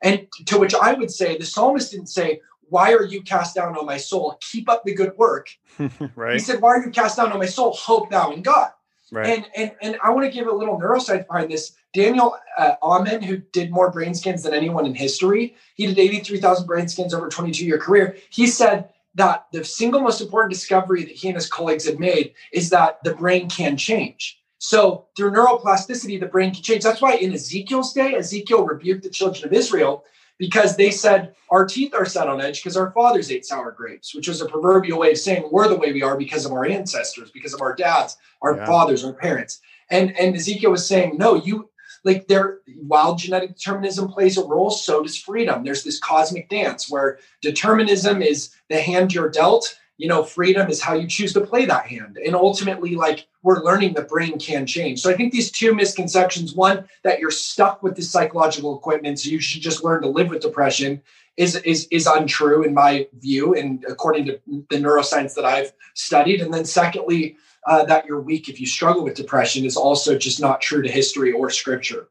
And 0.03 0.27
to 0.47 0.59
which 0.59 0.75
I 0.75 0.95
would 0.95 1.11
say, 1.11 1.37
the 1.37 1.45
psalmist 1.45 1.90
didn't 1.90 2.09
say, 2.09 2.40
Why 2.69 2.93
are 2.93 3.05
you 3.05 3.23
cast 3.23 3.55
down 3.55 3.77
on 3.77 3.87
my 3.87 3.97
soul? 3.97 4.39
Keep 4.53 4.69
up 4.69 4.85
the 4.85 4.95
good 4.95 5.17
work. 5.17 5.49
right. 6.17 6.35
He 6.35 6.39
said, 6.39 6.61
Why 6.61 6.71
are 6.71 6.85
you 6.85 6.91
cast 6.91 7.17
down 7.17 7.33
on 7.33 7.39
my 7.39 7.47
soul? 7.47 7.73
Hope 7.73 8.11
thou 8.11 8.33
in 8.33 8.43
God. 8.43 8.71
Right. 9.13 9.27
And 9.27 9.47
and 9.55 9.73
and 9.83 9.97
I 10.03 10.11
want 10.11 10.27
to 10.27 10.33
give 10.33 10.49
a 10.49 10.53
little 10.53 10.79
neuroscience 10.79 11.27
behind 11.27 11.51
this. 11.51 11.73
Daniel 11.95 12.37
uh, 12.59 12.75
Amen, 12.83 13.23
who 13.23 13.39
did 13.39 13.71
more 13.71 13.91
brain 13.91 14.15
scans 14.15 14.43
than 14.43 14.53
anyone 14.53 14.85
in 14.85 14.95
history, 14.95 15.55
he 15.77 15.87
did 15.87 15.99
83,000 15.99 16.67
brain 16.67 16.89
scans 16.89 17.15
over 17.15 17.29
a 17.29 17.31
22 17.31 17.65
year 17.65 17.79
career. 17.79 18.17
He 18.31 18.47
said 18.47 18.91
that 19.15 19.47
the 19.53 19.65
single 19.65 20.03
most 20.03 20.21
important 20.21 20.53
discovery 20.53 21.05
that 21.05 21.15
he 21.15 21.29
and 21.29 21.37
his 21.37 21.49
colleagues 21.49 21.87
had 21.87 21.99
made 21.99 22.35
is 22.53 22.69
that 22.71 23.03
the 23.03 23.15
brain 23.15 23.49
can 23.49 23.77
change. 23.77 24.39
So 24.59 25.07
through 25.17 25.33
neuroplasticity, 25.33 26.19
the 26.19 26.27
brain 26.27 26.53
can 26.53 26.63
change. 26.63 26.83
That's 26.83 27.01
why 27.01 27.15
in 27.15 27.33
Ezekiel's 27.33 27.93
day, 27.93 28.15
Ezekiel 28.15 28.67
rebuked 28.67 29.05
the 29.05 29.11
children 29.11 29.45
of 29.45 29.53
Israel 29.53 30.05
because 30.38 30.77
they 30.77 30.90
said, 30.90 31.35
Our 31.51 31.66
teeth 31.66 31.94
are 31.94 32.07
set 32.07 32.29
on 32.29 32.40
edge 32.40 32.62
because 32.62 32.77
our 32.77 32.90
fathers 32.92 33.31
ate 33.31 33.46
sour 33.46 33.72
grapes, 33.72 34.14
which 34.14 34.29
was 34.29 34.40
a 34.40 34.49
proverbial 34.49 34.99
way 34.99 35.12
of 35.12 35.18
saying 35.18 35.49
we're 35.51 35.68
the 35.68 35.77
way 35.77 35.92
we 35.92 36.03
are 36.03 36.16
because 36.16 36.44
of 36.44 36.53
our 36.53 36.66
ancestors, 36.66 37.31
because 37.31 37.55
of 37.55 37.61
our 37.61 37.75
dads, 37.75 38.16
our 38.42 38.57
yeah. 38.57 38.66
fathers, 38.66 39.05
our 39.05 39.12
parents. 39.12 39.61
And, 39.90 40.16
and 40.18 40.35
Ezekiel 40.35 40.72
was 40.72 40.87
saying, 40.87 41.16
No, 41.16 41.35
you 41.37 41.70
like 42.05 42.29
there 42.29 42.61
while 42.87 43.16
genetic 43.16 43.57
determinism 43.57 44.09
plays 44.09 44.38
a 44.38 44.44
role, 44.44 44.70
so 44.70 45.03
does 45.03 45.16
freedom. 45.16 45.64
There's 45.64 45.83
this 45.83 45.99
cosmic 45.99 46.49
dance 46.49 46.90
where 46.90 47.18
determinism 47.42 48.22
is 48.22 48.55
the 48.68 48.81
hand 48.81 49.12
you're 49.12 49.31
dealt 49.31 49.79
you 49.99 50.09
know 50.09 50.23
freedom 50.23 50.69
is 50.69 50.81
how 50.81 50.95
you 50.95 51.07
choose 51.07 51.33
to 51.33 51.41
play 51.41 51.65
that 51.67 51.87
hand. 51.87 52.19
And 52.25 52.35
ultimately 52.35 52.95
like 52.95 53.27
we're 53.43 53.63
learning 53.63 53.95
the 53.95 54.03
brain 54.03 54.39
can 54.39 54.67
change. 54.67 55.01
So 55.01 55.11
i 55.11 55.15
think 55.15 55.33
these 55.33 55.51
two 55.51 55.75
misconceptions 55.75 56.55
one 56.55 56.89
that 57.03 57.21
you're 57.21 57.31
stuck 57.31 57.83
with 57.83 57.97
this 57.97 58.11
psychological 58.11 58.77
equipment 58.77 59.21
so 59.21 59.31
you 59.31 59.41
should 59.41 59.63
just 59.63 59.85
learn 59.85 60.03
to 60.03 60.09
live 60.09 60.29
with 60.29 60.43
depression 60.43 61.03
is 61.37 61.57
is 61.57 61.87
is 61.91 62.07
untrue 62.07 62.63
in 62.65 62.73
my 62.73 63.07
view 63.19 63.55
and 63.55 63.85
according 63.89 64.25
to 64.25 64.41
the 64.71 64.77
neuroscience 64.77 65.35
that 65.35 65.45
i've 65.45 65.73
studied. 65.97 66.41
And 66.41 66.53
then 66.53 66.65
secondly 66.65 67.37
uh, 67.67 67.85
that 67.87 68.07
you're 68.07 68.21
weak 68.21 68.49
if 68.49 68.61
you 68.61 68.67
struggle 68.67 69.03
with 69.03 69.15
depression 69.15 69.65
is 69.65 69.77
also 69.77 70.17
just 70.17 70.41
not 70.41 70.61
true 70.61 70.83
to 70.83 70.91
history 70.91 71.33
or 71.33 71.51
scripture. 71.51 72.09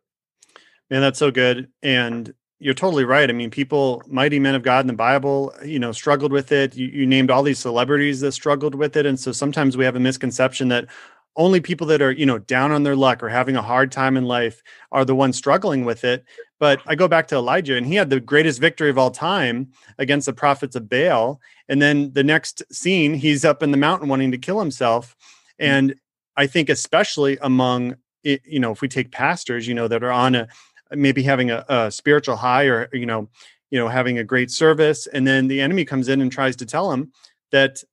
And 0.90 1.02
that's 1.02 1.20
so 1.20 1.32
good. 1.32 1.70
And 1.82 2.34
you're 2.60 2.74
totally 2.74 3.04
right. 3.04 3.30
I 3.30 3.34
mean, 3.34 3.52
people, 3.52 4.02
mighty 4.08 4.40
men 4.40 4.56
of 4.56 4.64
God 4.64 4.82
in 4.82 4.88
the 4.88 4.94
Bible, 4.94 5.54
you 5.64 5.78
know, 5.78 5.92
struggled 5.92 6.32
with 6.32 6.52
it. 6.52 6.76
You, 6.76 6.88
you, 6.88 7.06
named 7.06 7.30
all 7.30 7.44
these 7.44 7.60
celebrities 7.60 8.22
that 8.22 8.32
struggled 8.32 8.76
with 8.76 8.96
it. 8.96 9.06
And 9.06 9.20
so 9.20 9.32
sometimes 9.32 9.76
we 9.76 9.84
have 9.84 9.96
a 9.96 10.00
misconception 10.00 10.70
that 10.70 10.88
only 11.36 11.60
people 11.60 11.86
that 11.88 12.02
are, 12.02 12.12
you 12.12 12.26
know, 12.26 12.38
down 12.38 12.72
on 12.72 12.84
their 12.84 12.96
luck 12.96 13.22
or 13.22 13.28
having 13.28 13.58
a 13.58 13.62
hard 13.62 13.92
time 13.92 14.16
in 14.16 14.24
life 14.24 14.64
are 14.94 15.04
the 15.04 15.16
ones 15.16 15.36
struggling 15.36 15.84
with 15.84 16.06
it. 16.06 16.24
But 16.60 16.82
I 16.86 16.96
go 16.96 17.10
back 17.10 17.28
to 17.28 17.36
Elijah 17.36 17.76
and 17.76 17.86
he 17.86 17.96
had 17.96 18.10
the 18.10 18.22
greatest 18.22 18.62
victory 18.62 18.90
of 18.90 18.98
all 18.98 19.12
time 19.12 19.72
against 19.98 20.26
the 20.26 20.34
prophets 20.34 20.78
of 20.78 20.88
Baal. 20.88 21.42
And 21.68 21.82
then 21.82 22.14
the 22.14 22.24
next 22.24 22.64
scene, 22.72 23.14
he's 23.14 23.44
up 23.44 23.64
in 23.64 23.72
the 23.72 23.78
mountain 23.78 24.08
wanting 24.08 24.32
to 24.32 24.38
kill 24.38 24.60
himself. 24.60 25.14
Mm. 25.60 25.68
And 25.68 25.96
I 26.38 26.48
think, 26.48 26.70
especially 26.70 27.38
among, 27.42 27.98
you 28.24 28.60
know, 28.60 28.72
if 28.72 28.82
we 28.82 28.88
take 28.88 29.12
pastors, 29.12 29.68
you 29.68 29.74
know, 29.74 29.90
that 29.90 30.04
are 30.04 30.12
on 30.12 30.36
a, 30.36 30.48
maybe 30.92 31.24
having 31.24 31.52
a, 31.52 31.66
a 31.68 31.92
spiritual 31.92 32.36
high 32.36 32.66
or 32.66 32.90
you 32.94 33.06
know 33.06 33.30
you 33.72 33.80
know 33.80 33.88
having 33.88 34.18
a 34.18 34.24
great 34.24 34.52
service 34.52 35.08
and 35.08 35.26
then 35.26 35.48
the 35.48 35.62
enemy 35.62 35.86
comes 35.86 36.08
in 36.08 36.22
and 36.22 36.32
tries 36.32 36.56
to 36.56 36.66
tell 36.66 36.92
him 36.92 37.12
that 37.52 37.84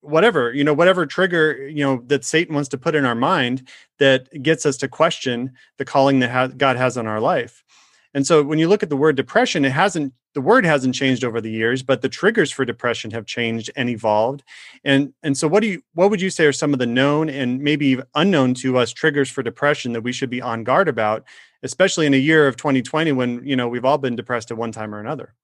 whatever 0.00 0.52
you 0.52 0.64
know 0.64 0.74
whatever 0.74 1.06
trigger 1.06 1.68
you 1.68 1.84
know 1.84 2.02
that 2.06 2.24
satan 2.24 2.54
wants 2.54 2.68
to 2.68 2.78
put 2.78 2.94
in 2.94 3.04
our 3.04 3.14
mind 3.14 3.68
that 3.98 4.42
gets 4.42 4.66
us 4.66 4.76
to 4.76 4.88
question 4.88 5.52
the 5.78 5.84
calling 5.84 6.18
that 6.18 6.30
ha- 6.30 6.48
god 6.48 6.76
has 6.76 6.96
on 6.96 7.06
our 7.06 7.20
life 7.20 7.62
and 8.14 8.26
so 8.26 8.42
when 8.42 8.58
you 8.58 8.68
look 8.68 8.82
at 8.82 8.88
the 8.88 8.96
word 8.96 9.16
depression 9.16 9.64
it 9.64 9.72
hasn't 9.72 10.12
the 10.34 10.40
word 10.40 10.64
hasn't 10.64 10.94
changed 10.94 11.24
over 11.24 11.40
the 11.40 11.50
years 11.50 11.82
but 11.82 12.02
the 12.02 12.08
triggers 12.08 12.50
for 12.50 12.64
depression 12.64 13.10
have 13.10 13.26
changed 13.26 13.70
and 13.76 13.88
evolved 13.88 14.42
and 14.84 15.12
and 15.22 15.36
so 15.36 15.46
what 15.48 15.60
do 15.60 15.68
you 15.68 15.82
what 15.94 16.10
would 16.10 16.20
you 16.20 16.30
say 16.30 16.46
are 16.46 16.52
some 16.52 16.72
of 16.72 16.78
the 16.78 16.86
known 16.86 17.28
and 17.28 17.60
maybe 17.60 18.00
unknown 18.14 18.54
to 18.54 18.78
us 18.78 18.92
triggers 18.92 19.30
for 19.30 19.42
depression 19.42 19.92
that 19.92 20.02
we 20.02 20.12
should 20.12 20.30
be 20.30 20.42
on 20.42 20.64
guard 20.64 20.88
about 20.88 21.24
especially 21.62 22.06
in 22.06 22.14
a 22.14 22.18
year 22.18 22.46
of 22.46 22.56
2020 22.56 23.12
when 23.12 23.44
you 23.44 23.56
know 23.56 23.68
we've 23.68 23.84
all 23.84 23.98
been 23.98 24.16
depressed 24.16 24.50
at 24.50 24.56
one 24.56 24.72
time 24.72 24.94
or 24.94 25.00
another 25.00 25.34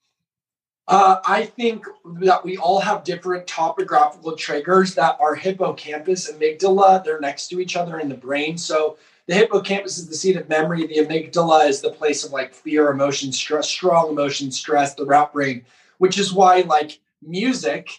uh, 0.89 1.21
I 1.27 1.45
think 1.45 1.85
that 2.23 2.43
we 2.43 2.57
all 2.57 2.81
have 2.81 3.05
different 3.05 3.47
topographical 3.47 4.33
triggers 4.33 4.95
that 4.95 5.19
our 5.21 5.35
hippocampus 5.35 6.33
amygdala, 6.33 7.05
they're 7.05 7.21
next 7.21 7.49
to 7.49 7.61
each 7.61 7.77
other 7.77 7.99
in 8.01 8.09
the 8.09 8.17
brain. 8.17 8.57
So 8.57 8.97
the 9.29 9.35
hippocampus 9.35 9.99
is 9.99 10.09
the 10.09 10.15
seat 10.15 10.37
of 10.37 10.49
memory. 10.49 10.87
The 10.87 10.97
amygdala 10.97 11.69
is 11.69 11.81
the 11.81 11.93
place 11.93 12.25
of 12.25 12.33
like 12.33 12.55
fear, 12.55 12.91
emotion, 12.91 13.31
stress, 13.31 13.69
strong 13.69 14.09
emotion, 14.09 14.51
stress, 14.51 14.95
the 14.95 15.05
rat 15.05 15.35
brain, 15.35 15.65
which 15.99 16.19
is 16.19 16.33
why 16.33 16.63
like 16.63 16.99
music, 17.23 17.91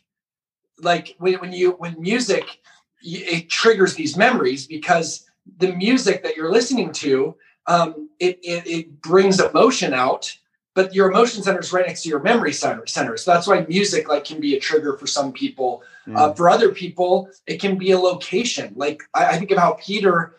like 0.81 1.15
when, 1.19 1.35
when 1.35 1.53
you, 1.53 1.71
when 1.73 1.95
music, 2.01 2.59
it 3.03 3.47
triggers 3.47 3.93
these 3.93 4.17
memories 4.17 4.65
because 4.65 5.29
the 5.59 5.73
music 5.75 6.23
that 6.23 6.35
you're 6.35 6.51
listening 6.51 6.91
to, 6.93 7.35
um, 7.67 8.09
it, 8.19 8.39
it, 8.41 8.67
it 8.67 9.01
brings 9.01 9.39
emotion 9.39 9.93
out 9.93 10.35
but 10.75 10.93
your 10.93 11.11
emotion 11.11 11.43
center 11.43 11.59
is 11.59 11.73
right 11.73 11.85
next 11.85 12.03
to 12.03 12.09
your 12.09 12.21
memory 12.21 12.53
center, 12.53 12.85
center. 12.87 13.17
So 13.17 13.33
that's 13.33 13.47
why 13.47 13.65
music 13.67 14.07
like 14.07 14.23
can 14.23 14.39
be 14.39 14.55
a 14.55 14.59
trigger 14.61 14.95
for 14.95 15.07
some 15.07 15.33
people. 15.33 15.83
Mm. 16.07 16.17
Uh, 16.17 16.33
for 16.33 16.49
other 16.49 16.69
people, 16.69 17.29
it 17.47 17.59
can 17.59 17.77
be 17.77 17.91
a 17.91 17.99
location. 17.99 18.71
Like 18.77 19.03
I, 19.13 19.25
I, 19.25 19.37
think 19.37 19.51
of 19.51 19.57
how 19.57 19.73
Peter 19.73 20.35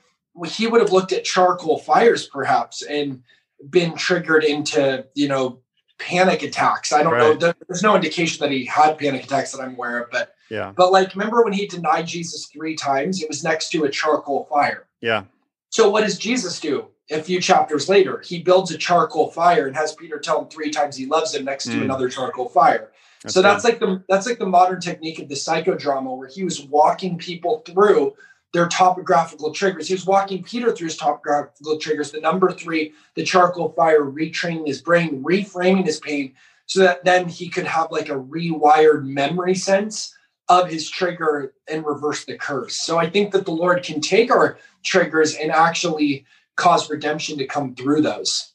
he 0.47 0.67
would 0.67 0.81
have 0.81 0.93
looked 0.93 1.13
at 1.13 1.25
charcoal 1.25 1.79
fires 1.79 2.27
perhaps 2.27 2.83
and 2.83 3.23
been 3.69 3.95
triggered 3.95 4.45
into 4.45 5.05
you 5.15 5.29
know 5.29 5.61
panic 5.99 6.43
attacks. 6.43 6.93
I 6.93 7.03
don't 7.03 7.13
right. 7.13 7.39
know. 7.41 7.53
There's 7.69 7.83
no 7.83 7.95
indication 7.95 8.41
that 8.41 8.51
he 8.51 8.65
had 8.65 8.99
panic 8.99 9.25
attacks 9.25 9.53
that 9.53 9.61
I'm 9.61 9.75
aware 9.75 10.01
of, 10.01 10.11
but 10.11 10.35
yeah. 10.51 10.73
But 10.75 10.93
like, 10.93 11.15
remember 11.15 11.43
when 11.43 11.53
he 11.53 11.67
denied 11.67 12.07
Jesus 12.07 12.47
three 12.47 12.75
times? 12.75 13.23
It 13.23 13.29
was 13.29 13.45
next 13.45 13.71
to 13.71 13.85
a 13.85 13.89
charcoal 13.89 14.47
fire. 14.51 14.87
Yeah. 15.01 15.25
So 15.71 15.89
what 15.89 16.05
does 16.05 16.19
Jesus 16.19 16.59
do? 16.59 16.89
A 17.13 17.23
few 17.23 17.41
chapters 17.41 17.89
later, 17.89 18.21
he 18.25 18.41
builds 18.41 18.71
a 18.71 18.79
charcoal 18.79 19.31
fire 19.31 19.67
and 19.67 19.75
has 19.77 19.95
Peter 19.95 20.19
tell 20.19 20.43
him 20.43 20.49
three 20.49 20.71
times 20.71 20.97
he 20.97 21.07
loves 21.07 21.35
him 21.35 21.45
next 21.45 21.69
mm. 21.69 21.73
to 21.73 21.83
another 21.83 22.09
charcoal 22.09 22.49
fire. 22.49 22.91
That's 23.23 23.35
so 23.35 23.43
that's 23.43 23.65
like 23.65 23.81
the 23.81 24.03
that's 24.09 24.27
like 24.27 24.39
the 24.39 24.47
modern 24.47 24.81
technique 24.81 25.19
of 25.19 25.29
the 25.29 25.35
psychodrama 25.35 26.17
where 26.17 26.29
he 26.29 26.45
was 26.45 26.63
walking 26.63 27.19
people 27.19 27.63
through 27.67 28.15
their 28.53 28.69
topographical 28.69 29.53
triggers. 29.53 29.89
He 29.89 29.95
was 29.95 30.07
walking 30.07 30.43
Peter 30.43 30.73
through 30.73 30.89
his 30.89 30.97
topographical 30.97 31.79
triggers. 31.79 32.11
The 32.11 32.21
number 32.21 32.51
three, 32.51 32.93
the 33.15 33.25
charcoal 33.25 33.73
fire, 33.73 34.03
retraining 34.03 34.67
his 34.67 34.83
brain, 34.83 35.23
reframing 35.23 35.87
his 35.87 36.01
pain, 36.01 36.35
so 36.67 36.81
that 36.81 37.05
then 37.05 37.29
he 37.29 37.49
could 37.49 37.67
have 37.67 37.91
like 37.91 38.09
a 38.09 38.15
rewired 38.15 39.05
memory 39.05 39.55
sense 39.55 40.15
of 40.49 40.69
his 40.69 40.91
trigger 40.91 41.55
and 41.69 41.87
reverse 41.87 42.25
the 42.25 42.37
curse. 42.37 42.75
So 42.75 42.99
I 42.99 43.09
think 43.09 43.33
that 43.33 43.45
the 43.45 43.53
Lord 43.53 43.85
can 43.85 44.01
take 44.01 44.33
our 44.33 44.59
triggers 44.83 45.35
and 45.37 45.53
actually 45.53 46.27
cause 46.57 46.91
redemption 46.91 47.39
to 47.39 47.47
come 47.47 47.75
through 47.75 48.03
those. 48.03 48.50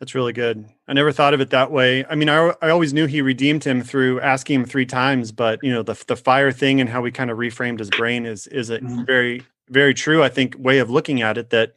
That's 0.00 0.14
really 0.14 0.32
good. 0.32 0.64
I 0.88 0.94
never 0.94 1.12
thought 1.12 1.34
of 1.34 1.42
it 1.42 1.50
that 1.50 1.70
way. 1.70 2.06
I 2.06 2.14
mean, 2.14 2.30
I, 2.30 2.54
I 2.62 2.70
always 2.70 2.94
knew 2.94 3.06
he 3.06 3.20
redeemed 3.20 3.64
him 3.64 3.82
through 3.82 4.20
asking 4.22 4.60
him 4.60 4.66
three 4.66 4.86
times, 4.86 5.30
but 5.30 5.60
you 5.62 5.70
know, 5.70 5.82
the 5.82 6.02
the 6.06 6.16
fire 6.16 6.50
thing 6.50 6.80
and 6.80 6.88
how 6.88 7.02
we 7.02 7.12
kind 7.12 7.30
of 7.30 7.36
reframed 7.36 7.78
his 7.78 7.90
brain 7.90 8.24
is 8.24 8.46
is 8.46 8.70
a 8.70 8.78
mm-hmm. 8.78 9.04
very 9.04 9.42
very 9.68 9.92
true. 9.92 10.22
I 10.22 10.30
think 10.30 10.56
way 10.58 10.78
of 10.78 10.90
looking 10.90 11.20
at 11.20 11.36
it. 11.36 11.50
That 11.50 11.74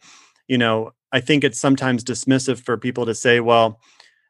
you 0.47 0.57
know, 0.57 0.93
I 1.11 1.19
think 1.19 1.43
it's 1.43 1.59
sometimes 1.59 2.03
dismissive 2.03 2.63
for 2.63 2.77
people 2.77 3.05
to 3.05 3.13
say, 3.13 3.41
"Well, 3.41 3.81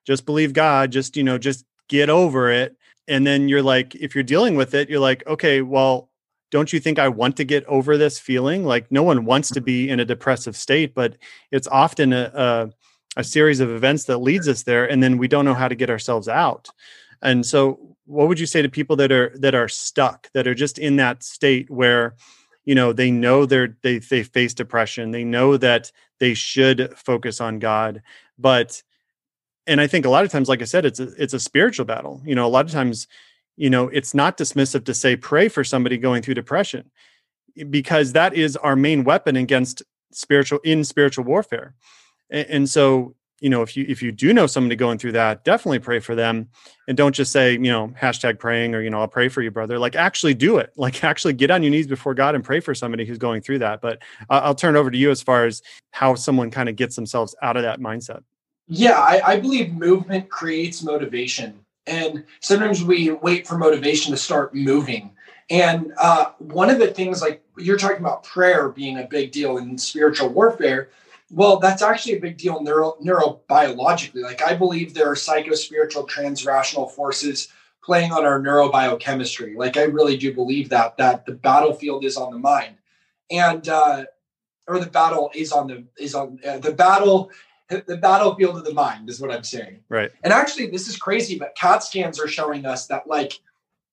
just 0.05 0.25
believe 0.25 0.53
God. 0.53 0.91
Just 0.91 1.15
you 1.15 1.23
know, 1.23 1.37
just 1.37 1.63
get 1.87 2.09
over 2.09 2.49
it." 2.49 2.75
And 3.07 3.27
then 3.27 3.47
you're 3.47 3.61
like, 3.61 3.95
if 3.95 4.15
you're 4.15 4.23
dealing 4.23 4.55
with 4.55 4.73
it, 4.73 4.89
you're 4.89 4.99
like, 4.99 5.27
okay, 5.27 5.61
well, 5.61 6.09
don't 6.51 6.71
you 6.71 6.79
think 6.79 6.99
I 6.99 7.09
want 7.09 7.35
to 7.37 7.43
get 7.43 7.65
over 7.65 7.97
this 7.97 8.19
feeling? 8.19 8.63
Like 8.63 8.91
no 8.91 9.03
one 9.03 9.25
wants 9.25 9.49
to 9.51 9.61
be 9.61 9.89
in 9.89 9.99
a 9.99 10.05
depressive 10.05 10.55
state, 10.55 10.93
but 10.93 11.17
it's 11.51 11.67
often 11.67 12.13
a, 12.13 12.31
a 12.33 12.69
a 13.15 13.23
series 13.23 13.59
of 13.59 13.69
events 13.69 14.05
that 14.05 14.17
leads 14.17 14.47
us 14.47 14.63
there 14.63 14.89
and 14.89 15.01
then 15.03 15.17
we 15.17 15.27
don't 15.27 15.45
know 15.45 15.53
how 15.53 15.67
to 15.67 15.75
get 15.75 15.89
ourselves 15.89 16.27
out. 16.27 16.69
And 17.21 17.45
so 17.45 17.93
what 18.05 18.27
would 18.27 18.39
you 18.39 18.45
say 18.45 18.61
to 18.61 18.69
people 18.69 18.95
that 18.97 19.11
are 19.11 19.31
that 19.37 19.55
are 19.55 19.67
stuck 19.67 20.31
that 20.33 20.47
are 20.47 20.55
just 20.55 20.77
in 20.77 20.97
that 20.97 21.23
state 21.23 21.69
where 21.69 22.15
you 22.65 22.75
know 22.75 22.93
they 22.93 23.11
know 23.11 23.45
they're 23.45 23.77
they 23.81 23.99
they 23.99 24.23
face 24.23 24.53
depression 24.53 25.11
they 25.11 25.23
know 25.23 25.57
that 25.57 25.91
they 26.19 26.33
should 26.33 26.93
focus 26.97 27.39
on 27.39 27.59
god 27.59 28.01
but 28.37 28.83
and 29.67 29.79
i 29.79 29.87
think 29.87 30.05
a 30.05 30.09
lot 30.09 30.25
of 30.25 30.31
times 30.31 30.49
like 30.49 30.61
i 30.61 30.65
said 30.65 30.85
it's 30.85 30.99
a, 30.99 31.09
it's 31.17 31.33
a 31.33 31.39
spiritual 31.39 31.85
battle. 31.85 32.21
You 32.25 32.35
know 32.35 32.45
a 32.45 32.49
lot 32.49 32.65
of 32.65 32.71
times 32.71 33.07
you 33.55 33.69
know 33.69 33.87
it's 33.87 34.13
not 34.13 34.37
dismissive 34.37 34.85
to 34.85 34.93
say 34.93 35.15
pray 35.15 35.47
for 35.47 35.63
somebody 35.63 35.97
going 35.97 36.21
through 36.21 36.35
depression 36.35 36.91
because 37.69 38.13
that 38.13 38.33
is 38.33 38.57
our 38.57 38.75
main 38.75 39.03
weapon 39.03 39.35
against 39.35 39.83
spiritual 40.11 40.59
in 40.63 40.83
spiritual 40.83 41.23
warfare 41.23 41.75
and, 42.29 42.47
and 42.49 42.69
so 42.69 43.15
you 43.43 43.49
know 43.49 43.61
if 43.61 43.75
you 43.75 43.85
if 43.89 44.01
you 44.01 44.11
do 44.11 44.33
know 44.33 44.47
somebody 44.47 44.75
going 44.75 44.97
through 44.97 45.11
that 45.11 45.43
definitely 45.43 45.77
pray 45.77 45.99
for 45.99 46.15
them 46.15 46.47
and 46.87 46.95
don't 46.95 47.13
just 47.13 47.31
say 47.31 47.51
you 47.51 47.59
know 47.59 47.89
hashtag 48.01 48.39
praying 48.39 48.73
or 48.73 48.81
you 48.81 48.89
know 48.89 49.01
i'll 49.01 49.07
pray 49.07 49.27
for 49.27 49.41
you 49.41 49.51
brother. 49.51 49.77
Like 49.77 49.95
actually 49.95 50.33
do 50.33 50.57
it. 50.57 50.71
Like 50.83 51.03
actually 51.03 51.33
get 51.33 51.51
on 51.51 51.61
your 51.63 51.71
knees 51.71 51.87
before 51.87 52.13
god 52.13 52.35
and 52.35 52.43
pray 52.43 52.59
for 52.59 52.73
somebody 52.73 53.05
who's 53.05 53.17
going 53.17 53.41
through 53.41 53.59
that 53.59 53.81
but 53.81 54.01
uh, 54.29 54.41
i'll 54.43 54.55
turn 54.55 54.75
over 54.75 54.89
to 54.89 54.97
you 54.97 55.11
as 55.11 55.21
far 55.21 55.45
as 55.45 55.61
how 55.91 56.15
someone 56.15 56.49
kind 56.49 56.69
of 56.69 56.75
gets 56.75 56.95
themselves 56.95 57.35
out 57.41 57.57
of 57.57 57.63
that 57.63 57.79
mindset. 57.79 58.23
Yeah 58.67 58.99
I, 58.99 59.21
I 59.33 59.39
believe 59.39 59.73
movement 59.73 60.29
creates 60.29 60.81
motivation 60.81 61.59
and 61.85 62.23
sometimes 62.39 62.83
we 62.83 63.11
wait 63.11 63.45
for 63.45 63.57
motivation 63.57 64.11
to 64.11 64.17
start 64.17 64.55
moving 64.55 65.11
and 65.49 65.93
uh, 65.97 66.31
one 66.39 66.69
of 66.69 66.79
the 66.79 66.87
things 66.87 67.21
like 67.21 67.43
you're 67.57 67.77
talking 67.77 67.97
about 67.97 68.23
prayer 68.23 68.69
being 68.69 68.99
a 68.99 69.03
big 69.03 69.31
deal 69.31 69.57
in 69.57 69.77
spiritual 69.77 70.29
warfare 70.29 70.89
well, 71.33 71.57
that's 71.57 71.81
actually 71.81 72.13
a 72.13 72.19
big 72.19 72.37
deal 72.37 72.61
neuro, 72.61 72.95
neurobiologically. 73.03 74.21
Like, 74.21 74.43
I 74.43 74.55
believe 74.55 74.93
there 74.93 75.09
are 75.09 75.15
psychospiritual 75.15 76.07
transrational 76.07 76.91
forces 76.91 77.47
playing 77.83 78.11
on 78.11 78.23
our 78.23 78.39
neurobiochemistry. 78.39 79.55
Like, 79.55 79.75
I 79.75 79.83
really 79.83 80.15
do 80.15 80.31
believe 80.31 80.69
that, 80.69 80.95
that 80.97 81.25
the 81.25 81.33
battlefield 81.33 82.05
is 82.05 82.17
on 82.17 82.31
the 82.31 82.37
mind. 82.37 82.75
And, 83.31 83.67
uh, 83.67 84.05
or 84.67 84.79
the 84.79 84.89
battle 84.89 85.31
is 85.33 85.51
on 85.51 85.67
the, 85.67 85.83
is 85.97 86.13
on 86.13 86.39
uh, 86.47 86.59
the 86.59 86.71
battle, 86.71 87.31
the 87.67 87.97
battlefield 87.97 88.57
of 88.57 88.63
the 88.63 88.73
mind 88.73 89.09
is 89.09 89.19
what 89.19 89.31
I'm 89.31 89.43
saying. 89.43 89.79
Right. 89.89 90.11
And 90.23 90.31
actually, 90.31 90.67
this 90.67 90.87
is 90.87 90.97
crazy, 90.97 91.39
but 91.39 91.55
CAT 91.55 91.83
scans 91.83 92.19
are 92.19 92.27
showing 92.27 92.65
us 92.65 92.85
that 92.87 93.07
like 93.07 93.39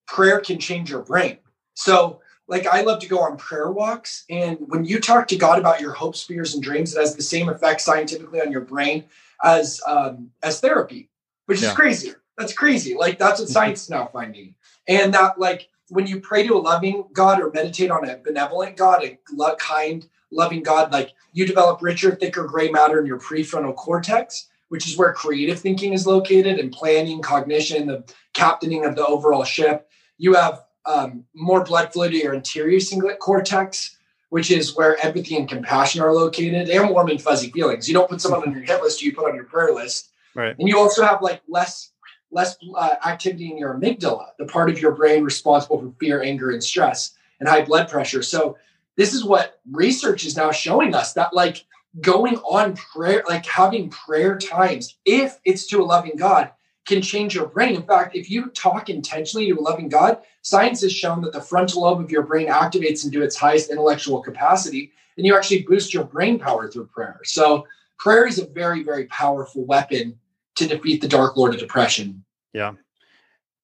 prayer 0.07 0.40
can 0.40 0.59
change 0.59 0.90
your 0.90 1.03
brain. 1.03 1.38
So, 1.72 2.20
like 2.51 2.67
I 2.67 2.83
love 2.83 2.99
to 3.01 3.09
go 3.09 3.21
on 3.21 3.37
prayer 3.37 3.71
walks. 3.71 4.25
And 4.29 4.59
when 4.67 4.85
you 4.85 4.99
talk 4.99 5.29
to 5.29 5.37
God 5.37 5.61
about 5.61 5.81
your 5.81 5.93
hopes, 5.93 6.25
fears, 6.25 6.53
and 6.53 6.63
dreams, 6.63 6.95
it 6.95 7.01
has 7.01 7.15
the 7.15 7.23
same 7.23 7.49
effect 7.49 7.81
scientifically 7.81 8.41
on 8.41 8.51
your 8.51 8.63
brain 8.63 9.05
as 9.43 9.81
um, 9.87 10.31
as 10.43 10.61
therapy, 10.61 11.09
which 11.47 11.63
yeah. 11.63 11.69
is 11.69 11.75
crazy. 11.75 12.13
That's 12.37 12.53
crazy. 12.53 12.97
Like 12.97 13.19
that's 13.19 13.39
what 13.39 13.49
science 13.57 13.85
is 13.85 13.91
now 13.91 14.11
finding. 14.13 14.57
And 14.89 15.15
that 15.15 15.39
like 15.39 15.69
when 15.91 16.09
you 16.09 16.21
pray 16.21 16.45
to 16.47 16.55
a 16.55 16.59
loving 16.59 17.05
God 17.13 17.41
or 17.41 17.53
meditate 17.53 17.91
on 17.91 18.09
a 18.09 18.19
benevolent 18.19 18.77
God, 18.77 19.05
a 19.05 19.17
kind, 19.57 20.07
loving 20.33 20.65
God, 20.65 20.93
like 20.93 21.13
you 21.33 21.47
develop 21.47 21.81
richer, 21.81 22.17
thicker 22.17 22.45
gray 22.45 22.69
matter 22.69 22.99
in 22.99 23.07
your 23.07 23.21
prefrontal 23.21 23.77
cortex, 23.77 24.49
which 24.71 24.89
is 24.89 24.99
where 24.99 25.13
creative 25.13 25.61
thinking 25.61 25.93
is 25.93 26.05
located 26.05 26.59
and 26.59 26.73
planning, 26.73 27.23
cognition, 27.23 27.87
the 27.87 28.05
captaining 28.35 28.85
of 28.85 28.97
the 28.97 29.07
overall 29.07 29.45
ship. 29.45 29.89
You 30.19 30.35
have 30.35 30.65
um, 30.87 31.25
more 31.35 31.64
blood 31.64 31.93
flow 31.93 32.09
to 32.09 32.16
your 32.16 32.35
anterior 32.35 32.79
cingulate 32.79 33.19
cortex, 33.19 33.97
which 34.31 34.51
is 34.51 34.77
where 34.77 35.05
empathy 35.05 35.37
and 35.37 35.49
compassion 35.49 36.01
are 36.01 36.14
located, 36.14 36.69
and 36.69 36.90
warm 36.90 37.09
and 37.09 37.21
fuzzy 37.21 37.51
feelings. 37.51 37.88
You 37.88 37.95
don't 37.95 38.09
put 38.09 38.21
someone 38.21 38.47
on 38.47 38.53
your 38.53 38.62
hit 38.62 38.83
list; 38.83 39.03
you 39.03 39.14
put 39.14 39.29
on 39.29 39.35
your 39.35 39.45
prayer 39.45 39.75
list. 39.75 40.11
Right. 40.35 40.57
And 40.59 40.69
you 40.69 40.79
also 40.79 41.05
have 41.05 41.23
like 41.23 41.43
less 41.49 41.93
less 42.31 42.57
uh, 42.77 42.95
activity 43.05 43.51
in 43.51 43.59
your 43.59 43.75
amygdala, 43.75 44.29
the 44.38 44.47
part 44.47 44.71
of 44.71 44.81
your 44.81 44.93
brain 44.93 45.25
responsible 45.25 45.81
for 45.81 45.93
fear, 45.99 46.23
anger, 46.23 46.51
and 46.51 46.62
stress, 46.62 47.12
and 47.40 47.49
high 47.49 47.64
blood 47.64 47.88
pressure. 47.88 48.23
So 48.23 48.57
this 48.97 49.14
is 49.14 49.25
what 49.25 49.61
research 49.71 50.25
is 50.25 50.37
now 50.37 50.53
showing 50.53 50.95
us 50.95 51.12
that 51.14 51.35
like 51.35 51.64
going 52.01 52.37
on 52.37 52.77
prayer, 52.77 53.25
like 53.29 53.47
having 53.47 53.90
prayer 53.90 54.38
times, 54.38 54.97
if 55.05 55.38
it's 55.45 55.66
to 55.69 55.83
a 55.83 55.85
loving 55.85 56.16
God, 56.16 56.51
can 56.90 57.00
change 57.00 57.35
your 57.35 57.46
brain. 57.46 57.76
In 57.76 57.83
fact, 57.83 58.14
if 58.14 58.31
you 58.31 58.46
talk 58.48 58.90
intentionally 58.90 59.46
to 59.46 59.59
a 59.59 59.62
loving 59.62 59.88
God, 59.88 60.18
science 60.42 60.83
has 60.83 60.92
shown 60.92 61.22
that 61.22 61.33
the 61.33 61.40
frontal 61.40 61.83
lobe 61.83 62.00
of 62.00 62.11
your 62.11 62.22
brain 62.22 62.48
activates 62.48 63.05
into 63.05 63.22
its 63.22 63.37
highest 63.37 63.70
intellectual 63.70 64.20
capacity, 64.20 64.92
and 65.16 65.24
you 65.24 65.37
actually 65.37 65.62
boost 65.62 65.94
your 65.94 66.05
brain 66.05 66.38
power 66.38 66.68
through 66.68 66.87
prayer. 66.87 67.20
So, 67.24 67.66
prayer 67.98 68.26
is 68.26 68.38
a 68.38 68.46
very, 68.46 68.83
very 68.83 69.07
powerful 69.07 69.64
weapon 69.64 70.18
to 70.57 70.66
defeat 70.66 71.00
the 71.00 71.09
dark 71.09 71.37
lord 71.37 71.55
of 71.55 71.61
depression. 71.61 72.24
Yeah. 72.53 72.72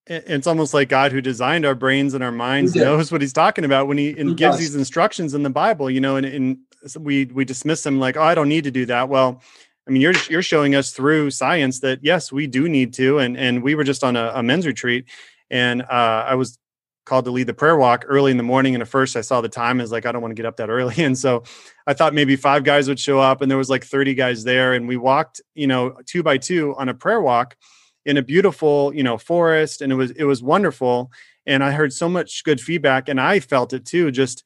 It's 0.07 0.47
almost 0.47 0.73
like 0.73 0.89
God, 0.89 1.11
who 1.11 1.21
designed 1.21 1.67
our 1.67 1.75
brains 1.75 2.15
and 2.15 2.23
our 2.23 2.31
minds, 2.31 2.77
knows 2.77 3.11
what 3.11 3.21
He's 3.21 3.33
talking 3.33 3.65
about 3.65 3.89
when 3.89 3.99
He, 3.99 4.13
he 4.13 4.35
gives 4.35 4.39
does. 4.39 4.59
these 4.59 4.75
instructions 4.77 5.35
in 5.35 5.43
the 5.43 5.51
Bible. 5.51 5.91
You 5.91 6.01
know, 6.01 6.15
and, 6.15 6.25
and 6.25 6.59
we 7.01 7.25
we 7.25 7.45
dismiss 7.45 7.83
them 7.83 7.99
like, 7.99 8.17
"Oh, 8.17 8.23
I 8.23 8.37
don't 8.37 8.49
need 8.49 8.63
to 8.65 8.71
do 8.71 8.87
that." 8.87 9.09
Well, 9.09 9.43
I 9.87 9.93
mean, 9.93 10.03
you're 10.03 10.15
you're 10.29 10.43
showing 10.43 10.75
us 10.75 10.91
through 10.91 11.31
science 11.31 11.81
that 11.81 12.01
yes, 12.03 12.33
we 12.33 12.47
do 12.47 12.69
need 12.69 12.93
to. 12.95 13.19
And 13.19 13.37
and 13.37 13.63
we 13.63 13.75
were 13.75 13.85
just 13.85 14.03
on 14.03 14.17
a, 14.17 14.33
a 14.35 14.43
men's 14.43 14.67
retreat, 14.67 15.07
and 15.51 15.83
uh, 15.83 16.25
I 16.27 16.35
was 16.35 16.59
called 17.05 17.25
to 17.25 17.31
lead 17.31 17.47
the 17.47 17.55
prayer 17.55 17.77
walk 17.77 18.05
early 18.09 18.33
in 18.33 18.37
the 18.37 18.43
morning. 18.43 18.75
And 18.75 18.83
at 18.83 18.89
first, 18.89 19.15
I 19.15 19.21
saw 19.21 19.41
the 19.41 19.49
time 19.49 19.81
is 19.81 19.93
like 19.93 20.05
I 20.05 20.13
don't 20.13 20.23
want 20.23 20.33
to 20.33 20.35
get 20.35 20.47
up 20.47 20.57
that 20.57 20.71
early, 20.71 20.97
and 21.05 21.17
so 21.17 21.45
I 21.87 21.95
thought 21.95 22.15
maybe 22.15 22.37
five 22.37 22.65
guys 22.65 22.89
would 22.89 22.99
show 22.99 23.21
up, 23.21 23.43
and 23.43 23.51
there 23.51 23.59
was 23.59 23.71
like 23.71 23.85
30 23.85 24.15
guys 24.15 24.45
there, 24.45 24.75
and 24.75 24.89
we 24.89 24.97
walked, 24.97 25.41
you 25.55 25.67
know, 25.67 25.97
two 26.05 26.23
by 26.23 26.39
two 26.39 26.75
on 26.77 26.89
a 26.89 26.95
prayer 26.95 27.21
walk 27.21 27.57
in 28.05 28.17
a 28.17 28.23
beautiful, 28.23 28.95
you 28.95 29.03
know, 29.03 29.19
forest, 29.19 29.83
and 29.83 29.93
it 29.93 29.97
was 29.97 30.11
it 30.13 30.25
was 30.25 30.43
wonderful. 30.43 31.13
And 31.49 31.63
I 31.63 31.71
heard 31.71 31.93
so 31.93 32.09
much 32.09 32.43
good 32.43 32.61
feedback, 32.61 33.09
and 33.09 33.21
I 33.21 33.39
felt 33.39 33.73
it 33.73 33.85
too. 33.85 34.11
Just 34.11 34.43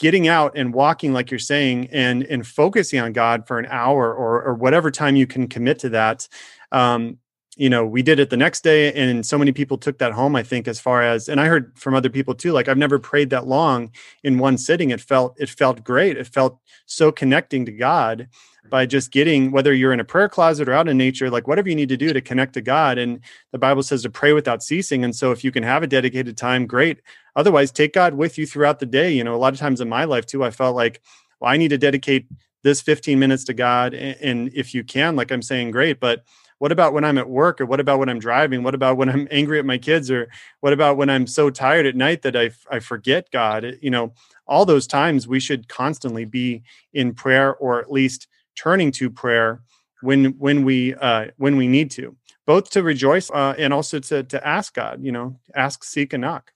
getting 0.00 0.26
out 0.26 0.52
and 0.56 0.74
walking 0.74 1.12
like 1.12 1.30
you're 1.30 1.38
saying 1.38 1.86
and 1.92 2.24
and 2.24 2.46
focusing 2.46 2.98
on 2.98 3.12
god 3.12 3.46
for 3.46 3.58
an 3.58 3.66
hour 3.66 4.12
or 4.12 4.42
or 4.42 4.54
whatever 4.54 4.90
time 4.90 5.14
you 5.14 5.26
can 5.26 5.46
commit 5.46 5.78
to 5.78 5.90
that. 5.90 6.26
Um 6.72 7.18
you 7.56 7.68
know 7.68 7.84
we 7.84 8.02
did 8.02 8.18
it 8.18 8.30
the 8.30 8.36
next 8.36 8.62
day 8.62 8.92
and 8.94 9.26
so 9.26 9.36
many 9.36 9.52
people 9.52 9.76
took 9.76 9.98
that 9.98 10.12
home 10.12 10.36
i 10.36 10.42
think 10.42 10.68
as 10.68 10.78
far 10.80 11.02
as 11.02 11.28
and 11.28 11.40
i 11.40 11.46
heard 11.46 11.76
from 11.76 11.94
other 11.96 12.08
people 12.08 12.32
too 12.32 12.52
like 12.52 12.68
i've 12.68 12.78
never 12.78 12.96
prayed 12.96 13.28
that 13.28 13.46
long 13.46 13.90
in 14.22 14.38
one 14.38 14.56
sitting. 14.56 14.90
It 14.90 15.00
felt 15.00 15.34
it 15.38 15.50
felt 15.50 15.84
great. 15.84 16.16
It 16.16 16.28
felt 16.28 16.58
so 16.86 17.12
connecting 17.12 17.66
to 17.66 17.72
god 17.72 18.28
by 18.70 18.86
just 18.86 19.10
getting 19.10 19.50
whether 19.50 19.74
you're 19.74 19.92
in 19.92 20.00
a 20.00 20.04
prayer 20.04 20.28
closet 20.28 20.68
or 20.68 20.72
out 20.72 20.88
in 20.88 20.96
nature 20.96 21.28
like 21.30 21.46
whatever 21.46 21.68
you 21.68 21.74
need 21.74 21.88
to 21.88 21.96
do 21.96 22.12
to 22.12 22.20
connect 22.20 22.54
to 22.54 22.60
god. 22.60 22.98
And 22.98 23.20
the 23.52 23.58
bible 23.58 23.82
says 23.82 24.02
to 24.02 24.10
pray 24.10 24.32
without 24.32 24.62
ceasing. 24.62 25.04
And 25.04 25.14
so 25.14 25.32
if 25.32 25.44
you 25.44 25.52
can 25.52 25.62
have 25.62 25.82
a 25.82 25.86
dedicated 25.86 26.36
time 26.36 26.66
great. 26.66 27.00
Otherwise 27.36 27.70
take 27.70 27.92
god 27.92 28.14
with 28.14 28.38
you 28.38 28.46
throughout 28.46 28.78
the 28.78 28.86
day. 28.86 29.12
You 29.12 29.24
know 29.24 29.34
a 29.34 29.36
lot 29.36 29.52
of 29.52 29.58
times 29.58 29.80
in 29.80 29.88
my 29.88 30.04
life 30.04 30.26
too 30.26 30.44
i 30.44 30.50
felt 30.50 30.76
like 30.76 31.00
well 31.40 31.52
i 31.52 31.56
need 31.56 31.68
to 31.68 31.78
dedicate 31.78 32.26
this 32.62 32.80
15 32.80 33.18
minutes 33.18 33.44
to 33.44 33.54
god. 33.54 33.94
And, 33.94 34.52
if 34.54 34.74
you 34.74 34.84
can 34.84 35.16
like 35.16 35.30
i'm 35.30 35.42
saying 35.42 35.72
great. 35.72 36.00
But 36.00 36.24
what 36.58 36.72
about 36.72 36.92
when 36.92 37.04
i'm 37.04 37.18
at 37.18 37.28
work? 37.28 37.60
Or 37.60 37.66
what 37.66 37.80
about 37.80 37.98
when 37.98 38.08
i'm 38.08 38.18
driving? 38.18 38.62
What 38.62 38.74
about 38.74 38.96
when 38.96 39.08
i'm 39.08 39.26
angry 39.32 39.58
at 39.58 39.64
my 39.64 39.78
kids? 39.78 40.10
Or 40.10 40.28
what 40.60 40.72
about 40.72 40.96
when 40.96 41.10
i'm 41.10 41.26
so 41.26 41.50
tired 41.50 41.86
at 41.86 41.96
night 41.96 42.22
that 42.22 42.36
i, 42.36 42.50
I 42.70 42.80
forget 42.80 43.30
god? 43.30 43.78
You 43.80 43.90
know 43.90 44.12
all 44.50 44.66
those 44.66 44.86
times 44.86 45.28
we 45.28 45.40
should 45.40 45.68
constantly 45.68 46.24
be 46.24 46.62
in 46.92 47.14
prayer 47.14 47.54
or 47.54 47.80
at 47.80 47.90
least 47.90 48.26
turning 48.56 48.90
to 48.92 49.10
prayer 49.10 49.62
when 50.02 50.26
when 50.38 50.64
we 50.64 50.94
uh, 50.94 51.26
when 51.36 51.56
we 51.56 51.68
need 51.68 51.90
to 51.90 52.16
both 52.46 52.70
to 52.70 52.82
rejoice 52.82 53.30
uh, 53.30 53.54
and 53.58 53.72
also 53.72 53.98
to 53.98 54.22
to 54.24 54.46
ask 54.46 54.74
god 54.74 55.02
you 55.02 55.12
know 55.12 55.38
ask 55.54 55.84
seek 55.84 56.12
and 56.12 56.22
knock 56.22 56.52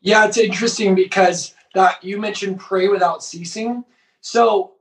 yeah 0.00 0.26
it's 0.26 0.38
interesting 0.38 0.94
because 0.94 1.54
that 1.74 2.02
you 2.04 2.20
mentioned 2.20 2.58
pray 2.58 2.88
without 2.88 3.22
ceasing 3.22 3.84
so 4.20 4.74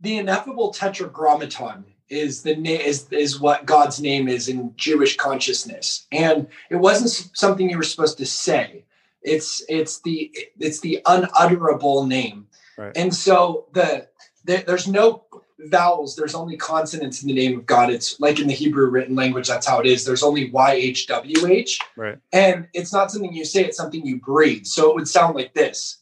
the 0.00 0.18
ineffable 0.18 0.72
tetragrammaton 0.72 1.84
is 2.12 2.42
the 2.42 2.54
name 2.54 2.80
is 2.80 3.10
is 3.10 3.40
what 3.40 3.64
God's 3.64 4.00
name 4.00 4.28
is 4.28 4.48
in 4.48 4.74
Jewish 4.76 5.16
consciousness, 5.16 6.06
and 6.12 6.46
it 6.70 6.76
wasn't 6.76 7.10
something 7.34 7.70
you 7.70 7.78
were 7.78 7.82
supposed 7.82 8.18
to 8.18 8.26
say. 8.26 8.84
It's 9.22 9.64
it's 9.68 10.00
the 10.02 10.30
it's 10.60 10.80
the 10.80 11.00
unutterable 11.06 12.06
name, 12.06 12.46
right. 12.76 12.92
and 12.94 13.14
so 13.14 13.66
the, 13.72 14.08
the 14.44 14.62
there's 14.66 14.86
no 14.86 15.24
vowels. 15.66 16.16
There's 16.16 16.34
only 16.34 16.56
consonants 16.56 17.22
in 17.22 17.28
the 17.28 17.34
name 17.34 17.58
of 17.58 17.66
God. 17.66 17.90
It's 17.90 18.18
like 18.20 18.40
in 18.40 18.46
the 18.46 18.54
Hebrew 18.54 18.88
written 18.88 19.14
language. 19.14 19.48
That's 19.48 19.66
how 19.66 19.80
it 19.80 19.86
is. 19.86 20.04
There's 20.04 20.22
only 20.22 20.50
Y 20.50 20.72
H 20.72 21.06
W 21.06 21.46
H, 21.46 21.78
right? 21.96 22.18
And 22.32 22.68
it's 22.74 22.92
not 22.92 23.10
something 23.10 23.32
you 23.32 23.44
say. 23.44 23.64
It's 23.64 23.76
something 23.76 24.04
you 24.04 24.20
breathe. 24.20 24.66
So 24.66 24.90
it 24.90 24.94
would 24.96 25.08
sound 25.08 25.34
like 25.34 25.54
this. 25.54 25.98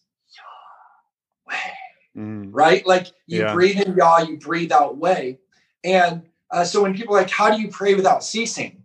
Mm. 2.17 2.49
Right? 2.53 2.87
Like 2.87 3.09
you 3.27 3.41
yeah. 3.41 3.53
breathe 3.53 3.81
in 3.81 3.97
Yah, 3.97 4.21
you 4.21 4.39
breathe 4.39 4.73
out 4.73 4.97
way. 4.97 5.39
And 5.85 6.23
uh, 6.51 6.65
so 6.65 6.83
when 6.83 6.95
people 6.95 7.17
are 7.17 7.21
like, 7.21 7.31
how 7.31 7.55
do 7.55 7.61
you 7.61 7.69
pray 7.69 7.95
without 7.95 8.25
ceasing? 8.25 8.83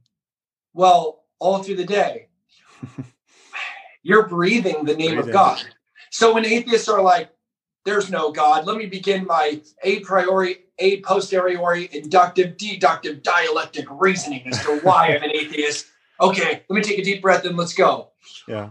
Well, 0.73 1.23
all 1.39 1.63
through 1.63 1.77
the 1.77 1.85
day, 1.85 2.27
you're 4.03 4.27
breathing 4.27 4.85
the 4.85 4.95
name 4.95 5.15
breathing. 5.15 5.19
of 5.19 5.31
God. 5.31 5.63
So 6.11 6.33
when 6.33 6.45
atheists 6.45 6.87
are 6.87 7.01
like, 7.01 7.29
there's 7.85 8.09
no 8.09 8.31
God, 8.31 8.65
let 8.65 8.77
me 8.77 8.87
begin 8.87 9.25
my 9.25 9.61
a 9.83 9.99
priori, 9.99 10.63
a 10.79 11.01
posteriori, 11.01 11.89
inductive, 11.93 12.57
deductive, 12.57 13.23
dialectic 13.23 13.85
reasoning 13.89 14.45
as 14.47 14.61
to 14.65 14.79
why 14.79 15.15
I'm 15.15 15.23
an 15.23 15.31
atheist. 15.31 15.85
Okay, 16.19 16.63
let 16.67 16.75
me 16.75 16.81
take 16.81 16.99
a 16.99 17.03
deep 17.03 17.21
breath 17.21 17.45
and 17.45 17.55
let's 17.55 17.73
go. 17.73 18.09
Yeah. 18.47 18.69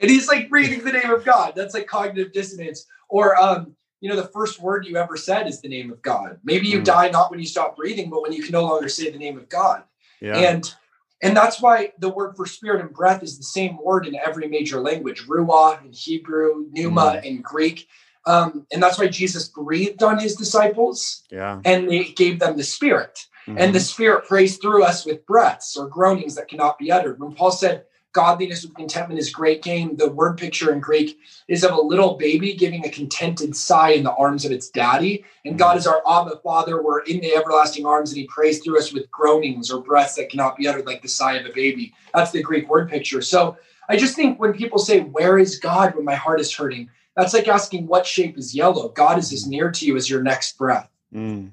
And 0.00 0.10
he's 0.10 0.28
like 0.28 0.48
breathing 0.48 0.84
the 0.84 0.92
name 0.92 1.10
of 1.10 1.24
God. 1.24 1.54
That's 1.54 1.74
like 1.74 1.86
cognitive 1.86 2.32
dissonance. 2.32 2.86
Or 3.08 3.40
um, 3.40 3.74
you 4.00 4.08
know, 4.08 4.16
the 4.16 4.28
first 4.28 4.60
word 4.60 4.86
you 4.86 4.96
ever 4.96 5.16
said 5.16 5.46
is 5.46 5.60
the 5.60 5.68
name 5.68 5.92
of 5.92 6.00
God. 6.02 6.38
Maybe 6.44 6.68
you 6.68 6.80
mm. 6.80 6.84
die 6.84 7.10
not 7.10 7.30
when 7.30 7.40
you 7.40 7.46
stop 7.46 7.76
breathing, 7.76 8.10
but 8.10 8.22
when 8.22 8.32
you 8.32 8.42
can 8.42 8.52
no 8.52 8.64
longer 8.64 8.88
say 8.88 9.10
the 9.10 9.18
name 9.18 9.36
of 9.36 9.48
God. 9.48 9.82
Yeah. 10.20 10.36
And 10.36 10.74
and 11.22 11.36
that's 11.36 11.60
why 11.60 11.92
the 11.98 12.08
word 12.08 12.34
for 12.36 12.46
spirit 12.46 12.80
and 12.80 12.92
breath 12.92 13.22
is 13.22 13.36
the 13.36 13.44
same 13.44 13.76
word 13.82 14.06
in 14.06 14.16
every 14.16 14.48
major 14.48 14.80
language, 14.80 15.26
ruah 15.26 15.84
in 15.84 15.92
Hebrew, 15.92 16.66
pneuma 16.70 17.20
mm. 17.20 17.24
in 17.24 17.42
Greek. 17.42 17.88
Um, 18.26 18.66
and 18.72 18.82
that's 18.82 18.98
why 18.98 19.08
Jesus 19.08 19.48
breathed 19.48 20.02
on 20.02 20.18
his 20.18 20.36
disciples. 20.36 21.22
Yeah. 21.30 21.60
And 21.64 21.90
they 21.90 22.04
gave 22.04 22.38
them 22.38 22.56
the 22.56 22.62
spirit. 22.62 23.26
Mm-hmm. 23.46 23.58
And 23.58 23.74
the 23.74 23.80
spirit 23.80 24.26
prays 24.26 24.58
through 24.58 24.84
us 24.84 25.06
with 25.06 25.26
breaths 25.26 25.76
or 25.76 25.88
groanings 25.88 26.34
that 26.34 26.48
cannot 26.48 26.78
be 26.78 26.92
uttered. 26.92 27.18
When 27.18 27.32
Paul 27.32 27.50
said, 27.50 27.84
godliness 28.12 28.64
with 28.64 28.74
contentment 28.74 29.20
is 29.20 29.30
great 29.30 29.62
gain. 29.62 29.96
The 29.96 30.10
word 30.10 30.36
picture 30.36 30.72
in 30.72 30.80
Greek 30.80 31.18
is 31.48 31.64
of 31.64 31.72
a 31.72 31.80
little 31.80 32.16
baby 32.16 32.54
giving 32.54 32.84
a 32.84 32.90
contented 32.90 33.54
sigh 33.56 33.90
in 33.90 34.04
the 34.04 34.14
arms 34.14 34.44
of 34.44 34.52
its 34.52 34.68
daddy. 34.68 35.24
And 35.44 35.58
God 35.58 35.76
is 35.76 35.86
our 35.86 36.02
Abba 36.08 36.40
Father. 36.42 36.82
We're 36.82 37.00
in 37.00 37.20
the 37.20 37.34
everlasting 37.34 37.86
arms, 37.86 38.10
and 38.10 38.18
He 38.18 38.26
prays 38.26 38.62
through 38.62 38.78
us 38.78 38.92
with 38.92 39.10
groanings 39.10 39.70
or 39.70 39.82
breaths 39.82 40.14
that 40.14 40.30
cannot 40.30 40.56
be 40.56 40.66
uttered 40.66 40.86
like 40.86 41.02
the 41.02 41.08
sigh 41.08 41.36
of 41.36 41.46
a 41.46 41.52
baby. 41.52 41.94
That's 42.14 42.32
the 42.32 42.42
Greek 42.42 42.68
word 42.68 42.90
picture. 42.90 43.22
So 43.22 43.56
I 43.88 43.96
just 43.96 44.16
think 44.16 44.40
when 44.40 44.52
people 44.52 44.78
say, 44.78 45.00
Where 45.00 45.38
is 45.38 45.58
God 45.58 45.94
when 45.94 46.04
my 46.04 46.14
heart 46.14 46.40
is 46.40 46.54
hurting? 46.54 46.90
That's 47.16 47.34
like 47.34 47.48
asking, 47.48 47.86
What 47.86 48.06
shape 48.06 48.38
is 48.38 48.54
yellow? 48.54 48.88
God 48.88 49.18
is 49.18 49.32
as 49.32 49.46
near 49.46 49.70
to 49.70 49.86
you 49.86 49.96
as 49.96 50.08
your 50.08 50.22
next 50.22 50.56
breath. 50.56 50.88
Mm. 51.14 51.52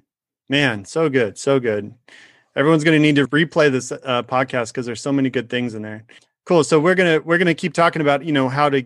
Man, 0.50 0.86
so 0.86 1.10
good. 1.10 1.38
So 1.38 1.60
good 1.60 1.93
everyone's 2.56 2.84
going 2.84 2.96
to 2.96 3.00
need 3.00 3.15
to 3.15 3.28
replay 3.28 3.72
this 3.72 3.91
uh, 3.91 4.24
podcast 4.24 4.70
because 4.70 4.88
there's 4.88 5.00
so 5.00 5.12
many 5.12 5.30
good 5.30 5.48
things 5.48 5.76
in 5.76 5.84
there 5.84 6.04
Cool. 6.48 6.63
So 6.63 6.80
we're 6.80 6.96
gonna 6.96 7.20
we're 7.20 7.38
gonna 7.38 7.54
keep 7.54 7.74
talking 7.74 8.02
about 8.02 8.24
you 8.24 8.32
know 8.32 8.48
how 8.48 8.70
to 8.70 8.86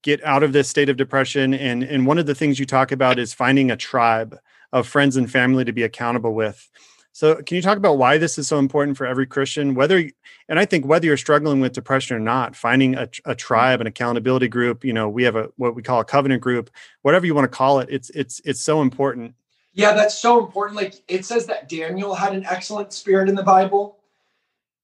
get 0.00 0.24
out 0.24 0.42
of 0.42 0.54
this 0.54 0.66
state 0.66 0.88
of 0.88 0.96
depression, 0.96 1.52
and 1.52 1.82
and 1.82 2.06
one 2.06 2.16
of 2.16 2.24
the 2.24 2.34
things 2.34 2.58
you 2.58 2.64
talk 2.64 2.90
about 2.90 3.18
is 3.18 3.34
finding 3.34 3.70
a 3.70 3.76
tribe 3.76 4.38
of 4.72 4.88
friends 4.88 5.18
and 5.18 5.30
family 5.30 5.62
to 5.62 5.72
be 5.72 5.82
accountable 5.82 6.32
with. 6.32 6.70
So 7.14 7.36
can 7.36 7.56
you 7.56 7.62
talk 7.62 7.76
about 7.76 7.98
why 7.98 8.16
this 8.16 8.38
is 8.38 8.48
so 8.48 8.58
important 8.58 8.96
for 8.96 9.06
every 9.06 9.26
Christian? 9.26 9.74
Whether 9.74 10.10
and 10.48 10.58
I 10.58 10.64
think 10.64 10.86
whether 10.86 11.06
you're 11.06 11.18
struggling 11.18 11.60
with 11.60 11.74
depression 11.74 12.16
or 12.16 12.20
not, 12.20 12.56
finding 12.56 12.94
a, 12.94 13.08
a 13.26 13.34
tribe, 13.34 13.82
an 13.82 13.86
accountability 13.86 14.48
group, 14.48 14.82
you 14.84 14.94
know, 14.94 15.08
we 15.08 15.22
have 15.24 15.36
a 15.36 15.50
what 15.56 15.74
we 15.74 15.82
call 15.82 16.00
a 16.00 16.04
covenant 16.04 16.42
group, 16.42 16.70
whatever 17.02 17.26
you 17.26 17.34
want 17.34 17.44
to 17.44 17.56
call 17.56 17.80
it. 17.80 17.88
It's 17.90 18.10
it's 18.10 18.40
it's 18.44 18.62
so 18.62 18.80
important. 18.80 19.34
Yeah, 19.74 19.92
that's 19.92 20.18
so 20.18 20.42
important. 20.42 20.76
Like 20.76 20.94
it 21.06 21.24
says 21.26 21.46
that 21.46 21.68
Daniel 21.68 22.14
had 22.14 22.34
an 22.34 22.46
excellent 22.46 22.92
spirit 22.92 23.28
in 23.28 23.34
the 23.34 23.42
Bible. 23.42 23.98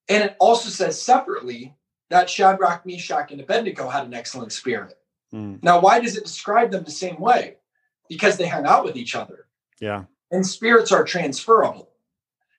And 0.08 0.24
it 0.24 0.36
also 0.38 0.70
says 0.70 1.00
separately 1.00 1.74
that 2.08 2.30
Shadrach, 2.30 2.86
Meshach, 2.86 3.30
and 3.30 3.40
Abednego 3.40 3.88
had 3.88 4.06
an 4.06 4.14
excellent 4.14 4.52
spirit. 4.52 4.94
Mm. 5.32 5.62
Now, 5.62 5.80
why 5.80 6.00
does 6.00 6.16
it 6.16 6.24
describe 6.24 6.70
them 6.70 6.84
the 6.84 6.90
same 6.90 7.20
way? 7.20 7.56
Because 8.08 8.38
they 8.38 8.48
hung 8.48 8.66
out 8.66 8.84
with 8.84 8.96
each 8.96 9.14
other. 9.14 9.46
Yeah. 9.80 10.04
And 10.30 10.46
spirits 10.46 10.92
are 10.92 11.04
transferable. 11.04 11.87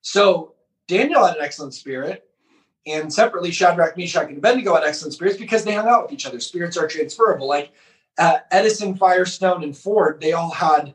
So 0.01 0.53
Daniel 0.87 1.25
had 1.25 1.37
an 1.37 1.43
excellent 1.43 1.73
spirit, 1.73 2.25
and 2.87 3.13
separately, 3.13 3.51
Shadrach, 3.51 3.97
Meshach, 3.97 4.29
and 4.29 4.37
Abednego 4.37 4.73
had 4.75 4.83
excellent 4.83 5.13
spirits 5.13 5.37
because 5.37 5.63
they 5.63 5.73
hung 5.73 5.87
out 5.87 6.03
with 6.03 6.13
each 6.13 6.25
other. 6.25 6.39
Spirits 6.39 6.77
are 6.77 6.87
transferable. 6.87 7.47
Like 7.47 7.71
uh, 8.17 8.39
Edison, 8.51 8.95
Firestone, 8.95 9.63
and 9.63 9.77
Ford, 9.77 10.19
they 10.21 10.33
all 10.33 10.51
had 10.51 10.93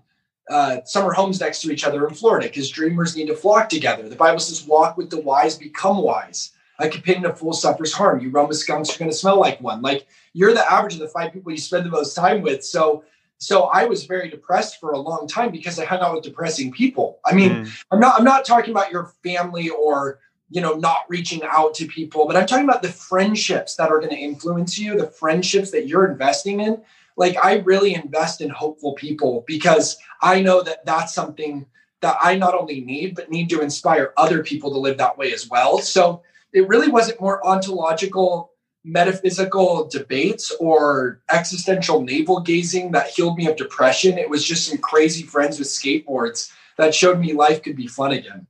uh, 0.50 0.82
summer 0.84 1.12
homes 1.12 1.40
next 1.40 1.62
to 1.62 1.70
each 1.70 1.84
other 1.84 2.06
in 2.06 2.14
Florida 2.14 2.48
because 2.48 2.68
dreamers 2.68 3.16
need 3.16 3.26
to 3.26 3.36
flock 3.36 3.68
together. 3.68 4.08
The 4.08 4.16
Bible 4.16 4.40
says, 4.40 4.66
walk 4.66 4.96
with 4.96 5.10
the 5.10 5.20
wise, 5.20 5.56
become 5.56 5.98
wise. 5.98 6.52
A 6.80 6.88
companion 6.88 7.26
of 7.26 7.38
fool 7.38 7.52
suffers 7.52 7.92
harm. 7.92 8.20
You 8.20 8.30
run 8.30 8.48
with 8.48 8.58
skunks, 8.58 8.90
you're 8.90 8.98
going 8.98 9.10
to 9.10 9.16
smell 9.16 9.38
like 9.38 9.60
one. 9.60 9.80
Like 9.80 10.06
you're 10.32 10.52
the 10.52 10.70
average 10.70 10.94
of 10.94 11.00
the 11.00 11.08
five 11.08 11.32
people 11.32 11.52
you 11.52 11.58
spend 11.58 11.86
the 11.86 11.90
most 11.90 12.14
time 12.14 12.42
with. 12.42 12.64
So, 12.64 13.04
so 13.38 13.64
I 13.64 13.84
was 13.84 14.06
very 14.06 14.28
depressed 14.28 14.80
for 14.80 14.92
a 14.92 14.98
long 14.98 15.26
time 15.26 15.50
because 15.50 15.78
I 15.78 15.84
hung 15.84 16.00
out 16.00 16.14
with 16.14 16.24
depressing 16.24 16.72
people. 16.72 17.18
I 17.24 17.34
mean, 17.34 17.50
mm. 17.50 17.84
I'm 17.90 18.00
not, 18.00 18.18
I'm 18.18 18.24
not 18.24 18.44
talking 18.44 18.70
about 18.70 18.90
your 18.90 19.12
family 19.22 19.68
or 19.68 20.20
you 20.50 20.60
know 20.60 20.74
not 20.74 20.98
reaching 21.08 21.42
out 21.42 21.74
to 21.74 21.86
people, 21.86 22.26
but 22.26 22.36
I'm 22.36 22.46
talking 22.46 22.64
about 22.64 22.82
the 22.82 22.88
friendships 22.88 23.76
that 23.76 23.90
are 23.90 23.98
going 23.98 24.12
to 24.12 24.18
influence 24.18 24.78
you, 24.78 24.96
the 24.96 25.06
friendships 25.06 25.70
that 25.72 25.86
you're 25.86 26.10
investing 26.10 26.60
in. 26.60 26.80
Like 27.16 27.36
I 27.44 27.58
really 27.58 27.94
invest 27.94 28.40
in 28.40 28.50
hopeful 28.50 28.94
people 28.94 29.44
because 29.46 29.96
I 30.22 30.40
know 30.40 30.62
that 30.62 30.84
that's 30.84 31.14
something 31.14 31.66
that 32.00 32.16
I 32.22 32.36
not 32.36 32.54
only 32.54 32.80
need 32.80 33.14
but 33.14 33.30
need 33.30 33.50
to 33.50 33.60
inspire 33.60 34.12
other 34.16 34.42
people 34.42 34.70
to 34.72 34.78
live 34.78 34.98
that 34.98 35.18
way 35.18 35.32
as 35.32 35.48
well. 35.48 35.78
So 35.78 36.22
it 36.52 36.68
really 36.68 36.88
wasn't 36.88 37.20
more 37.20 37.44
ontological 37.46 38.53
metaphysical 38.84 39.88
debates 39.88 40.54
or 40.60 41.20
existential 41.32 42.02
navel 42.02 42.40
gazing 42.40 42.92
that 42.92 43.08
healed 43.08 43.36
me 43.36 43.46
of 43.46 43.56
depression. 43.56 44.18
It 44.18 44.28
was 44.28 44.44
just 44.44 44.68
some 44.68 44.78
crazy 44.78 45.22
friends 45.22 45.58
with 45.58 45.68
skateboards 45.68 46.52
that 46.76 46.94
showed 46.94 47.18
me 47.18 47.32
life 47.32 47.62
could 47.62 47.76
be 47.76 47.86
fun 47.86 48.12
again. 48.12 48.46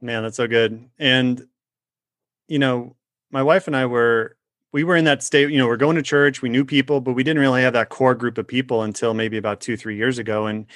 Man, 0.00 0.22
that's 0.22 0.36
so 0.36 0.46
good. 0.46 0.88
And 0.98 1.46
you 2.48 2.58
know, 2.58 2.96
my 3.30 3.42
wife 3.42 3.66
and 3.66 3.76
I 3.76 3.86
were 3.86 4.36
we 4.72 4.84
were 4.84 4.96
in 4.96 5.04
that 5.04 5.22
state, 5.22 5.50
you 5.50 5.58
know, 5.58 5.66
we're 5.66 5.76
going 5.76 5.96
to 5.96 6.02
church, 6.02 6.40
we 6.40 6.48
knew 6.48 6.64
people, 6.64 7.00
but 7.00 7.12
we 7.12 7.22
didn't 7.22 7.40
really 7.40 7.62
have 7.62 7.74
that 7.74 7.90
core 7.90 8.14
group 8.14 8.38
of 8.38 8.48
people 8.48 8.82
until 8.82 9.12
maybe 9.12 9.36
about 9.36 9.60
2-3 9.60 9.94
years 9.96 10.18
ago 10.18 10.46
and 10.46 10.66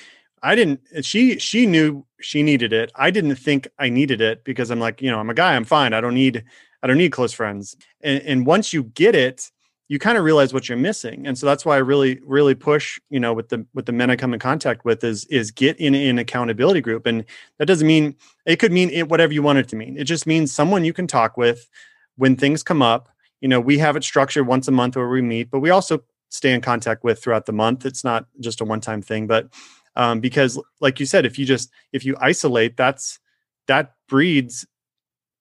I 0.43 0.55
didn't 0.55 0.81
eh, 0.95 1.03
she 1.03 1.39
she 1.39 1.67
knew 1.67 2.05
she 2.21 2.43
needed 2.43 2.73
it. 2.73 2.93
I 2.95 3.11
didn't 3.11 3.37
think 3.37 3.69
I 3.79 3.89
needed 3.89 4.21
it 4.21 4.45
because 4.45 4.71
I'm 4.71 4.81
like, 4.81 5.03
you 5.03 5.11
know, 5.11 5.19
I'm 5.19 5.31
a 5.31 5.35
guy, 5.35 5.55
I'm 5.55 5.65
fine. 5.65 5.93
I 5.93 6.01
don't 6.01 6.15
need 6.15 6.45
I 6.83 6.87
don't 6.87 6.99
need 6.99 7.13
close 7.13 7.33
friends. 7.33 7.77
And 8.03 8.23
and 8.23 8.47
once 8.47 8.73
you 8.73 8.85
get 8.85 9.15
it, 9.15 9.51
you 9.89 9.99
kind 9.99 10.19
of 10.19 10.25
realize 10.25 10.53
what 10.53 10.69
you're 10.69 10.79
missing. 10.79 11.27
And 11.27 11.39
so 11.39 11.47
that's 11.47 11.65
why 11.65 11.77
I 11.77 11.79
really 11.79 12.21
really 12.25 12.55
push, 12.55 12.99
you 13.11 13.21
know, 13.21 13.33
with 13.33 13.49
the 13.49 13.67
with 13.75 13.87
the 13.87 13.93
men 13.93 14.11
I 14.11 14.17
come 14.17 14.35
in 14.35 14.41
contact 14.41 14.85
with 14.85 15.03
is 15.05 15.25
is 15.27 15.51
get 15.51 15.79
in 15.79 15.95
an 15.95 16.19
accountability 16.19 16.81
group. 16.81 17.07
And 17.07 17.25
that 17.59 17.67
doesn't 17.67 17.87
mean 17.87 18.17
it 18.45 18.57
could 18.57 18.73
mean 18.73 18.91
it 18.91 19.09
whatever 19.09 19.33
you 19.33 19.43
want 19.43 19.59
it 19.59 19.69
to 19.69 19.77
mean. 19.77 19.97
It 19.97 20.05
just 20.05 20.27
means 20.27 20.53
someone 20.53 20.85
you 20.85 20.93
can 20.93 21.07
talk 21.07 21.37
with 21.37 21.69
when 22.17 22.37
things 22.37 22.63
come 22.63 22.83
up. 22.83 23.09
You 23.41 23.49
know, 23.49 23.61
we 23.61 23.79
have 23.79 23.97
it 23.97 24.05
structured 24.05 24.47
once 24.47 24.67
a 24.67 24.73
month 24.73 24.97
where 24.97 25.09
we 25.09 25.23
meet, 25.23 25.51
but 25.51 25.61
we 25.61 25.71
also 25.71 26.03
stay 26.31 26.53
in 26.53 26.61
contact 26.61 27.05
with 27.05 27.23
throughout 27.23 27.47
the 27.47 27.53
month. 27.53 27.87
It's 27.87 28.03
not 28.03 28.27
just 28.41 28.61
a 28.61 28.65
one-time 28.65 29.03
thing, 29.03 29.27
but 29.27 29.49
um, 29.97 30.21
because 30.21 30.61
like 30.81 31.01
you 31.01 31.07
said 31.07 31.27
if 31.27 31.39
you 31.39 31.45
just 31.45 31.71
if 31.93 32.05
you 32.05 32.17
isolate 32.21 32.77
that's 32.77 33.19
that 33.67 33.95
breeds 34.09 34.67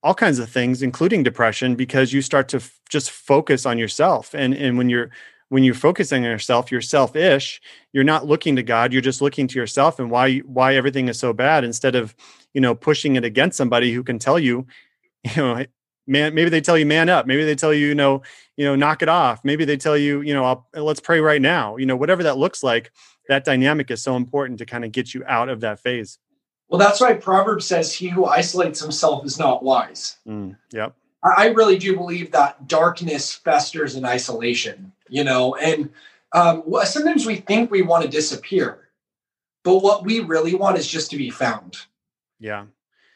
all 0.04 0.14
kinds 0.14 0.40
of 0.40 0.50
things 0.50 0.82
including 0.82 1.24
depression 1.24 1.76
because 1.76 2.14
you 2.14 2.22
start 2.22 2.48
to 2.48 2.58
f- 2.58 2.80
just 2.90 3.12
focus 3.12 3.66
on 3.66 3.78
yourself 3.78 4.34
and 4.34 4.54
and 4.54 4.78
when 4.78 4.90
you're 4.90 5.10
when 5.50 5.64
you're 5.64 5.74
focusing 5.74 6.24
on 6.26 6.32
yourself 6.32 6.72
you're 6.72 6.82
selfish 6.82 7.62
you're 7.94 8.04
not 8.04 8.26
looking 8.26 8.56
to 8.56 8.64
god 8.64 8.92
you're 8.92 9.02
just 9.02 9.22
looking 9.22 9.48
to 9.48 9.60
yourself 9.60 10.00
and 10.00 10.10
why 10.10 10.40
why 10.40 10.76
everything 10.76 11.08
is 11.08 11.20
so 11.20 11.34
bad 11.34 11.64
instead 11.64 11.96
of 11.96 12.16
you 12.56 12.62
know, 12.62 12.74
pushing 12.74 13.18
it 13.18 13.24
against 13.24 13.58
somebody 13.58 13.94
who 13.94 14.02
can 14.02 14.18
tell 14.18 14.40
you, 14.40 14.66
you 15.24 15.32
know, 15.36 15.64
man, 16.08 16.34
maybe 16.34 16.50
they 16.50 16.62
tell 16.62 16.78
you 16.78 16.86
man 16.86 17.10
up, 17.10 17.28
maybe 17.28 17.44
they 17.44 17.54
tell 17.54 17.74
you, 17.74 17.88
you 17.88 17.96
know, 17.96 18.24
you 18.58 18.66
know, 18.66 18.76
knock 18.76 19.04
it 19.04 19.10
off. 19.10 19.44
Maybe 19.44 19.66
they 19.66 19.78
tell 19.78 19.98
you, 19.98 20.22
you 20.22 20.34
know, 20.34 20.46
I'll, 20.46 20.68
let's 20.74 21.02
pray 21.02 21.20
right 21.20 21.42
now. 21.42 21.76
You 21.76 21.86
know, 21.86 21.98
whatever 21.98 22.24
that 22.24 22.38
looks 22.38 22.64
like, 22.64 22.92
that 23.28 23.46
dynamic 23.46 23.92
is 23.92 24.04
so 24.04 24.16
important 24.16 24.60
to 24.60 24.66
kind 24.66 24.86
of 24.86 24.92
get 24.92 25.14
you 25.14 25.24
out 25.26 25.50
of 25.50 25.62
that 25.62 25.80
phase. 25.80 26.20
Well, 26.68 26.80
that's 26.80 27.00
why 27.00 27.14
Proverbs 27.14 27.66
says, 27.66 27.94
"He 27.94 28.08
who 28.08 28.26
isolates 28.26 28.80
himself 28.80 29.26
is 29.26 29.38
not 29.38 29.64
wise." 29.64 30.18
Mm, 30.28 30.58
yep. 30.72 30.96
I 31.24 31.48
really 31.48 31.78
do 31.78 31.96
believe 31.96 32.32
that 32.32 32.68
darkness 32.68 33.34
festers 33.34 33.96
in 33.96 34.06
isolation. 34.06 34.92
You 35.10 35.24
know, 35.24 35.56
and 35.56 35.90
um, 36.34 36.64
sometimes 36.84 37.26
we 37.26 37.38
think 37.38 37.70
we 37.70 37.82
want 37.82 38.04
to 38.04 38.10
disappear, 38.10 38.90
but 39.64 39.80
what 39.80 40.04
we 40.04 40.20
really 40.20 40.56
want 40.56 40.78
is 40.78 40.88
just 40.88 41.12
to 41.12 41.18
be 41.18 41.30
found. 41.30 41.78
Yeah. 42.40 42.66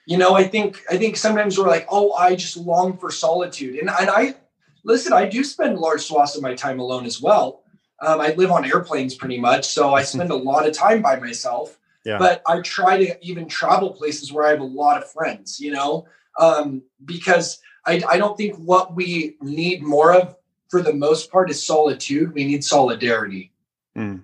You 0.05 0.18
know, 0.18 0.34
I 0.34 0.43
think 0.43 0.82
I 0.89 0.97
think 0.97 1.18
sometimes 1.18 1.57
we're 1.57 1.68
like, 1.68 1.88
oh, 1.89 2.14
I 2.14 2.36
just 2.36 2.57
long 2.57 2.97
for 2.97 3.12
solitude, 3.12 3.76
and 3.76 3.89
and 3.89 4.10
I 4.10 4.36
listen. 4.84 5.14
I 5.14 5.26
do 5.26 5.43
spend 5.43 5.80
large 5.80 6.01
swaths 6.01 6.36
of 6.36 6.41
my 6.41 6.55
time 6.55 6.80
alone 6.80 7.05
as 7.05 7.22
well. 7.22 7.64
Um, 8.02 8.22
I 8.22 8.34
live 8.34 8.52
on 8.52 8.66
airplanes 8.66 9.16
pretty 9.16 9.39
much, 9.39 9.66
so 9.66 9.93
I 9.93 10.04
spend 10.04 10.32
a 10.32 10.36
lot 10.36 10.68
of 10.68 10.74
time 10.74 11.02
by 11.02 11.20
myself. 11.20 11.78
Yeah. 12.06 12.18
But 12.18 12.41
I 12.47 12.62
try 12.62 12.97
to 12.97 13.26
even 13.26 13.47
travel 13.47 13.91
places 13.91 14.32
where 14.32 14.45
I 14.45 14.52
have 14.52 14.62
a 14.62 14.66
lot 14.66 15.02
of 15.02 15.12
friends, 15.12 15.60
you 15.60 15.72
know, 15.72 16.06
um, 16.39 16.82
because 17.04 17.60
I, 17.86 18.02
I 18.10 18.18
don't 18.18 18.38
think 18.38 18.56
what 18.56 18.95
we 18.95 19.36
need 19.41 19.84
more 19.84 20.14
of 20.14 20.36
for 20.70 20.82
the 20.82 20.93
most 20.93 21.32
part 21.32 21.50
is 21.50 21.64
solitude. 21.64 22.34
We 22.34 22.45
need 22.45 22.64
solidarity. 22.64 23.52
Mm. 23.97 24.24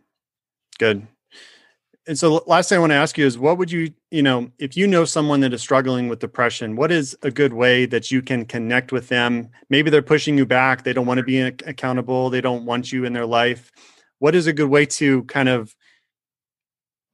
Good. 0.79 1.07
And 2.07 2.17
so 2.17 2.43
last 2.45 2.69
thing 2.69 2.77
I 2.77 2.79
want 2.79 2.91
to 2.91 2.95
ask 2.95 3.17
you 3.17 3.25
is 3.25 3.37
what 3.37 3.57
would 3.57 3.71
you, 3.71 3.91
you 4.11 4.21
know, 4.21 4.51
if 4.59 4.77
you 4.77 4.85
know 4.85 5.05
someone 5.05 5.39
that 5.39 5.53
is 5.53 5.61
struggling 5.61 6.07
with 6.07 6.19
depression, 6.19 6.75
what 6.75 6.91
is 6.91 7.17
a 7.23 7.31
good 7.31 7.53
way 7.53 7.87
that 7.87 8.11
you 8.11 8.21
can 8.21 8.45
connect 8.45 8.91
with 8.91 9.09
them? 9.09 9.49
Maybe 9.69 9.89
they're 9.89 10.03
pushing 10.03 10.37
you 10.37 10.45
back, 10.45 10.83
they 10.83 10.93
don't 10.93 11.07
want 11.07 11.17
to 11.17 11.23
be 11.23 11.41
accountable, 11.41 12.29
they 12.29 12.41
don't 12.41 12.65
want 12.65 12.91
you 12.91 13.05
in 13.05 13.13
their 13.13 13.25
life. 13.25 13.71
What 14.19 14.35
is 14.35 14.45
a 14.45 14.53
good 14.53 14.69
way 14.69 14.85
to 14.85 15.23
kind 15.23 15.49
of 15.49 15.75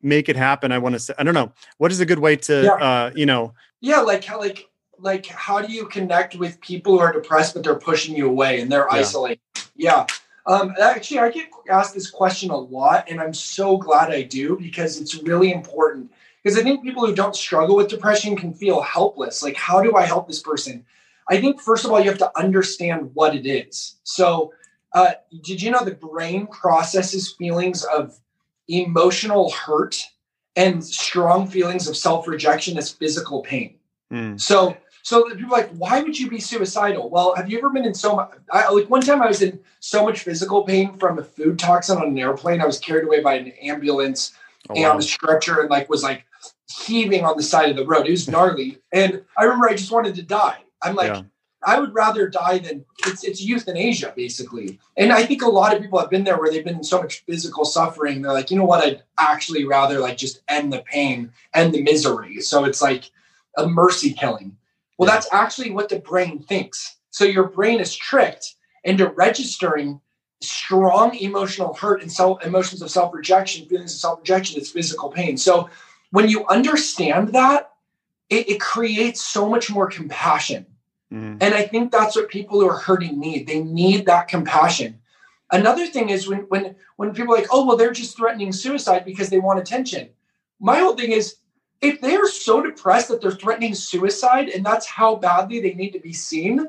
make 0.01 0.27
it 0.27 0.35
happen? 0.35 0.73
I 0.73 0.77
want 0.77 0.93
to 0.93 0.99
say 0.99 1.13
I 1.17 1.23
don't 1.23 1.33
know. 1.33 1.53
What 1.77 1.91
is 1.91 2.01
a 2.01 2.05
good 2.05 2.19
way 2.19 2.35
to 2.35 2.63
yeah. 2.63 2.73
uh, 2.73 3.11
you 3.15 3.25
know, 3.25 3.53
Yeah, 3.79 4.01
like 4.01 4.25
how 4.25 4.39
like 4.39 4.67
like 4.99 5.25
how 5.25 5.61
do 5.61 5.71
you 5.71 5.85
connect 5.85 6.35
with 6.35 6.59
people 6.59 6.93
who 6.93 6.99
are 6.99 7.13
depressed 7.13 7.53
but 7.53 7.63
they're 7.63 7.75
pushing 7.75 8.15
you 8.15 8.27
away 8.27 8.59
and 8.59 8.69
they're 8.69 8.87
yeah. 8.91 8.99
isolating? 8.99 9.39
Yeah. 9.75 10.05
Um, 10.51 10.75
actually, 10.81 11.19
I 11.19 11.31
get 11.31 11.49
asked 11.69 11.93
this 11.93 12.09
question 12.09 12.49
a 12.49 12.57
lot, 12.57 13.09
and 13.09 13.21
I'm 13.21 13.33
so 13.33 13.77
glad 13.77 14.11
I 14.11 14.23
do 14.23 14.57
because 14.57 14.99
it's 14.99 15.15
really 15.23 15.53
important. 15.53 16.11
Because 16.43 16.59
I 16.59 16.63
think 16.63 16.83
people 16.83 17.05
who 17.05 17.15
don't 17.15 17.35
struggle 17.35 17.77
with 17.77 17.87
depression 17.87 18.35
can 18.35 18.53
feel 18.53 18.81
helpless. 18.81 19.41
Like, 19.41 19.55
how 19.55 19.81
do 19.81 19.95
I 19.95 20.05
help 20.05 20.27
this 20.27 20.41
person? 20.41 20.85
I 21.29 21.39
think, 21.39 21.61
first 21.61 21.85
of 21.85 21.91
all, 21.91 22.01
you 22.01 22.09
have 22.09 22.17
to 22.17 22.37
understand 22.37 23.11
what 23.13 23.33
it 23.33 23.45
is. 23.45 23.95
So, 24.03 24.51
uh, 24.93 25.11
did 25.41 25.61
you 25.61 25.71
know 25.71 25.85
the 25.85 25.95
brain 25.95 26.47
processes 26.47 27.33
feelings 27.37 27.85
of 27.85 28.19
emotional 28.67 29.51
hurt 29.51 30.03
and 30.57 30.83
strong 30.83 31.47
feelings 31.47 31.87
of 31.87 31.95
self 31.95 32.27
rejection 32.27 32.77
as 32.77 32.91
physical 32.91 33.41
pain? 33.41 33.75
Mm. 34.11 34.41
So, 34.41 34.75
so 35.03 35.23
people 35.29 35.53
are 35.53 35.59
like, 35.59 35.71
why 35.71 36.01
would 36.01 36.17
you 36.17 36.29
be 36.29 36.39
suicidal? 36.39 37.09
Well, 37.09 37.35
have 37.35 37.49
you 37.49 37.57
ever 37.57 37.69
been 37.69 37.85
in 37.85 37.93
so 37.93 38.15
much? 38.15 38.31
I, 38.51 38.69
like 38.69 38.89
one 38.89 39.01
time 39.01 39.21
I 39.21 39.27
was 39.27 39.41
in 39.41 39.59
so 39.79 40.05
much 40.05 40.21
physical 40.21 40.63
pain 40.63 40.97
from 40.97 41.19
a 41.19 41.23
food 41.23 41.57
toxin 41.57 41.97
on 41.97 42.07
an 42.07 42.19
airplane. 42.19 42.61
I 42.61 42.65
was 42.65 42.79
carried 42.79 43.05
away 43.05 43.21
by 43.21 43.35
an 43.35 43.49
ambulance 43.61 44.33
oh, 44.69 44.75
and 44.75 44.83
wow. 44.83 44.91
on 44.91 44.99
a 44.99 45.01
stretcher 45.01 45.61
and 45.61 45.69
like 45.69 45.89
was 45.89 46.03
like 46.03 46.25
heaving 46.69 47.25
on 47.25 47.37
the 47.37 47.43
side 47.43 47.69
of 47.69 47.75
the 47.75 47.85
road. 47.85 48.07
It 48.07 48.11
was 48.11 48.27
gnarly. 48.27 48.79
and 48.91 49.23
I 49.37 49.43
remember 49.43 49.69
I 49.69 49.75
just 49.75 49.91
wanted 49.91 50.15
to 50.15 50.23
die. 50.23 50.59
I'm 50.83 50.95
like, 50.95 51.13
yeah. 51.13 51.23
I 51.63 51.79
would 51.79 51.93
rather 51.93 52.27
die 52.27 52.57
than 52.57 52.85
it's, 53.05 53.23
it's 53.23 53.41
euthanasia 53.41 54.13
basically. 54.15 54.79
And 54.97 55.11
I 55.11 55.23
think 55.23 55.43
a 55.43 55.49
lot 55.49 55.75
of 55.75 55.81
people 55.81 55.99
have 55.99 56.09
been 56.09 56.23
there 56.23 56.39
where 56.39 56.49
they've 56.49 56.65
been 56.65 56.77
in 56.77 56.83
so 56.83 57.01
much 57.01 57.23
physical 57.25 57.65
suffering. 57.65 58.21
They're 58.21 58.33
like, 58.33 58.49
you 58.49 58.57
know 58.57 58.65
what? 58.65 58.83
I'd 58.83 59.03
actually 59.19 59.65
rather 59.65 59.99
like 59.99 60.17
just 60.17 60.41
end 60.47 60.73
the 60.73 60.79
pain 60.79 61.31
end 61.53 61.73
the 61.73 61.83
misery. 61.83 62.41
So 62.41 62.65
it's 62.65 62.81
like 62.81 63.11
a 63.57 63.67
mercy 63.67 64.13
killing. 64.13 64.57
Well, 65.01 65.09
that's 65.09 65.27
actually 65.33 65.71
what 65.71 65.89
the 65.89 65.97
brain 65.97 66.37
thinks. 66.37 66.97
So 67.09 67.25
your 67.25 67.47
brain 67.47 67.79
is 67.79 67.95
tricked 67.95 68.53
into 68.83 69.07
registering 69.07 69.99
strong 70.41 71.15
emotional 71.15 71.73
hurt 71.73 72.03
and 72.03 72.11
self 72.11 72.45
emotions 72.45 72.83
of 72.83 72.91
self-rejection, 72.91 73.65
feelings 73.65 73.95
of 73.95 73.99
self-rejection, 73.99 74.61
it's 74.61 74.69
physical 74.69 75.09
pain. 75.09 75.37
So 75.37 75.71
when 76.11 76.29
you 76.29 76.45
understand 76.49 77.29
that, 77.29 77.71
it, 78.29 78.47
it 78.47 78.61
creates 78.61 79.25
so 79.25 79.49
much 79.49 79.71
more 79.71 79.87
compassion. 79.87 80.67
Mm. 81.11 81.37
And 81.41 81.55
I 81.55 81.63
think 81.63 81.91
that's 81.91 82.15
what 82.15 82.29
people 82.29 82.59
who 82.59 82.69
are 82.69 82.77
hurting 82.77 83.19
need. 83.19 83.47
They 83.47 83.63
need 83.63 84.05
that 84.05 84.27
compassion. 84.27 84.99
Another 85.51 85.87
thing 85.87 86.09
is 86.09 86.27
when 86.27 86.41
when 86.41 86.75
when 86.97 87.15
people 87.15 87.33
are 87.33 87.37
like, 87.39 87.47
oh 87.51 87.65
well, 87.65 87.75
they're 87.75 87.91
just 87.91 88.15
threatening 88.15 88.51
suicide 88.51 89.03
because 89.03 89.31
they 89.31 89.39
want 89.39 89.59
attention. 89.59 90.09
My 90.59 90.77
whole 90.77 90.95
thing 90.95 91.11
is 91.11 91.37
if 91.81 91.99
they're 91.99 92.27
so 92.27 92.61
depressed 92.61 93.07
that 93.09 93.21
they're 93.21 93.31
threatening 93.31 93.73
suicide 93.73 94.49
and 94.49 94.65
that's 94.65 94.87
how 94.87 95.15
badly 95.15 95.59
they 95.59 95.73
need 95.73 95.91
to 95.91 95.99
be 95.99 96.13
seen, 96.13 96.67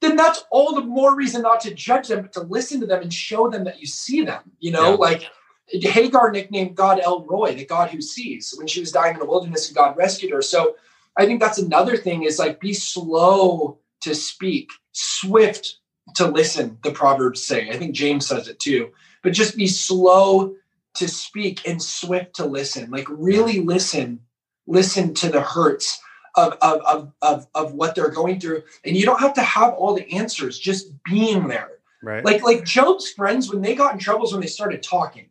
then 0.00 0.16
that's 0.16 0.44
all 0.50 0.74
the 0.74 0.82
more 0.82 1.16
reason 1.16 1.42
not 1.42 1.60
to 1.60 1.74
judge 1.74 2.08
them, 2.08 2.22
but 2.22 2.32
to 2.32 2.42
listen 2.42 2.80
to 2.80 2.86
them 2.86 3.02
and 3.02 3.12
show 3.12 3.48
them 3.48 3.64
that 3.64 3.80
you 3.80 3.86
see 3.86 4.24
them. 4.24 4.42
You 4.60 4.72
know, 4.72 4.90
yeah. 4.90 4.96
like 4.96 5.30
Hagar 5.68 6.30
nicknamed 6.30 6.76
God 6.76 7.00
El 7.00 7.24
Roi, 7.24 7.54
the 7.54 7.64
God 7.64 7.90
who 7.90 8.00
sees, 8.00 8.54
when 8.56 8.66
she 8.66 8.80
was 8.80 8.92
dying 8.92 9.14
in 9.14 9.20
the 9.20 9.26
wilderness 9.26 9.68
and 9.68 9.76
God 9.76 9.96
rescued 9.96 10.32
her. 10.32 10.42
So 10.42 10.76
I 11.16 11.26
think 11.26 11.40
that's 11.40 11.58
another 11.58 11.96
thing 11.96 12.22
is 12.22 12.38
like 12.38 12.60
be 12.60 12.72
slow 12.72 13.78
to 14.02 14.14
speak, 14.14 14.70
swift 14.92 15.78
to 16.16 16.26
listen, 16.26 16.78
the 16.82 16.90
Proverbs 16.90 17.44
say. 17.44 17.70
I 17.70 17.78
think 17.78 17.94
James 17.94 18.26
says 18.26 18.48
it 18.48 18.58
too. 18.58 18.90
But 19.22 19.32
just 19.32 19.56
be 19.56 19.68
slow 19.68 20.54
to 20.94 21.08
speak 21.08 21.66
and 21.66 21.80
swift 21.80 22.34
to 22.36 22.44
listen. 22.44 22.90
Like 22.90 23.06
really 23.08 23.60
listen 23.60 24.20
listen 24.66 25.14
to 25.14 25.28
the 25.28 25.40
hurts 25.40 26.00
of, 26.36 26.54
of, 26.62 26.80
of, 26.82 27.12
of, 27.22 27.46
of 27.54 27.74
what 27.74 27.94
they're 27.94 28.10
going 28.10 28.40
through. 28.40 28.62
And 28.84 28.96
you 28.96 29.04
don't 29.04 29.20
have 29.20 29.34
to 29.34 29.42
have 29.42 29.74
all 29.74 29.94
the 29.94 30.10
answers, 30.12 30.58
just 30.58 30.92
being 31.04 31.48
there. 31.48 31.70
Right. 32.02 32.24
Like 32.24 32.42
like 32.42 32.64
Job's 32.64 33.10
friends, 33.10 33.52
when 33.52 33.62
they 33.62 33.74
got 33.74 33.92
in 33.92 33.98
troubles 33.98 34.32
when 34.32 34.40
they 34.40 34.48
started 34.48 34.82
talking. 34.82 35.28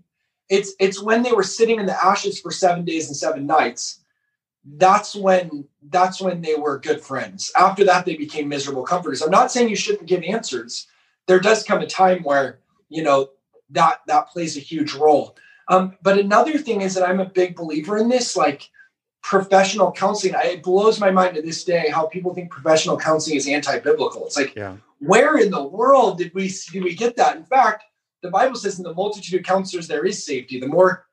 It's 0.50 0.74
it's 0.80 1.02
when 1.02 1.22
they 1.24 1.32
were 1.32 1.44
sitting 1.44 1.80
in 1.80 1.86
the 1.86 2.06
ashes 2.06 2.40
for 2.40 2.52
seven 2.52 2.86
days 2.86 3.08
and 3.08 3.16
seven 3.16 3.46
nights. 3.46 4.00
That's 4.64 5.16
when 5.16 5.66
that's 5.90 6.22
when 6.22 6.42
they 6.42 6.56
were 6.56 6.80
good 6.80 7.02
friends. 7.02 7.52
After 7.58 7.84
that, 7.86 8.06
they 8.06 8.16
became 8.16 8.48
miserable 8.48 8.84
comforters. 8.84 9.22
I'm 9.22 9.32
not 9.32 9.52
saying 9.52 9.70
you 9.70 9.76
shouldn't 9.76 10.08
give 10.08 10.24
answers. 10.24 10.88
There 11.28 11.40
does 11.40 11.64
come 11.64 11.82
a 11.82 11.88
time 11.88 12.24
where 12.24 12.60
you 12.90 13.04
know 13.04 13.30
that 13.72 14.02
that 14.08 14.30
plays 14.30 14.56
a 14.56 14.62
huge 14.62 14.94
role. 14.94 15.36
Um, 15.68 15.96
but 16.02 16.18
another 16.18 16.58
thing 16.58 16.82
is 16.82 16.94
that 16.96 17.08
I'm 17.08 17.20
a 17.20 17.26
big 17.26 17.56
believer 17.56 17.98
in 17.98 18.08
this. 18.08 18.36
Like 18.38 18.70
professional 19.24 19.92
counseling. 19.92 20.34
It 20.38 20.64
blows 20.64 21.00
my 21.00 21.12
mind 21.12 21.36
to 21.36 21.42
this 21.42 21.64
day 21.64 21.90
how 21.90 22.06
people 22.08 22.34
think 22.34 22.50
professional 22.50 22.98
counseling 22.98 23.38
is 23.38 23.48
anti-biblical. 23.48 24.26
It's 24.26 24.38
like, 24.38 24.56
yeah. 24.56 24.78
where 25.00 25.38
in 25.38 25.52
the 25.52 25.64
world 25.64 26.18
did 26.18 26.34
we 26.34 26.52
did 26.72 26.84
we 26.84 26.96
get 26.96 27.16
that? 27.18 27.38
In 27.38 27.46
fact, 27.46 27.84
the 28.22 28.30
Bible 28.30 28.56
says, 28.56 28.78
"In 28.78 28.84
the 28.84 28.94
multitude 28.94 29.40
of 29.40 29.46
counselors, 29.46 29.88
there 29.88 30.06
is 30.06 30.24
safety." 30.24 30.60
The 30.60 30.68
more 30.68 31.06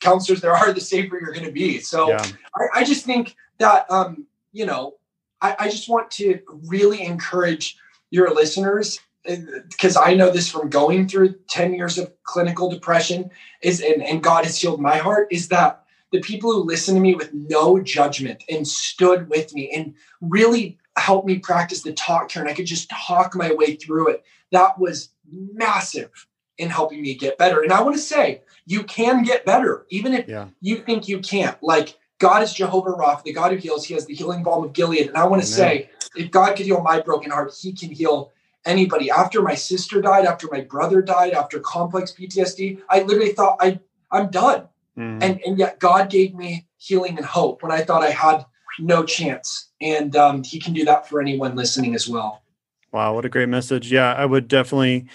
counselors 0.00 0.40
there 0.40 0.52
are, 0.52 0.72
the 0.72 0.80
safer 0.80 1.18
you're 1.18 1.32
going 1.32 1.46
to 1.46 1.52
be. 1.52 1.78
So, 1.80 2.10
yeah. 2.10 2.24
I, 2.56 2.80
I, 2.80 2.84
just 2.84 3.06
think 3.06 3.36
that 3.58 3.90
um, 3.90 4.26
you 4.52 4.66
know, 4.66 4.94
I, 5.40 5.56
I 5.60 5.68
just 5.68 5.88
want 5.88 6.10
to 6.12 6.40
really 6.66 7.02
encourage 7.02 7.76
your 8.10 8.32
listeners 8.34 9.00
because 9.24 9.96
I 9.96 10.14
know 10.14 10.30
this 10.30 10.50
from 10.50 10.68
going 10.68 11.08
through 11.08 11.34
10 11.48 11.74
years 11.74 11.96
of 11.96 12.12
clinical 12.24 12.68
depression 12.68 13.30
is 13.62 13.80
and, 13.80 14.02
and 14.02 14.22
God 14.22 14.44
has 14.44 14.60
healed 14.60 14.80
my 14.80 14.98
heart 14.98 15.28
is 15.30 15.48
that 15.48 15.83
the 16.14 16.20
people 16.20 16.52
who 16.52 16.62
listened 16.62 16.96
to 16.96 17.00
me 17.00 17.16
with 17.16 17.34
no 17.34 17.80
judgment 17.80 18.44
and 18.48 18.68
stood 18.68 19.28
with 19.28 19.52
me 19.52 19.68
and 19.74 19.92
really 20.20 20.78
helped 20.96 21.26
me 21.26 21.40
practice 21.40 21.82
the 21.82 21.92
talk 21.92 22.28
care 22.28 22.40
and 22.40 22.48
I 22.48 22.54
could 22.54 22.66
just 22.66 22.88
talk 22.88 23.34
my 23.34 23.52
way 23.52 23.74
through 23.74 24.10
it. 24.10 24.24
That 24.52 24.78
was 24.78 25.08
massive 25.28 26.28
in 26.56 26.70
helping 26.70 27.02
me 27.02 27.16
get 27.16 27.36
better. 27.36 27.62
And 27.62 27.72
I 27.72 27.82
want 27.82 27.96
to 27.96 28.00
say, 28.00 28.42
you 28.64 28.84
can 28.84 29.24
get 29.24 29.44
better, 29.44 29.86
even 29.90 30.14
if 30.14 30.28
yeah. 30.28 30.46
you 30.60 30.76
think 30.76 31.08
you 31.08 31.18
can't. 31.18 31.60
Like 31.64 31.98
God 32.20 32.44
is 32.44 32.54
Jehovah 32.54 32.92
Rapha, 32.92 33.24
the 33.24 33.32
God 33.32 33.50
who 33.50 33.58
heals. 33.58 33.84
He 33.84 33.94
has 33.94 34.06
the 34.06 34.14
healing 34.14 34.44
balm 34.44 34.62
of 34.62 34.72
Gilead. 34.72 35.08
And 35.08 35.16
I 35.16 35.26
want 35.26 35.42
to 35.42 35.48
say, 35.48 35.90
if 36.14 36.30
God 36.30 36.56
could 36.56 36.66
heal 36.66 36.80
my 36.80 37.00
broken 37.00 37.32
heart, 37.32 37.52
He 37.60 37.72
can 37.72 37.90
heal 37.90 38.30
anybody. 38.64 39.10
After 39.10 39.42
my 39.42 39.56
sister 39.56 40.00
died, 40.00 40.26
after 40.26 40.46
my 40.52 40.60
brother 40.60 41.02
died, 41.02 41.32
after 41.32 41.58
complex 41.58 42.12
PTSD, 42.12 42.82
I 42.88 43.02
literally 43.02 43.32
thought 43.32 43.56
I 43.60 43.80
I'm 44.12 44.30
done. 44.30 44.68
Mm. 44.98 45.22
And 45.22 45.40
and 45.44 45.58
yet 45.58 45.78
God 45.78 46.10
gave 46.10 46.34
me 46.34 46.66
healing 46.76 47.16
and 47.16 47.26
hope 47.26 47.62
when 47.62 47.72
I 47.72 47.82
thought 47.82 48.02
I 48.02 48.10
had 48.10 48.44
no 48.78 49.04
chance. 49.04 49.70
And 49.80 50.14
um, 50.16 50.42
He 50.42 50.60
can 50.60 50.72
do 50.72 50.84
that 50.84 51.08
for 51.08 51.20
anyone 51.20 51.56
listening 51.56 51.94
as 51.94 52.08
well. 52.08 52.42
Wow, 52.92 53.14
what 53.14 53.24
a 53.24 53.28
great 53.28 53.48
message! 53.48 53.90
Yeah, 53.90 54.14
I 54.14 54.24
would 54.24 54.46
definitely, 54.46 55.08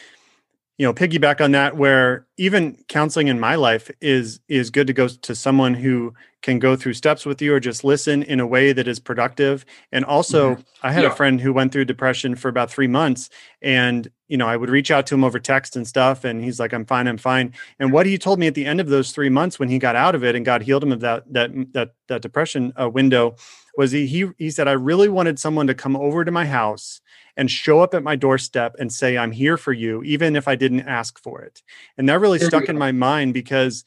you 0.79 0.85
know 0.85 0.93
piggyback 0.93 1.41
on 1.41 1.51
that 1.51 1.77
where 1.77 2.25
even 2.37 2.77
counseling 2.87 3.27
in 3.27 3.39
my 3.39 3.53
life 3.55 3.91
is 4.01 4.39
is 4.47 4.71
good 4.71 4.87
to 4.87 4.93
go 4.93 5.07
to 5.07 5.35
someone 5.35 5.75
who 5.75 6.13
can 6.41 6.57
go 6.57 6.75
through 6.75 6.93
steps 6.93 7.25
with 7.25 7.41
you 7.41 7.53
or 7.53 7.59
just 7.59 7.83
listen 7.83 8.23
in 8.23 8.39
a 8.39 8.47
way 8.47 8.71
that 8.71 8.87
is 8.87 8.99
productive 8.99 9.65
and 9.91 10.05
also 10.05 10.55
mm-hmm. 10.55 10.61
i 10.81 10.91
had 10.91 11.03
yeah. 11.03 11.09
a 11.09 11.15
friend 11.15 11.41
who 11.41 11.53
went 11.53 11.71
through 11.71 11.85
depression 11.85 12.33
for 12.33 12.47
about 12.47 12.71
three 12.71 12.87
months 12.87 13.29
and 13.61 14.09
you 14.29 14.37
know 14.37 14.47
i 14.47 14.55
would 14.55 14.69
reach 14.69 14.89
out 14.89 15.05
to 15.05 15.15
him 15.15 15.23
over 15.23 15.39
text 15.39 15.75
and 15.75 15.85
stuff 15.85 16.23
and 16.23 16.43
he's 16.43 16.59
like 16.59 16.71
i'm 16.71 16.85
fine 16.85 17.07
i'm 17.07 17.17
fine 17.17 17.53
and 17.79 17.91
what 17.91 18.05
he 18.05 18.17
told 18.17 18.39
me 18.39 18.47
at 18.47 18.55
the 18.55 18.65
end 18.65 18.79
of 18.79 18.87
those 18.87 19.11
three 19.11 19.29
months 19.29 19.59
when 19.59 19.67
he 19.67 19.77
got 19.77 19.95
out 19.95 20.15
of 20.15 20.23
it 20.23 20.35
and 20.35 20.45
god 20.45 20.61
healed 20.61 20.83
him 20.83 20.93
of 20.93 21.01
that 21.01 21.23
that 21.31 21.51
that, 21.73 21.93
that 22.07 22.21
depression 22.21 22.71
uh, 22.81 22.89
window 22.89 23.35
was 23.75 23.91
he, 23.91 24.07
he 24.07 24.27
he 24.37 24.49
said 24.49 24.67
i 24.67 24.71
really 24.71 25.09
wanted 25.09 25.37
someone 25.37 25.67
to 25.67 25.73
come 25.73 25.97
over 25.97 26.23
to 26.23 26.31
my 26.31 26.45
house 26.45 27.01
and 27.39 27.49
show 27.49 27.79
up 27.79 27.93
at 27.93 28.03
my 28.03 28.17
doorstep 28.17 28.75
and 28.79 28.91
say, 28.91 29.17
I'm 29.17 29.31
here 29.31 29.55
for 29.55 29.71
you, 29.71 30.03
even 30.03 30.35
if 30.35 30.49
I 30.49 30.55
didn't 30.55 30.81
ask 30.81 31.17
for 31.17 31.41
it. 31.41 31.61
And 31.97 32.09
that 32.09 32.19
really 32.19 32.37
stuck 32.37 32.67
in 32.67 32.77
my 32.77 32.91
mind 32.91 33.33
because 33.33 33.85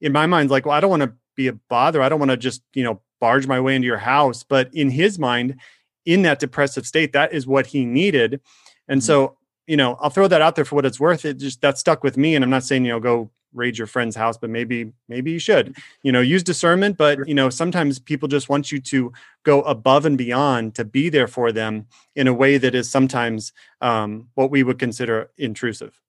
in 0.00 0.12
my 0.12 0.24
mind, 0.24 0.50
like, 0.50 0.64
well, 0.64 0.74
I 0.74 0.80
don't 0.80 0.88
want 0.88 1.02
to 1.02 1.12
be 1.34 1.48
a 1.48 1.52
bother. 1.52 2.00
I 2.00 2.08
don't 2.08 2.18
want 2.18 2.30
to 2.30 2.38
just, 2.38 2.62
you 2.72 2.82
know, 2.82 3.02
barge 3.20 3.46
my 3.46 3.60
way 3.60 3.76
into 3.76 3.84
your 3.84 3.98
house. 3.98 4.44
But 4.44 4.70
in 4.72 4.88
his 4.88 5.18
mind, 5.18 5.60
in 6.06 6.22
that 6.22 6.38
depressive 6.38 6.86
state, 6.86 7.12
that 7.12 7.34
is 7.34 7.46
what 7.46 7.66
he 7.66 7.84
needed. 7.84 8.40
And 8.88 9.02
mm-hmm. 9.02 9.06
so, 9.06 9.36
you 9.66 9.76
know, 9.76 9.96
I'll 10.00 10.10
throw 10.10 10.28
that 10.28 10.42
out 10.42 10.56
there 10.56 10.64
for 10.64 10.76
what 10.76 10.86
it's 10.86 11.00
worth. 11.00 11.24
It 11.24 11.38
just 11.38 11.60
that 11.60 11.78
stuck 11.78 12.02
with 12.04 12.16
me. 12.16 12.34
And 12.34 12.44
I'm 12.44 12.50
not 12.50 12.64
saying, 12.64 12.84
you 12.84 12.92
know, 12.92 13.00
go 13.00 13.30
raid 13.56 13.78
your 13.78 13.86
friend's 13.86 14.14
house 14.14 14.36
but 14.36 14.50
maybe 14.50 14.92
maybe 15.08 15.32
you 15.32 15.38
should 15.38 15.76
you 16.02 16.12
know 16.12 16.20
use 16.20 16.42
discernment 16.42 16.96
but 16.96 17.26
you 17.26 17.34
know 17.34 17.48
sometimes 17.48 17.98
people 17.98 18.28
just 18.28 18.48
want 18.48 18.70
you 18.70 18.78
to 18.78 19.12
go 19.44 19.62
above 19.62 20.04
and 20.04 20.18
beyond 20.18 20.74
to 20.74 20.84
be 20.84 21.08
there 21.08 21.26
for 21.26 21.50
them 21.50 21.86
in 22.14 22.28
a 22.28 22.34
way 22.34 22.58
that 22.58 22.74
is 22.74 22.90
sometimes 22.90 23.52
um, 23.80 24.28
what 24.34 24.50
we 24.50 24.62
would 24.62 24.78
consider 24.78 25.30
intrusive 25.38 26.00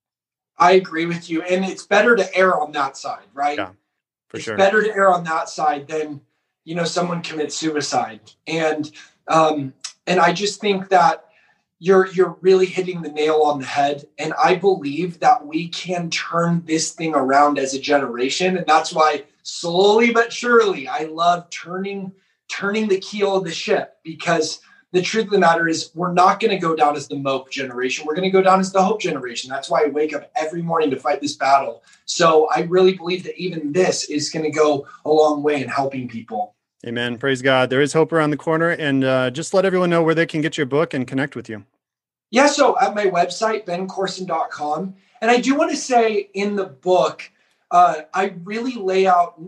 i 0.58 0.72
agree 0.72 1.06
with 1.06 1.30
you 1.30 1.42
and 1.42 1.64
it's 1.64 1.86
better 1.86 2.14
to 2.14 2.36
err 2.36 2.60
on 2.60 2.70
that 2.72 2.96
side 2.96 3.24
right 3.32 3.58
yeah 3.58 3.70
for 4.28 4.36
it's 4.36 4.44
sure 4.44 4.56
better 4.56 4.82
to 4.82 4.94
err 4.94 5.10
on 5.10 5.24
that 5.24 5.48
side 5.48 5.88
than 5.88 6.20
you 6.64 6.74
know 6.74 6.84
someone 6.84 7.22
commits 7.22 7.56
suicide 7.56 8.20
and 8.46 8.92
um 9.28 9.72
and 10.06 10.20
i 10.20 10.32
just 10.32 10.60
think 10.60 10.88
that 10.90 11.27
you're 11.78 12.06
you're 12.08 12.36
really 12.40 12.66
hitting 12.66 13.02
the 13.02 13.10
nail 13.10 13.42
on 13.42 13.60
the 13.60 13.66
head. 13.66 14.04
And 14.18 14.32
i 14.42 14.54
believe 14.54 15.20
that 15.20 15.46
we 15.46 15.68
can 15.68 16.10
turn 16.10 16.62
this 16.66 16.92
thing 16.92 17.14
around 17.14 17.58
as 17.58 17.74
a 17.74 17.80
generation. 17.80 18.56
And 18.56 18.66
that's 18.66 18.92
why 18.92 19.24
slowly 19.42 20.12
but 20.12 20.32
surely 20.32 20.88
i 20.88 21.04
love 21.04 21.48
turning 21.50 22.12
turning 22.48 22.88
the 22.88 23.00
keel 23.00 23.36
of 23.36 23.44
the 23.44 23.52
ship. 23.52 23.96
Because 24.04 24.60
the 24.92 25.02
truth 25.02 25.26
of 25.26 25.32
the 25.32 25.38
matter 25.38 25.68
is 25.68 25.90
we're 25.94 26.14
not 26.14 26.40
going 26.40 26.50
to 26.50 26.56
go 26.56 26.74
down 26.74 26.96
as 26.96 27.08
the 27.08 27.16
mope 27.16 27.50
generation. 27.50 28.06
We're 28.06 28.14
going 28.14 28.30
to 28.30 28.30
go 28.30 28.40
down 28.40 28.58
as 28.58 28.72
the 28.72 28.82
hope 28.82 29.02
generation. 29.02 29.50
That's 29.50 29.68
why 29.68 29.84
i 29.84 29.88
wake 29.88 30.14
up 30.14 30.30
every 30.34 30.62
morning 30.62 30.90
to 30.90 30.96
fight 30.96 31.20
this 31.20 31.36
battle. 31.36 31.82
So 32.06 32.48
i 32.54 32.62
really 32.62 32.94
believe 32.94 33.22
that 33.24 33.38
even 33.38 33.72
this 33.72 34.10
is 34.10 34.30
going 34.30 34.44
to 34.44 34.50
go 34.50 34.86
a 35.04 35.10
long 35.10 35.42
way 35.42 35.62
in 35.62 35.68
helping 35.68 36.08
people 36.08 36.54
Amen. 36.86 37.18
Praise 37.18 37.42
God. 37.42 37.70
There 37.70 37.80
is 37.80 37.92
hope 37.92 38.12
around 38.12 38.30
the 38.30 38.36
corner. 38.36 38.70
And 38.70 39.04
uh, 39.04 39.30
just 39.30 39.52
let 39.52 39.64
everyone 39.64 39.90
know 39.90 40.02
where 40.02 40.14
they 40.14 40.26
can 40.26 40.40
get 40.40 40.56
your 40.56 40.66
book 40.66 40.94
and 40.94 41.06
connect 41.06 41.34
with 41.34 41.48
you. 41.48 41.64
Yeah, 42.30 42.46
so 42.46 42.78
at 42.78 42.94
my 42.94 43.06
website, 43.06 43.64
bencourson.com. 43.64 44.94
And 45.20 45.30
I 45.30 45.40
do 45.40 45.54
want 45.54 45.70
to 45.70 45.76
say 45.76 46.30
in 46.34 46.56
the 46.56 46.66
book, 46.66 47.30
uh, 47.70 48.02
I 48.14 48.34
really 48.44 48.74
lay 48.74 49.06
out, 49.06 49.40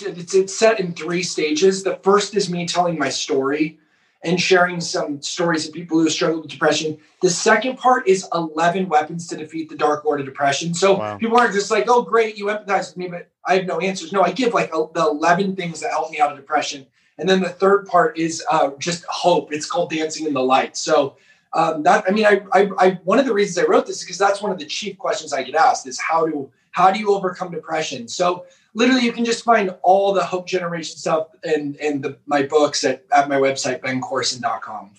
it's, 0.00 0.34
it's 0.34 0.56
set 0.56 0.80
in 0.80 0.92
three 0.94 1.22
stages. 1.22 1.82
The 1.82 1.96
first 2.02 2.34
is 2.34 2.48
me 2.48 2.66
telling 2.66 2.98
my 2.98 3.08
story 3.08 3.78
and 4.24 4.40
sharing 4.40 4.80
some 4.80 5.22
stories 5.22 5.66
of 5.66 5.72
people 5.72 5.98
who 5.98 6.10
struggle 6.10 6.40
with 6.40 6.50
depression. 6.50 6.98
The 7.22 7.30
second 7.30 7.78
part 7.78 8.08
is 8.08 8.26
11 8.34 8.88
weapons 8.88 9.28
to 9.28 9.36
defeat 9.36 9.68
the 9.68 9.76
dark 9.76 10.04
lord 10.04 10.20
of 10.20 10.26
depression. 10.26 10.74
So 10.74 10.98
wow. 10.98 11.16
people 11.18 11.38
aren't 11.38 11.54
just 11.54 11.70
like, 11.70 11.84
oh, 11.88 12.02
great, 12.02 12.36
you 12.36 12.46
empathize 12.46 12.90
with 12.90 12.96
me, 12.96 13.08
but 13.08 13.30
I 13.44 13.56
have 13.56 13.66
no 13.66 13.78
answers. 13.78 14.12
No, 14.12 14.22
I 14.22 14.32
give 14.32 14.54
like 14.54 14.74
a, 14.74 14.86
the 14.92 15.06
11 15.06 15.54
things 15.54 15.80
that 15.80 15.90
help 15.90 16.10
me 16.10 16.18
out 16.18 16.32
of 16.32 16.36
depression. 16.36 16.86
And 17.18 17.28
then 17.28 17.40
the 17.40 17.48
third 17.48 17.86
part 17.86 18.18
is 18.18 18.44
uh, 18.50 18.70
just 18.78 19.04
hope. 19.06 19.52
It's 19.52 19.66
called 19.66 19.90
Dancing 19.90 20.26
in 20.26 20.34
the 20.34 20.42
Light. 20.42 20.76
So 20.76 21.16
um, 21.52 21.82
that 21.84 22.04
I 22.06 22.10
mean, 22.10 22.26
I, 22.26 22.42
I, 22.52 22.70
I, 22.78 22.90
one 23.04 23.18
of 23.18 23.26
the 23.26 23.32
reasons 23.32 23.58
I 23.58 23.68
wrote 23.68 23.86
this 23.86 23.98
is 23.98 24.04
because 24.04 24.18
that's 24.18 24.42
one 24.42 24.52
of 24.52 24.58
the 24.58 24.66
chief 24.66 24.98
questions 24.98 25.32
I 25.32 25.42
get 25.42 25.54
asked 25.54 25.86
is 25.86 25.98
how 25.98 26.26
do 26.26 26.50
how 26.72 26.90
do 26.90 26.98
you 27.00 27.14
overcome 27.14 27.50
depression? 27.50 28.06
So 28.06 28.44
literally, 28.78 29.02
you 29.02 29.12
can 29.12 29.24
just 29.24 29.44
find 29.44 29.74
all 29.82 30.14
the 30.14 30.24
hope 30.24 30.46
generation 30.46 30.96
stuff 30.96 31.28
and 31.42 31.76
and 31.76 32.02
the, 32.02 32.16
my 32.26 32.42
books 32.42 32.84
at 32.84 33.04
at 33.12 33.28
my 33.28 33.36
website 33.36 33.80
bencourson.com. 33.80 34.92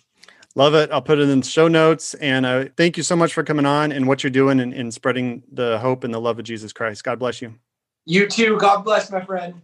Love 0.55 0.73
it. 0.75 0.91
I'll 0.91 1.01
put 1.01 1.19
it 1.19 1.30
in 1.30 1.39
the 1.39 1.45
show 1.45 1.67
notes. 1.67 2.15
And 2.15 2.45
uh, 2.45 2.65
thank 2.75 2.97
you 2.97 3.03
so 3.03 3.15
much 3.15 3.34
for 3.34 3.43
coming 3.43 3.65
on 3.65 3.91
and 3.91 4.07
what 4.07 4.23
you're 4.23 4.32
doing 4.32 4.59
and, 4.59 4.73
in 4.73 4.91
spreading 4.91 5.43
the 5.51 5.80
hope 5.80 6.03
and 6.03 6.13
the 6.13 6.19
love 6.19 6.38
of 6.38 6.45
Jesus 6.45 6.73
Christ. 6.73 7.03
God 7.03 7.19
bless 7.19 7.41
you. 7.41 7.55
You 8.05 8.27
too. 8.27 8.57
God 8.57 8.84
bless, 8.84 9.11
my 9.11 9.23
friend. 9.23 9.61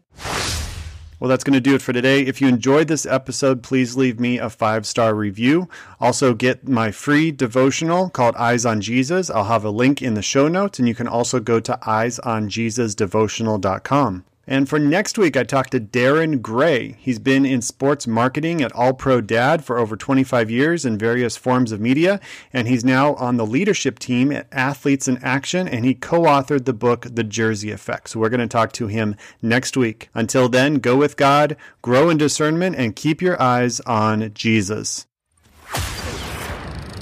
Well, 1.20 1.30
that's 1.30 1.44
going 1.44 1.54
to 1.54 1.62
do 1.62 1.76
it 1.76 1.82
for 1.82 1.92
today. 1.94 2.22
If 2.22 2.42
you 2.42 2.48
enjoyed 2.48 2.88
this 2.88 3.06
episode, 3.06 3.62
please 3.64 3.96
leave 3.96 4.20
me 4.20 4.38
a 4.38 4.50
five 4.50 4.86
star 4.86 5.16
review. 5.16 5.70
Also, 6.00 6.34
get 6.34 6.68
my 6.68 6.92
free 6.92 7.32
devotional 7.32 8.10
called 8.10 8.36
Eyes 8.36 8.66
on 8.66 8.82
Jesus. 8.82 9.30
I'll 9.30 9.46
have 9.46 9.64
a 9.64 9.70
link 9.70 10.02
in 10.02 10.16
the 10.16 10.22
show 10.22 10.50
notes, 10.50 10.80
and 10.80 10.88
you 10.88 10.96
can 10.96 11.08
also 11.08 11.40
go 11.40 11.62
to 11.62 11.80
eyesonjesusdevotional.com. 11.84 14.26
And 14.48 14.70
for 14.70 14.78
next 14.78 15.18
week, 15.18 15.36
I 15.36 15.44
talked 15.44 15.72
to 15.72 15.80
Darren 15.80 16.42
Gray. 16.42 16.98
He's 17.00 17.18
been 17.18 17.46
in 17.46 17.62
sports 17.62 18.06
marketing 18.06 18.62
at 18.62 18.72
All 18.74 18.94
Pro 18.94 19.20
Dad 19.22 19.64
for 19.64 19.78
over 19.78 19.96
25 19.96 20.52
years 20.52 20.86
in 20.86 20.98
various 20.98 21.36
forms 21.36 21.72
of 21.72 21.82
media, 21.82 22.20
and 22.54 22.68
he's 22.68 22.86
now 22.86 23.16
on 23.16 23.38
the 23.38 23.46
leadership 23.46 23.98
team 23.98 24.32
at 24.32 24.48
Athletes 24.52 25.08
in 25.08 25.18
Action, 25.24 25.68
and 25.68 25.84
he 25.84 25.96
co 25.96 26.22
authored 26.22 26.66
the 26.66 26.74
book, 26.74 27.08
The 27.12 27.24
Jersey 27.24 27.72
Effect. 27.72 28.10
So 28.10 28.20
we're 28.20 28.30
going 28.30 28.40
to 28.40 28.48
talk 28.48 28.72
to 28.74 28.88
him 28.88 29.16
next 29.42 29.76
week. 29.76 30.10
Until 30.14 30.48
then, 30.48 30.76
go 30.76 30.96
with 30.96 31.18
God, 31.18 31.58
grow 31.82 32.10
in 32.10 32.18
discernment, 32.18 32.76
and 32.76 32.96
keep 32.96 33.22
your 33.22 33.42
eyes 33.42 33.80
on 33.82 34.32
Jesus. 34.34 35.08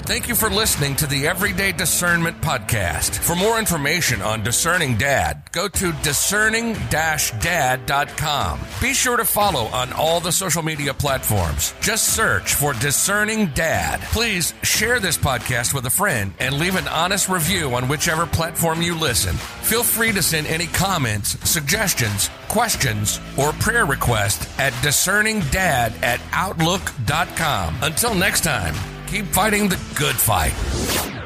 Thank 0.06 0.28
you 0.28 0.34
for 0.34 0.50
listening 0.50 0.96
to 0.96 1.06
the 1.06 1.26
Everyday 1.26 1.72
Discernment 1.72 2.38
Podcast. 2.42 3.16
For 3.16 3.34
more 3.34 3.58
information 3.58 4.20
on 4.20 4.42
Discerning 4.42 4.98
Dad, 4.98 5.50
go 5.50 5.66
to 5.66 5.92
discerning 6.02 6.74
dad.com. 6.90 8.60
Be 8.82 8.92
sure 8.92 9.16
to 9.16 9.24
follow 9.24 9.64
on 9.68 9.94
all 9.94 10.20
the 10.20 10.30
social 10.30 10.62
media 10.62 10.92
platforms. 10.92 11.72
Just 11.80 12.14
search 12.14 12.52
for 12.52 12.74
Discerning 12.74 13.46
Dad. 13.54 14.02
Please 14.12 14.52
share 14.62 15.00
this 15.00 15.16
podcast 15.16 15.72
with 15.72 15.86
a 15.86 15.90
friend 15.90 16.34
and 16.38 16.58
leave 16.58 16.76
an 16.76 16.86
honest 16.88 17.30
review 17.30 17.74
on 17.74 17.88
whichever 17.88 18.26
platform 18.26 18.82
you 18.82 18.94
listen. 18.94 19.34
Feel 19.62 19.82
free 19.82 20.12
to 20.12 20.22
send 20.22 20.46
any 20.48 20.66
comments, 20.66 21.30
suggestions, 21.48 22.28
questions, 22.48 23.20
or 23.38 23.52
prayer 23.52 23.86
requests 23.86 24.46
at 24.58 24.74
discerningdad 24.74 26.02
at 26.02 26.20
outlook.com. 26.32 27.74
Until 27.80 28.14
next 28.14 28.44
time, 28.44 28.74
keep 29.06 29.26
fighting 29.26 29.68
the 29.68 29.78
good 29.94 30.16
fight. 30.16 31.23